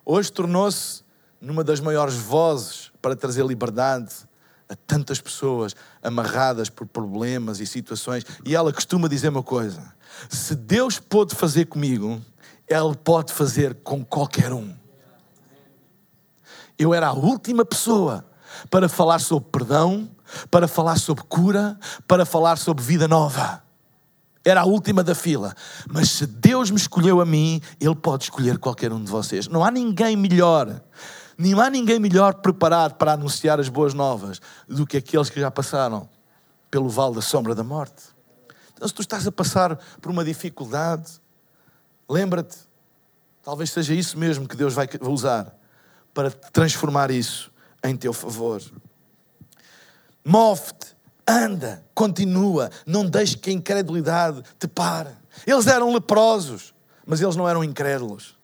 hoje 0.04 0.30
tornou-se 0.30 1.02
numa 1.40 1.64
das 1.64 1.80
maiores 1.80 2.14
vozes 2.14 2.92
para 3.00 3.16
trazer 3.16 3.44
liberdade 3.44 4.12
a 4.68 4.76
tantas 4.86 5.20
pessoas 5.20 5.74
amarradas 6.02 6.70
por 6.70 6.86
problemas 6.86 7.60
e 7.60 7.66
situações. 7.66 8.24
E 8.44 8.54
ela 8.54 8.72
costuma 8.72 9.08
dizer 9.08 9.28
uma 9.28 9.42
coisa: 9.42 9.92
se 10.28 10.54
Deus 10.54 10.98
pôde 10.98 11.34
fazer 11.34 11.66
comigo, 11.66 12.20
Ele 12.68 12.94
pode 13.02 13.32
fazer 13.32 13.74
com 13.82 14.04
qualquer 14.04 14.52
um. 14.52 14.74
Eu 16.78 16.94
era 16.94 17.08
a 17.08 17.12
última 17.12 17.64
pessoa 17.64 18.24
para 18.70 18.88
falar 18.88 19.20
sobre 19.20 19.50
perdão, 19.50 20.10
para 20.50 20.66
falar 20.66 20.98
sobre 20.98 21.24
cura, 21.24 21.78
para 22.06 22.24
falar 22.24 22.56
sobre 22.56 22.82
vida 22.82 23.06
nova. 23.06 23.62
Era 24.44 24.62
a 24.62 24.64
última 24.64 25.04
da 25.04 25.14
fila. 25.14 25.54
Mas 25.88 26.10
se 26.10 26.26
Deus 26.26 26.70
me 26.70 26.76
escolheu 26.76 27.20
a 27.20 27.24
mim, 27.24 27.60
Ele 27.80 27.94
pode 27.94 28.24
escolher 28.24 28.58
qualquer 28.58 28.92
um 28.92 29.02
de 29.02 29.10
vocês. 29.10 29.46
Não 29.48 29.64
há 29.64 29.70
ninguém 29.70 30.16
melhor, 30.16 30.82
não 31.38 31.60
há 31.60 31.70
ninguém 31.70 31.98
melhor 31.98 32.34
preparado 32.34 32.94
para 32.94 33.12
anunciar 33.12 33.60
as 33.60 33.68
boas 33.68 33.94
novas 33.94 34.40
do 34.68 34.86
que 34.86 34.96
aqueles 34.96 35.30
que 35.30 35.40
já 35.40 35.50
passaram 35.50 36.08
pelo 36.70 36.88
vale 36.88 37.14
da 37.14 37.22
sombra 37.22 37.54
da 37.54 37.62
morte. 37.62 38.02
Então, 38.74 38.88
se 38.88 38.94
tu 38.94 39.02
estás 39.02 39.26
a 39.26 39.32
passar 39.32 39.76
por 40.00 40.10
uma 40.10 40.24
dificuldade, 40.24 41.12
lembra-te, 42.08 42.56
talvez 43.42 43.70
seja 43.70 43.94
isso 43.94 44.18
mesmo 44.18 44.48
que 44.48 44.56
Deus 44.56 44.74
vai 44.74 44.88
usar 45.02 45.54
para 46.12 46.30
transformar 46.30 47.10
isso 47.10 47.52
em 47.84 47.96
teu 47.96 48.12
favor. 48.12 48.60
Move-te 50.24 50.96
anda, 51.32 51.84
continua, 51.94 52.70
não 52.86 53.04
deixe 53.04 53.36
que 53.36 53.50
a 53.50 53.52
incredulidade 53.52 54.42
te 54.58 54.68
pare. 54.68 55.10
Eles 55.46 55.66
eram 55.66 55.92
leprosos, 55.92 56.74
mas 57.06 57.20
eles 57.20 57.36
não 57.36 57.48
eram 57.48 57.64
incrédulos. 57.64 58.36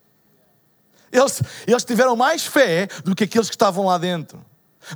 Eles, 1.11 1.43
eles 1.67 1.85
tiveram 1.85 2.17
mais 2.17 2.45
fé 2.45 2.87
do 3.05 3.15
que 3.15 3.25
aqueles 3.25 3.49
que 3.49 3.55
estavam 3.55 3.87
lá 3.87 3.99
dentro. 3.99 4.45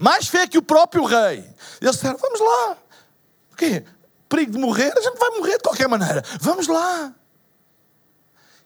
Mais 0.01 0.27
fé 0.29 0.47
que 0.47 0.59
o 0.59 0.63
próprio 0.63 1.05
rei. 1.05 1.39
Eles 1.81 1.97
disseram: 1.97 2.19
Vamos 2.19 2.41
lá. 2.41 2.77
O 3.53 3.57
quê? 3.57 3.85
Perigo 4.29 4.53
de 4.53 4.59
morrer? 4.59 4.93
A 4.97 5.01
gente 5.01 5.19
vai 5.19 5.31
morrer 5.31 5.57
de 5.57 5.63
qualquer 5.63 5.89
maneira. 5.89 6.23
Vamos 6.41 6.67
lá. 6.67 7.15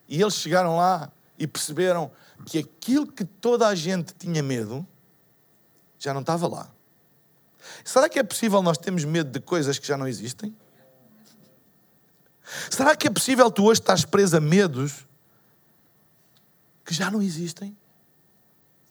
E 0.08 0.20
eles 0.20 0.34
chegaram 0.34 0.76
lá 0.76 1.10
e 1.38 1.46
perceberam 1.46 2.10
que 2.44 2.58
aquilo 2.58 3.06
que 3.06 3.24
toda 3.24 3.66
a 3.66 3.74
gente 3.74 4.14
tinha 4.14 4.42
medo 4.42 4.86
já 5.98 6.14
não 6.14 6.20
estava 6.20 6.46
lá. 6.46 6.68
Será 7.84 8.08
que 8.08 8.18
é 8.18 8.22
possível 8.22 8.62
nós 8.62 8.78
termos 8.78 9.04
medo 9.04 9.30
de 9.30 9.40
coisas 9.40 9.78
que 9.78 9.86
já 9.86 9.96
não 9.96 10.06
existem? 10.06 10.54
Será 12.70 12.94
que 12.94 13.06
é 13.06 13.10
possível 13.10 13.50
tu 13.50 13.64
hoje 13.64 13.80
estás 13.80 14.04
preso 14.04 14.36
a 14.36 14.40
medos 14.40 15.06
que 16.84 16.94
já 16.94 17.10
não 17.10 17.20
existem? 17.20 17.76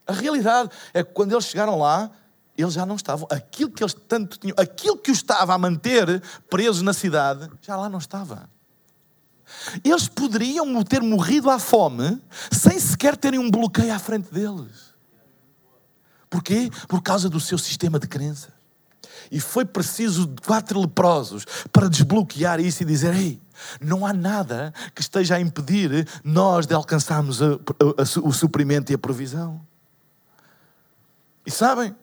A 0.05 0.13
realidade 0.13 0.69
é 0.93 1.03
que 1.03 1.11
quando 1.13 1.31
eles 1.31 1.45
chegaram 1.45 1.79
lá, 1.79 2.11
eles 2.57 2.73
já 2.73 2.85
não 2.85 2.95
estavam. 2.95 3.27
Aquilo 3.31 3.71
que 3.71 3.83
eles 3.83 3.93
tanto 3.93 4.37
tinham, 4.37 4.55
aquilo 4.57 4.97
que 4.97 5.11
os 5.11 5.17
estava 5.17 5.53
a 5.53 5.57
manter 5.57 6.21
presos 6.49 6.81
na 6.81 6.93
cidade, 6.93 7.49
já 7.61 7.75
lá 7.75 7.89
não 7.89 7.99
estava. 7.99 8.49
Eles 9.83 10.07
poderiam 10.07 10.83
ter 10.83 11.01
morrido 11.01 11.49
à 11.49 11.59
fome 11.59 12.21
sem 12.51 12.79
sequer 12.79 13.15
terem 13.15 13.39
um 13.39 13.49
bloqueio 13.49 13.93
à 13.93 13.99
frente 13.99 14.31
deles. 14.31 14.93
Porquê? 16.29 16.69
Por 16.87 17.01
causa 17.01 17.29
do 17.29 17.39
seu 17.39 17.57
sistema 17.57 17.99
de 17.99 18.07
crença. 18.07 18.54
E 19.31 19.39
foi 19.39 19.65
preciso 19.65 20.33
quatro 20.45 20.79
leprosos 20.79 21.45
para 21.71 21.89
desbloquear 21.89 22.59
isso 22.59 22.83
e 22.83 22.85
dizer: 22.85 23.13
Ei, 23.15 23.41
não 23.79 24.05
há 24.05 24.13
nada 24.13 24.73
que 24.93 25.01
esteja 25.01 25.35
a 25.35 25.39
impedir 25.39 26.07
nós 26.23 26.65
de 26.65 26.73
alcançarmos 26.73 27.41
a, 27.41 27.45
a, 27.45 27.49
a, 27.53 28.19
o 28.23 28.31
suprimento 28.31 28.91
e 28.91 28.95
a 28.95 28.97
provisão. 28.97 29.61
E 31.45 31.51
sabem 31.51 31.95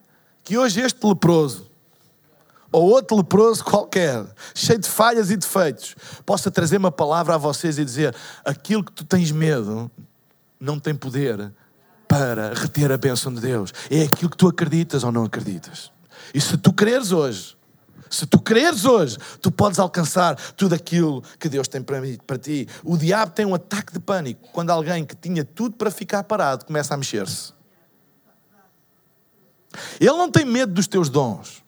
que 0.43 0.57
hoje 0.57 0.81
este 0.81 1.05
leproso, 1.05 1.69
ou 2.71 2.89
outro 2.89 3.17
leproso 3.17 3.63
qualquer, 3.63 4.25
cheio 4.55 4.79
de 4.79 4.89
falhas 4.89 5.29
e 5.29 5.37
defeitos, 5.37 5.95
possa 6.25 6.49
trazer 6.49 6.77
uma 6.77 6.91
palavra 6.91 7.35
a 7.35 7.37
vocês 7.37 7.77
e 7.77 7.85
dizer: 7.85 8.15
aquilo 8.43 8.83
que 8.83 8.91
tu 8.91 9.05
tens 9.05 9.31
medo 9.31 9.91
não 10.59 10.79
tem 10.79 10.95
poder 10.95 11.51
para 12.07 12.53
reter 12.53 12.91
a 12.91 12.97
bênção 12.97 13.33
de 13.33 13.41
Deus. 13.41 13.73
É 13.89 14.03
aquilo 14.03 14.29
que 14.29 14.37
tu 14.37 14.47
acreditas 14.47 15.03
ou 15.03 15.11
não 15.11 15.25
acreditas. 15.25 15.92
E 16.33 16.41
se 16.41 16.57
tu 16.57 16.73
creres 16.73 17.11
hoje, 17.11 17.55
se 18.09 18.27
tu 18.27 18.39
creres 18.39 18.85
hoje, 18.85 19.17
tu 19.41 19.51
podes 19.51 19.79
alcançar 19.79 20.35
tudo 20.53 20.75
aquilo 20.75 21.23
que 21.39 21.49
Deus 21.49 21.67
tem 21.67 21.81
para, 21.81 22.37
ti. 22.37 22.67
O 22.83 22.95
diabo 22.97 23.31
tem 23.31 23.45
um 23.45 23.55
ataque 23.55 23.91
de 23.91 23.99
pânico 23.99 24.49
quando 24.51 24.69
alguém 24.69 25.03
que 25.03 25.15
tinha 25.15 25.43
tudo 25.43 25.75
para 25.75 25.89
ficar 25.89 26.23
parado 26.23 26.65
começa 26.65 26.93
a 26.93 26.97
mexer-se. 26.97 27.53
Ele 29.99 30.11
não 30.11 30.29
tem 30.29 30.45
medo 30.45 30.73
dos 30.73 30.87
teus 30.87 31.09
dons. 31.09 31.62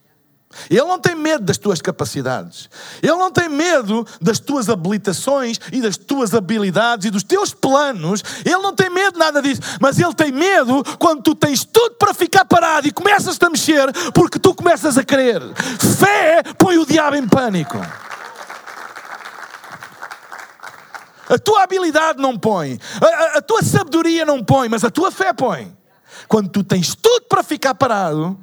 Ele 0.70 0.84
não 0.84 1.00
tem 1.00 1.16
medo 1.16 1.44
das 1.44 1.58
tuas 1.58 1.82
capacidades. 1.82 2.70
Ele 3.02 3.16
não 3.16 3.32
tem 3.32 3.50
medo 3.50 4.06
das 4.22 4.40
tuas 4.40 4.70
habilitações 4.70 5.60
e 5.72 5.82
das 5.82 5.98
tuas 5.98 6.34
habilidades 6.34 7.06
e 7.06 7.12
dos 7.12 7.24
teus 7.24 7.54
planos. 7.54 8.24
Ele 8.44 8.58
não 8.58 8.74
tem 8.74 8.90
medo 8.90 9.20
nada 9.20 9.42
disso. 9.42 9.62
Mas 9.80 10.00
ele 10.00 10.14
tem 10.14 10.32
medo 10.32 10.84
quando 10.98 11.22
tu 11.22 11.36
tens 11.36 11.64
tudo 11.66 11.96
para 11.96 12.14
ficar 12.14 12.46
parado 12.46 12.88
e 12.88 12.92
começas-te 12.92 13.46
a 13.46 13.50
mexer 13.50 13.92
porque 14.14 14.40
tu 14.40 14.54
começas 14.54 14.98
a 14.98 15.04
querer. 15.04 15.42
Fé 16.00 16.44
põe 16.58 16.78
o 16.78 16.86
diabo 16.86 17.16
em 17.16 17.28
pânico. 17.28 17.80
A 21.28 21.40
tua 21.40 21.64
habilidade 21.64 22.22
não 22.22 22.38
põe, 22.38 22.80
a, 23.02 23.06
a, 23.06 23.38
a 23.38 23.42
tua 23.42 23.64
sabedoria 23.64 24.24
não 24.26 24.44
põe, 24.44 24.70
mas 24.70 24.84
a 24.84 24.92
tua 24.92 25.10
fé 25.10 25.34
põe. 25.34 25.76
Quando 26.28 26.50
tu 26.50 26.64
tens 26.64 26.94
tudo 26.94 27.26
para 27.28 27.42
ficar 27.42 27.74
parado, 27.74 28.38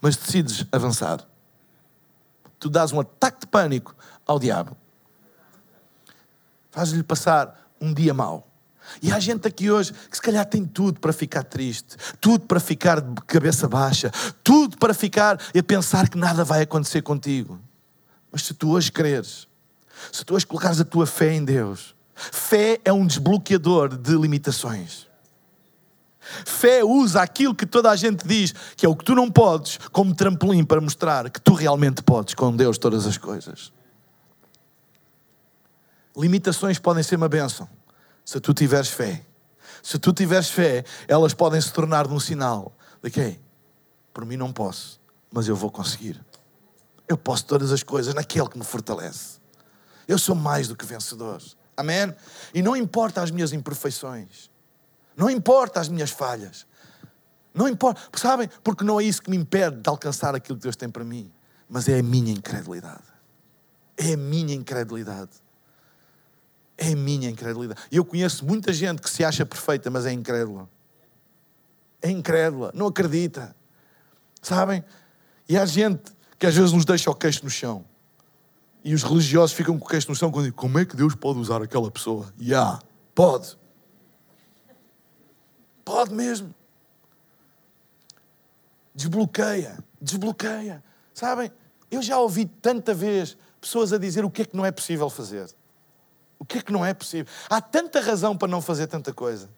mas 0.00 0.14
decides 0.14 0.66
avançar 0.70 1.27
tu 2.58 2.68
dás 2.68 2.92
um 2.92 3.00
ataque 3.00 3.40
de 3.40 3.46
pânico 3.46 3.94
ao 4.26 4.38
diabo. 4.38 4.76
Fazes-lhe 6.70 7.02
passar 7.02 7.68
um 7.80 7.92
dia 7.92 8.12
mau. 8.12 8.46
E 9.02 9.12
há 9.12 9.18
gente 9.18 9.46
aqui 9.46 9.70
hoje 9.70 9.92
que 9.92 10.16
se 10.16 10.22
calhar 10.22 10.46
tem 10.46 10.64
tudo 10.64 11.00
para 11.00 11.12
ficar 11.12 11.42
triste, 11.42 11.96
tudo 12.20 12.46
para 12.46 12.58
ficar 12.58 13.00
de 13.00 13.20
cabeça 13.22 13.68
baixa, 13.68 14.10
tudo 14.42 14.78
para 14.78 14.94
ficar 14.94 15.40
e 15.54 15.62
pensar 15.62 16.08
que 16.08 16.16
nada 16.16 16.44
vai 16.44 16.62
acontecer 16.62 17.02
contigo. 17.02 17.60
Mas 18.32 18.42
se 18.42 18.54
tu 18.54 18.70
hoje 18.70 18.90
creres, 18.90 19.46
se 20.12 20.24
tu 20.24 20.34
hoje 20.34 20.46
colocares 20.46 20.80
a 20.80 20.84
tua 20.84 21.06
fé 21.06 21.34
em 21.34 21.44
Deus, 21.44 21.94
fé 22.14 22.80
é 22.84 22.92
um 22.92 23.06
desbloqueador 23.06 23.96
de 23.96 24.12
limitações. 24.12 25.07
Fé 26.44 26.84
usa 26.84 27.22
aquilo 27.22 27.54
que 27.54 27.66
toda 27.66 27.90
a 27.90 27.96
gente 27.96 28.26
diz 28.26 28.54
que 28.76 28.84
é 28.84 28.88
o 28.88 28.94
que 28.94 29.04
tu 29.04 29.14
não 29.14 29.30
podes, 29.30 29.78
como 29.92 30.14
trampolim 30.14 30.64
para 30.64 30.80
mostrar 30.80 31.30
que 31.30 31.40
tu 31.40 31.54
realmente 31.54 32.02
podes 32.02 32.34
com 32.34 32.54
Deus 32.54 32.78
todas 32.78 33.06
as 33.06 33.16
coisas. 33.16 33.72
Limitações 36.16 36.78
podem 36.78 37.02
ser 37.02 37.16
uma 37.16 37.28
bênção 37.28 37.68
se 38.24 38.38
tu 38.40 38.52
tiveres 38.52 38.88
fé. 38.88 39.24
Se 39.82 39.98
tu 39.98 40.12
tiveres 40.12 40.50
fé, 40.50 40.84
elas 41.06 41.32
podem 41.32 41.60
se 41.60 41.72
tornar 41.72 42.06
um 42.08 42.20
sinal 42.20 42.76
de 43.02 43.10
que, 43.10 43.38
por 44.12 44.26
mim 44.26 44.36
não 44.36 44.52
posso, 44.52 45.00
mas 45.32 45.48
eu 45.48 45.56
vou 45.56 45.70
conseguir. 45.70 46.20
Eu 47.08 47.16
posso 47.16 47.46
todas 47.46 47.72
as 47.72 47.82
coisas 47.82 48.12
naquele 48.12 48.48
que 48.48 48.58
me 48.58 48.64
fortalece. 48.64 49.38
Eu 50.06 50.18
sou 50.18 50.34
mais 50.34 50.68
do 50.68 50.76
que 50.76 50.84
vencedor. 50.84 51.40
Amém? 51.76 52.14
E 52.52 52.60
não 52.60 52.76
importa 52.76 53.22
as 53.22 53.30
minhas 53.30 53.52
imperfeições. 53.52 54.50
Não 55.18 55.28
importa 55.28 55.80
as 55.80 55.88
minhas 55.88 56.10
falhas. 56.10 56.64
Não 57.52 57.66
importa. 57.68 58.00
Sabem? 58.14 58.48
Porque 58.62 58.84
não 58.84 59.00
é 59.00 59.04
isso 59.04 59.20
que 59.20 59.28
me 59.28 59.36
impede 59.36 59.78
de 59.78 59.88
alcançar 59.88 60.32
aquilo 60.32 60.56
que 60.56 60.62
Deus 60.62 60.76
tem 60.76 60.88
para 60.88 61.02
mim. 61.02 61.28
Mas 61.68 61.88
é 61.88 61.98
a 61.98 62.02
minha 62.04 62.32
incredulidade. 62.32 63.02
É 63.96 64.12
a 64.12 64.16
minha 64.16 64.54
incredulidade. 64.54 65.32
É 66.78 66.92
a 66.92 66.96
minha 66.96 67.28
incredulidade. 67.28 67.80
E 67.90 67.96
eu 67.96 68.04
conheço 68.04 68.46
muita 68.46 68.72
gente 68.72 69.02
que 69.02 69.10
se 69.10 69.24
acha 69.24 69.44
perfeita, 69.44 69.90
mas 69.90 70.06
é 70.06 70.12
incrédula. 70.12 70.70
É 72.00 72.08
incrédula, 72.08 72.70
não 72.72 72.86
acredita. 72.86 73.56
Sabem? 74.40 74.84
E 75.48 75.58
há 75.58 75.66
gente 75.66 76.12
que 76.38 76.46
às 76.46 76.54
vezes 76.54 76.72
nos 76.72 76.84
deixa 76.84 77.10
o 77.10 77.14
queixo 77.14 77.42
no 77.42 77.50
chão. 77.50 77.84
E 78.84 78.94
os 78.94 79.02
religiosos 79.02 79.56
ficam 79.56 79.76
com 79.76 79.84
o 79.84 79.88
queixo 79.88 80.08
no 80.08 80.14
chão 80.14 80.30
quando 80.30 80.44
dizem: 80.44 80.56
Como 80.56 80.78
é 80.78 80.84
que 80.84 80.94
Deus 80.94 81.16
pode 81.16 81.40
usar 81.40 81.60
aquela 81.60 81.90
pessoa? 81.90 82.32
Já, 82.38 82.54
yeah, 82.54 82.82
pode. 83.16 83.57
Pode 85.88 86.12
mesmo. 86.12 86.54
Desbloqueia, 88.94 89.82
desbloqueia. 89.98 90.84
Sabem, 91.14 91.50
eu 91.90 92.02
já 92.02 92.18
ouvi 92.18 92.44
tanta 92.44 92.92
vez 92.92 93.38
pessoas 93.58 93.90
a 93.90 93.96
dizer 93.96 94.22
o 94.22 94.30
que 94.30 94.42
é 94.42 94.44
que 94.44 94.54
não 94.54 94.66
é 94.66 94.70
possível 94.70 95.08
fazer. 95.08 95.48
O 96.38 96.44
que 96.44 96.58
é 96.58 96.62
que 96.62 96.70
não 96.70 96.84
é 96.84 96.92
possível? 96.92 97.32
Há 97.48 97.62
tanta 97.62 98.00
razão 98.00 98.36
para 98.36 98.48
não 98.48 98.60
fazer 98.60 98.86
tanta 98.86 99.14
coisa. 99.14 99.48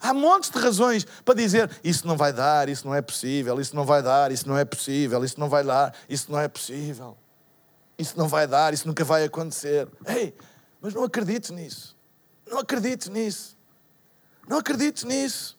Há 0.00 0.12
montes 0.12 0.50
de 0.50 0.58
razões 0.58 1.06
para 1.24 1.36
dizer 1.36 1.70
isso 1.84 2.04
não 2.04 2.16
vai 2.16 2.32
dar, 2.32 2.68
isso 2.68 2.84
não 2.84 2.92
é 2.92 3.00
possível, 3.00 3.60
isso 3.60 3.76
não 3.76 3.84
vai 3.84 4.02
dar, 4.02 4.32
isso 4.32 4.48
não 4.48 4.58
é 4.58 4.64
possível, 4.64 5.24
isso 5.24 5.38
não 5.38 5.48
vai 5.48 5.62
dar, 5.62 5.94
isso 6.08 6.32
não 6.32 6.40
é 6.40 6.48
possível. 6.48 7.16
Isso 7.96 8.18
não 8.18 8.26
vai 8.26 8.48
dar, 8.48 8.74
isso 8.74 8.88
nunca 8.88 9.04
vai 9.04 9.22
acontecer. 9.22 9.86
Ei, 10.04 10.34
mas 10.80 10.92
não 10.94 11.04
acredites 11.04 11.50
nisso. 11.50 11.96
Não 12.44 12.58
acredites 12.58 13.08
nisso. 13.08 13.56
Não 14.48 14.58
acredites 14.58 15.04
nisso. 15.04 15.58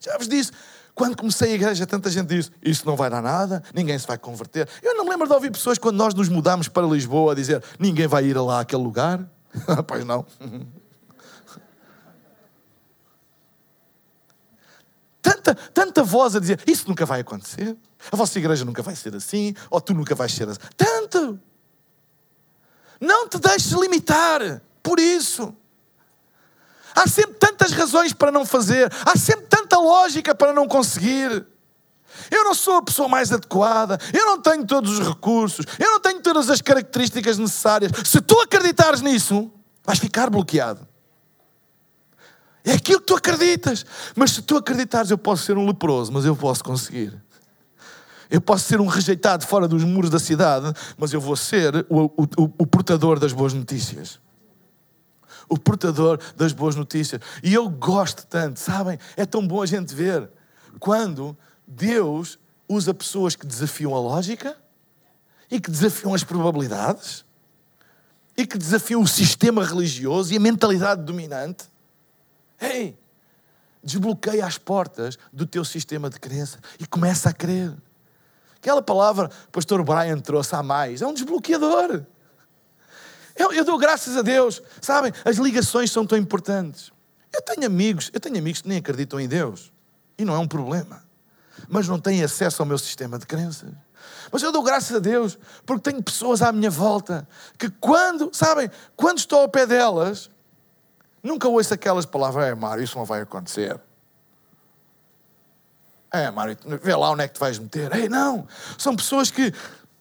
Já 0.00 0.16
vos 0.16 0.28
disse, 0.28 0.52
quando 0.94 1.16
comecei 1.16 1.52
a 1.52 1.54
igreja, 1.54 1.86
tanta 1.86 2.10
gente 2.10 2.28
disse: 2.28 2.50
Isso 2.62 2.86
não 2.86 2.96
vai 2.96 3.08
dar 3.08 3.22
nada, 3.22 3.62
ninguém 3.74 3.98
se 3.98 4.06
vai 4.06 4.18
converter. 4.18 4.68
Eu 4.82 4.94
não 4.96 5.04
me 5.04 5.10
lembro 5.10 5.26
de 5.26 5.32
ouvir 5.32 5.50
pessoas 5.50 5.78
quando 5.78 5.96
nós 5.96 6.12
nos 6.14 6.28
mudámos 6.28 6.68
para 6.68 6.86
Lisboa 6.86 7.32
a 7.32 7.34
dizer: 7.34 7.62
Ninguém 7.78 8.06
vai 8.06 8.24
ir 8.24 8.36
lá 8.36 8.60
àquele 8.60 8.82
lugar. 8.82 9.26
pois 9.86 10.04
não. 10.04 10.26
tanta, 15.22 15.54
tanta 15.54 16.02
voz 16.02 16.36
a 16.36 16.40
dizer: 16.40 16.60
Isso 16.66 16.88
nunca 16.88 17.06
vai 17.06 17.20
acontecer. 17.20 17.76
A 18.10 18.16
vossa 18.16 18.38
igreja 18.38 18.64
nunca 18.64 18.82
vai 18.82 18.96
ser 18.96 19.14
assim, 19.14 19.54
ou 19.70 19.80
tu 19.80 19.94
nunca 19.94 20.14
vais 20.14 20.32
ser 20.32 20.48
assim. 20.48 20.60
Tanto! 20.76 21.40
Não 23.00 23.28
te 23.28 23.38
deixes 23.38 23.72
limitar 23.72 24.60
por 24.82 24.98
isso. 24.98 25.54
Há 26.94 27.06
sempre 27.06 27.34
tantas 27.34 27.72
razões 27.72 28.12
para 28.12 28.30
não 28.30 28.44
fazer, 28.44 28.92
há 29.04 29.16
sempre 29.16 29.46
tanta 29.46 29.78
lógica 29.78 30.34
para 30.34 30.52
não 30.52 30.66
conseguir. 30.66 31.46
Eu 32.30 32.44
não 32.44 32.54
sou 32.54 32.76
a 32.76 32.82
pessoa 32.82 33.08
mais 33.08 33.32
adequada, 33.32 33.98
eu 34.12 34.24
não 34.26 34.40
tenho 34.40 34.64
todos 34.66 34.98
os 34.98 35.06
recursos, 35.06 35.64
eu 35.78 35.90
não 35.90 36.00
tenho 36.00 36.20
todas 36.20 36.50
as 36.50 36.60
características 36.60 37.38
necessárias. 37.38 37.92
Se 38.04 38.20
tu 38.20 38.38
acreditares 38.40 39.00
nisso, 39.00 39.50
vais 39.84 39.98
ficar 39.98 40.28
bloqueado. 40.28 40.86
É 42.64 42.72
aquilo 42.72 43.00
que 43.00 43.06
tu 43.06 43.16
acreditas. 43.16 43.86
Mas 44.14 44.32
se 44.32 44.42
tu 44.42 44.56
acreditares, 44.56 45.10
eu 45.10 45.18
posso 45.18 45.44
ser 45.44 45.56
um 45.56 45.66
leproso, 45.66 46.12
mas 46.12 46.24
eu 46.24 46.36
posso 46.36 46.62
conseguir. 46.62 47.20
Eu 48.30 48.40
posso 48.40 48.64
ser 48.64 48.80
um 48.80 48.86
rejeitado 48.86 49.44
fora 49.46 49.66
dos 49.66 49.82
muros 49.82 50.10
da 50.10 50.18
cidade, 50.18 50.72
mas 50.96 51.12
eu 51.12 51.20
vou 51.20 51.34
ser 51.34 51.84
o, 51.88 52.04
o, 52.04 52.28
o, 52.58 52.66
portador 52.66 53.18
das 53.18 53.32
boas 53.32 53.52
notícias 53.52 54.20
o 55.50 55.58
portador 55.58 56.18
das 56.36 56.52
boas 56.52 56.76
notícias. 56.76 57.20
E 57.42 57.52
eu 57.52 57.68
gosto 57.68 58.24
tanto, 58.26 58.60
sabem? 58.60 58.98
É 59.16 59.26
tão 59.26 59.46
bom 59.46 59.60
a 59.60 59.66
gente 59.66 59.92
ver 59.92 60.30
quando 60.78 61.36
Deus 61.66 62.38
usa 62.68 62.94
pessoas 62.94 63.34
que 63.34 63.44
desafiam 63.44 63.94
a 63.94 63.98
lógica 63.98 64.56
e 65.50 65.60
que 65.60 65.68
desafiam 65.70 66.14
as 66.14 66.22
probabilidades 66.22 67.24
e 68.36 68.46
que 68.46 68.56
desafiam 68.56 69.02
o 69.02 69.08
sistema 69.08 69.64
religioso 69.64 70.32
e 70.32 70.36
a 70.36 70.40
mentalidade 70.40 71.02
dominante. 71.02 71.64
Ei, 72.60 72.96
desbloqueia 73.82 74.46
as 74.46 74.56
portas 74.56 75.18
do 75.32 75.44
teu 75.44 75.64
sistema 75.64 76.08
de 76.08 76.20
crença 76.20 76.60
e 76.78 76.86
começa 76.86 77.28
a 77.28 77.32
crer. 77.32 77.74
Aquela 78.56 78.80
palavra 78.80 79.28
que 79.28 79.34
o 79.46 79.50
pastor 79.50 79.82
Brian 79.82 80.18
trouxe 80.20 80.54
a 80.54 80.62
mais 80.62 81.02
é 81.02 81.06
um 81.06 81.12
desbloqueador. 81.12 82.06
Eu, 83.36 83.52
eu 83.52 83.64
dou 83.64 83.78
graças 83.78 84.16
a 84.16 84.22
Deus. 84.22 84.62
Sabem, 84.80 85.12
as 85.24 85.36
ligações 85.36 85.90
são 85.90 86.06
tão 86.06 86.18
importantes. 86.18 86.92
Eu 87.32 87.42
tenho 87.42 87.66
amigos, 87.66 88.10
eu 88.12 88.20
tenho 88.20 88.38
amigos 88.38 88.62
que 88.62 88.68
nem 88.68 88.78
acreditam 88.78 89.20
em 89.20 89.28
Deus. 89.28 89.72
E 90.18 90.24
não 90.24 90.34
é 90.34 90.38
um 90.38 90.48
problema. 90.48 91.02
Mas 91.68 91.88
não 91.88 91.98
têm 91.98 92.22
acesso 92.22 92.62
ao 92.62 92.66
meu 92.66 92.78
sistema 92.78 93.18
de 93.18 93.26
crenças. 93.26 93.70
Mas 94.32 94.42
eu 94.42 94.52
dou 94.52 94.62
graças 94.62 94.94
a 94.94 94.98
Deus 94.98 95.38
porque 95.66 95.90
tenho 95.90 96.02
pessoas 96.02 96.42
à 96.42 96.52
minha 96.52 96.70
volta 96.70 97.26
que 97.58 97.68
quando, 97.68 98.30
sabem, 98.32 98.70
quando 98.96 99.18
estou 99.18 99.40
ao 99.40 99.48
pé 99.48 99.66
delas, 99.66 100.30
nunca 101.22 101.48
ouço 101.48 101.74
aquelas 101.74 102.06
palavras, 102.06 102.46
é 102.46 102.54
Mário, 102.54 102.82
isso 102.82 102.96
não 102.96 103.04
vai 103.04 103.22
acontecer. 103.22 103.80
É, 106.12 106.30
Mário, 106.30 106.56
vê 106.82 106.94
lá 106.94 107.10
onde 107.10 107.22
é 107.22 107.28
que 107.28 107.34
te 107.34 107.40
vais 107.40 107.58
meter. 107.58 107.94
Ei, 107.94 108.08
não, 108.08 108.46
são 108.76 108.96
pessoas 108.96 109.30
que 109.30 109.52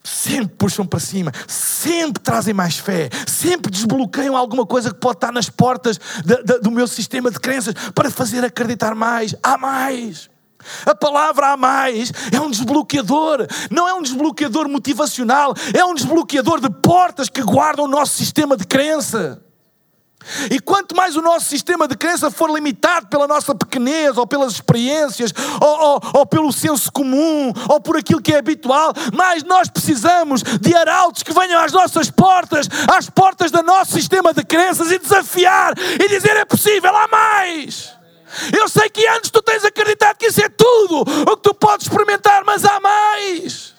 sempre 0.03 0.55
puxam 0.57 0.85
para 0.85 0.99
cima, 0.99 1.31
sempre 1.47 2.21
trazem 2.21 2.53
mais 2.53 2.77
fé, 2.77 3.09
sempre 3.27 3.71
desbloqueiam 3.71 4.35
alguma 4.35 4.65
coisa 4.65 4.93
que 4.93 4.99
pode 4.99 5.17
estar 5.17 5.31
nas 5.31 5.49
portas 5.49 5.99
de, 6.23 6.43
de, 6.43 6.59
do 6.59 6.71
meu 6.71 6.87
sistema 6.87 7.29
de 7.29 7.39
crenças 7.39 7.73
para 7.93 8.09
fazer 8.09 8.43
acreditar 8.43 8.95
mais. 8.95 9.35
Há 9.43 9.57
mais. 9.57 10.29
A 10.85 10.93
palavra 10.93 11.53
há 11.53 11.57
mais 11.57 12.11
é 12.33 12.39
um 12.39 12.51
desbloqueador, 12.51 13.47
não 13.71 13.87
é 13.87 13.93
um 13.93 14.01
desbloqueador 14.01 14.67
motivacional, 14.67 15.53
é 15.73 15.83
um 15.85 15.93
desbloqueador 15.93 16.59
de 16.59 16.69
portas 16.69 17.29
que 17.29 17.41
guardam 17.41 17.85
o 17.85 17.87
nosso 17.87 18.17
sistema 18.17 18.57
de 18.57 18.65
crença. 18.65 19.41
E 20.51 20.59
quanto 20.59 20.95
mais 20.95 21.15
o 21.15 21.21
nosso 21.21 21.45
sistema 21.45 21.87
de 21.87 21.95
crença 21.95 22.29
for 22.29 22.49
limitado 22.51 23.07
pela 23.07 23.27
nossa 23.27 23.55
pequenez, 23.55 24.17
ou 24.17 24.27
pelas 24.27 24.53
experiências, 24.53 25.33
ou, 25.61 25.79
ou, 25.79 26.01
ou, 26.15 26.25
pelo 26.25 26.51
senso 26.51 26.91
comum, 26.91 27.53
ou 27.67 27.79
por 27.79 27.97
aquilo 27.97 28.21
que 28.21 28.33
é 28.33 28.37
habitual, 28.37 28.93
mais 29.13 29.43
nós 29.43 29.69
precisamos 29.69 30.43
de 30.43 30.75
arautos 30.75 31.23
que 31.23 31.33
venham 31.33 31.61
às 31.61 31.71
nossas 31.71 32.11
portas, 32.11 32.67
às 32.91 33.09
portas 33.09 33.49
do 33.49 33.63
nosso 33.63 33.93
sistema 33.93 34.33
de 34.33 34.43
crenças 34.43 34.91
e 34.91 34.99
desafiar 34.99 35.73
e 35.77 36.07
dizer: 36.07 36.35
é 36.35 36.45
possível, 36.45 36.95
há 36.95 37.07
mais. 37.07 37.97
Eu 38.55 38.69
sei 38.69 38.89
que 38.89 39.07
antes 39.07 39.31
tu 39.31 39.41
tens 39.41 39.65
acreditado 39.65 40.17
que 40.17 40.27
isso 40.27 40.41
é 40.41 40.49
tudo 40.49 41.01
o 41.01 41.37
que 41.37 41.43
tu 41.43 41.53
podes 41.53 41.87
experimentar, 41.87 42.43
mas 42.45 42.63
há 42.63 42.79
mais. 42.79 43.78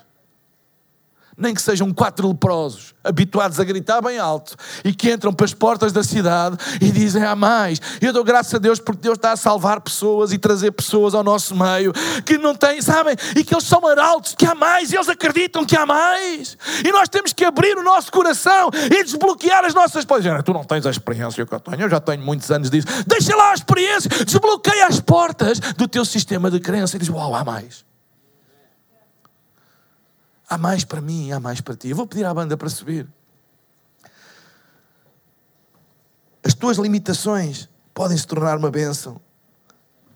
Nem 1.40 1.54
que 1.54 1.62
sejam 1.62 1.92
quatro 1.92 2.28
leprosos, 2.28 2.94
habituados 3.02 3.58
a 3.58 3.64
gritar 3.64 4.02
bem 4.02 4.18
alto, 4.18 4.54
e 4.84 4.92
que 4.92 5.10
entram 5.10 5.32
para 5.32 5.46
as 5.46 5.54
portas 5.54 5.92
da 5.92 6.04
cidade 6.04 6.56
e 6.80 6.90
dizem 6.92 7.24
há 7.24 7.34
mais. 7.34 7.80
Eu 8.00 8.12
dou 8.12 8.22
graças 8.22 8.54
a 8.54 8.58
Deus 8.58 8.78
porque 8.78 9.00
Deus 9.00 9.16
está 9.16 9.32
a 9.32 9.36
salvar 9.36 9.80
pessoas 9.80 10.32
e 10.32 10.38
trazer 10.38 10.70
pessoas 10.72 11.14
ao 11.14 11.24
nosso 11.24 11.56
meio 11.56 11.92
que 12.24 12.36
não 12.36 12.54
têm, 12.54 12.82
sabem, 12.82 13.16
e 13.34 13.42
que 13.42 13.54
eles 13.54 13.64
são 13.64 13.86
arautos, 13.86 14.34
que 14.34 14.44
há 14.44 14.54
mais, 14.54 14.92
e 14.92 14.96
eles 14.96 15.08
acreditam 15.08 15.64
que 15.64 15.76
há 15.76 15.86
mais. 15.86 16.56
E 16.84 16.92
nós 16.92 17.08
temos 17.08 17.32
que 17.32 17.44
abrir 17.44 17.76
o 17.78 17.82
nosso 17.82 18.12
coração 18.12 18.70
e 18.90 19.02
desbloquear 19.02 19.64
as 19.64 19.74
nossas 19.74 20.04
portas. 20.04 20.44
Tu 20.44 20.52
não 20.52 20.64
tens 20.64 20.84
a 20.84 20.90
experiência 20.90 21.46
que 21.46 21.54
eu 21.54 21.60
tenho, 21.60 21.80
eu 21.80 21.88
já 21.88 22.00
tenho 22.00 22.22
muitos 22.22 22.50
anos 22.50 22.70
disso. 22.70 22.86
Deixa 23.06 23.34
lá 23.34 23.52
a 23.52 23.54
experiência, 23.54 24.10
desbloqueia 24.24 24.86
as 24.86 25.00
portas 25.00 25.58
do 25.76 25.88
teu 25.88 26.04
sistema 26.04 26.50
de 26.50 26.60
crença 26.60 26.96
e 26.96 26.98
diz: 26.98 27.08
Uau, 27.08 27.34
há 27.34 27.44
mais. 27.44 27.89
Há 30.50 30.58
mais 30.58 30.84
para 30.84 31.00
mim, 31.00 31.30
há 31.30 31.38
mais 31.38 31.60
para 31.60 31.76
ti. 31.76 31.90
Eu 31.90 31.96
vou 31.96 32.08
pedir 32.08 32.24
à 32.24 32.34
banda 32.34 32.56
para 32.56 32.68
subir. 32.68 33.06
As 36.42 36.54
tuas 36.54 36.76
limitações 36.76 37.68
podem 37.94 38.18
se 38.18 38.26
tornar 38.26 38.58
uma 38.58 38.68
bênção 38.68 39.20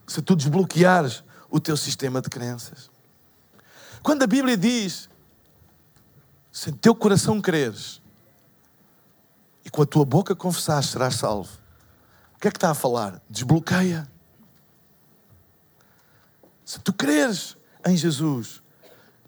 se 0.05 0.21
tu 0.21 0.35
desbloqueares 0.35 1.23
o 1.49 1.57
teu 1.57 1.77
sistema 1.77 2.21
de 2.21 2.29
crenças. 2.29 2.91
Quando 4.03 4.23
a 4.23 4.27
Bíblia 4.27 4.57
diz: 4.57 5.09
se 6.51 6.69
em 6.69 6.73
teu 6.73 6.93
coração 6.93 7.39
creres 7.39 8.01
e 9.63 9.69
com 9.69 9.83
a 9.83 9.85
tua 9.85 10.03
boca 10.03 10.35
confessares, 10.35 10.89
serás 10.89 11.15
salvo. 11.15 11.57
O 12.35 12.39
que 12.39 12.49
é 12.49 12.51
que 12.51 12.57
está 12.57 12.71
a 12.71 12.75
falar? 12.75 13.21
Desbloqueia. 13.29 14.05
Se 16.65 16.77
tu 16.79 16.91
creres 16.91 17.55
em 17.85 17.95
Jesus 17.95 18.64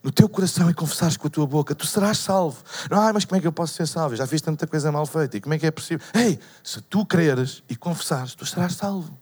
no 0.08 0.12
teu 0.12 0.30
coração 0.30 0.70
e 0.70 0.74
confessares 0.74 1.18
com 1.18 1.28
a 1.28 1.30
tua 1.30 1.46
boca, 1.46 1.76
tu 1.76 1.86
serás 1.86 2.20
salvo. 2.20 2.64
Não, 2.90 2.98
ah, 2.98 3.12
mas 3.12 3.26
como 3.26 3.38
é 3.38 3.42
que 3.42 3.48
eu 3.48 3.52
posso 3.52 3.74
ser 3.74 3.86
salvo? 3.86 4.16
Já 4.16 4.26
fiz 4.26 4.42
tanta 4.42 4.66
coisa 4.66 4.90
mal 4.90 5.06
feita. 5.06 5.36
E 5.36 5.42
como 5.42 5.54
é 5.54 5.60
que 5.60 5.66
é 5.66 5.72
possível? 5.72 6.08
Ei, 6.14 6.40
se 6.64 6.80
tu 6.80 7.06
creres 7.06 7.62
e 7.70 7.76
confessares, 7.76 8.34
tu 8.34 8.46
serás 8.46 8.76
salvo. 8.76 9.20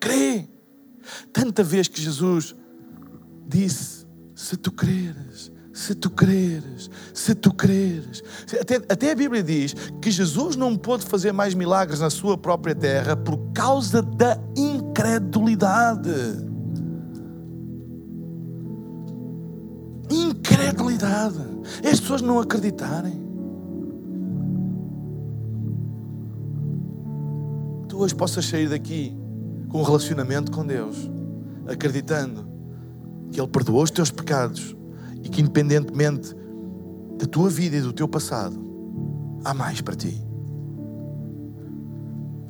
Crê. 0.00 0.48
Tanta 1.32 1.62
vez 1.62 1.86
que 1.86 2.02
Jesus 2.02 2.52
disse: 3.46 4.08
se 4.34 4.56
tu 4.56 4.72
creres, 4.72 5.52
se 5.72 5.94
tu 5.94 6.10
creres, 6.10 6.90
se 7.14 7.32
tu 7.32 7.54
creres. 7.54 8.24
Até, 8.60 8.74
até, 8.74 9.12
a 9.12 9.14
Bíblia 9.14 9.44
diz 9.44 9.72
que 10.02 10.10
Jesus 10.10 10.56
não 10.56 10.76
pôde 10.76 11.06
fazer 11.06 11.30
mais 11.30 11.54
milagres 11.54 12.00
na 12.00 12.10
sua 12.10 12.36
própria 12.36 12.74
terra 12.74 13.16
por 13.16 13.38
causa 13.52 14.02
da 14.02 14.36
incredulidade. 14.56 16.53
Incredulidade. 20.54 21.38
É 21.82 21.90
as 21.90 22.00
pessoas 22.00 22.22
não 22.22 22.38
acreditarem. 22.38 23.22
Tu 27.88 27.98
hoje 27.98 28.14
possas 28.14 28.44
sair 28.46 28.68
daqui 28.68 29.16
com 29.68 29.80
um 29.80 29.82
relacionamento 29.82 30.50
com 30.50 30.64
Deus, 30.66 31.10
acreditando 31.66 32.46
que 33.30 33.40
Ele 33.40 33.48
perdoou 33.48 33.82
os 33.82 33.90
teus 33.90 34.10
pecados 34.10 34.76
e 35.22 35.28
que, 35.28 35.40
independentemente 35.40 36.34
da 37.18 37.26
tua 37.26 37.48
vida 37.48 37.76
e 37.76 37.80
do 37.80 37.92
teu 37.92 38.08
passado, 38.08 38.60
há 39.44 39.54
mais 39.54 39.80
para 39.80 39.94
ti. 39.94 40.22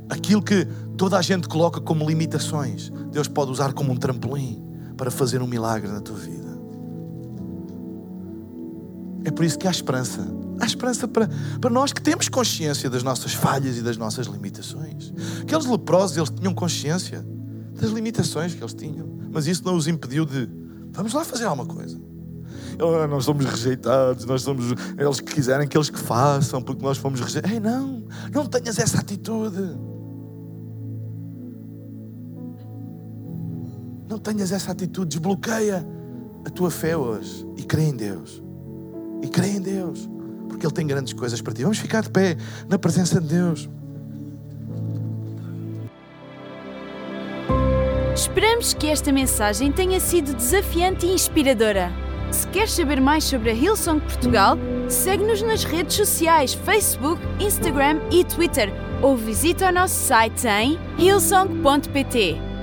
Aquilo 0.09 0.43
que 0.43 0.67
toda 0.97 1.19
a 1.19 1.23
gente 1.23 1.49
coloca 1.49 1.81
como 1.81 2.07
limitações, 2.07 2.91
Deus 3.11 3.29
pode 3.29 3.51
usar 3.51 3.73
como 3.73 3.93
um 3.93 3.97
trampolim 3.97 4.63
para 4.97 5.11
fazer 5.11 5.43
um 5.43 5.47
milagre 5.47 5.91
na 5.91 6.01
tua 6.01 6.17
vida. 6.17 6.44
É 9.25 9.31
por 9.31 9.45
isso 9.45 9.59
que 9.59 9.67
há 9.67 9.71
esperança. 9.71 10.21
Há 10.61 10.67
esperança 10.67 11.09
para, 11.09 11.29
para 11.61 11.71
nós 11.71 11.93
que 11.93 12.01
temos 12.01 12.29
consciência 12.29 12.91
das 12.91 13.03
nossas 13.03 13.33
falhas 13.33 13.79
e 13.79 13.83
das 13.83 13.97
nossas 13.97 14.27
limitações. 14.27 15.13
Aqueles 15.41 15.65
leprosos, 15.65 16.17
eles 16.17 16.31
tinham 16.31 16.55
consciência 16.55 17.27
das 17.73 17.91
limitações 17.91 18.55
que 18.55 18.63
eles 18.63 18.75
tinham. 18.75 19.19
Mas 19.33 19.47
isso 19.47 19.65
não 19.65 19.75
os 19.75 19.89
impediu 19.89 20.27
de, 20.27 20.49
vamos 20.93 21.13
lá 21.15 21.25
fazer 21.25 21.45
alguma 21.45 21.67
coisa. 21.67 21.99
Oh, 22.81 23.07
nós 23.07 23.25
somos 23.25 23.45
rejeitados, 23.45 24.25
nós 24.27 24.43
somos 24.43 24.75
eles 24.99 25.21
que 25.21 25.35
quiserem 25.35 25.67
que 25.67 25.77
eles 25.77 25.89
que 25.89 25.99
façam, 25.99 26.61
porque 26.61 26.83
nós 26.83 26.99
fomos 26.99 27.21
rejeitados. 27.21 27.55
Ei, 27.55 27.61
não, 27.61 28.05
não 28.33 28.47
tenhas 28.47 28.79
essa 28.79 29.01
atitude. 29.01 29.77
Não 34.09 34.19
tenhas 34.19 34.53
essa 34.53 34.71
atitude, 34.71 35.09
desbloqueia 35.09 35.85
a 36.45 36.51
tua 36.51 36.71
fé 36.71 36.97
hoje 36.97 37.47
e 37.57 37.63
crê 37.63 37.85
em 37.85 37.97
Deus 37.97 38.44
e 39.25 39.29
crê 39.29 39.49
em 39.49 39.61
Deus, 39.61 40.09
porque 40.49 40.67
Ele 40.67 40.75
tem 40.75 40.87
grandes 40.87 41.15
coisas 41.15 41.41
para 41.41 41.55
ti. 41.55 41.63
Vamos 41.63 41.79
ficar 41.79 42.03
de 42.03 42.11
pé 42.11 42.37
na 42.69 42.79
presença 42.79 43.21
de 43.21 43.29
Deus. 43.29 43.69
Esperamos 48.15 48.75
que 48.75 48.87
esta 48.87 49.11
mensagem 49.11 49.73
tenha 49.73 49.99
sido 49.99 50.35
desafiante 50.35 51.07
e 51.07 51.15
inspiradora. 51.15 51.91
Se 52.31 52.47
queres 52.49 52.73
saber 52.73 53.01
mais 53.01 53.25
sobre 53.25 53.51
a 53.51 53.55
Hillsong 53.55 54.01
Portugal, 54.01 54.59
segue-nos 54.89 55.41
nas 55.41 55.65
redes 55.65 55.97
sociais 55.97 56.53
Facebook, 56.53 57.21
Instagram 57.41 58.01
e 58.11 58.25
Twitter 58.25 58.73
ou 59.03 59.17
visita 59.17 59.69
o 59.69 59.73
nosso 59.73 59.95
site 59.95 60.47
em 60.47 60.79
hillsong.pt. 60.99 62.54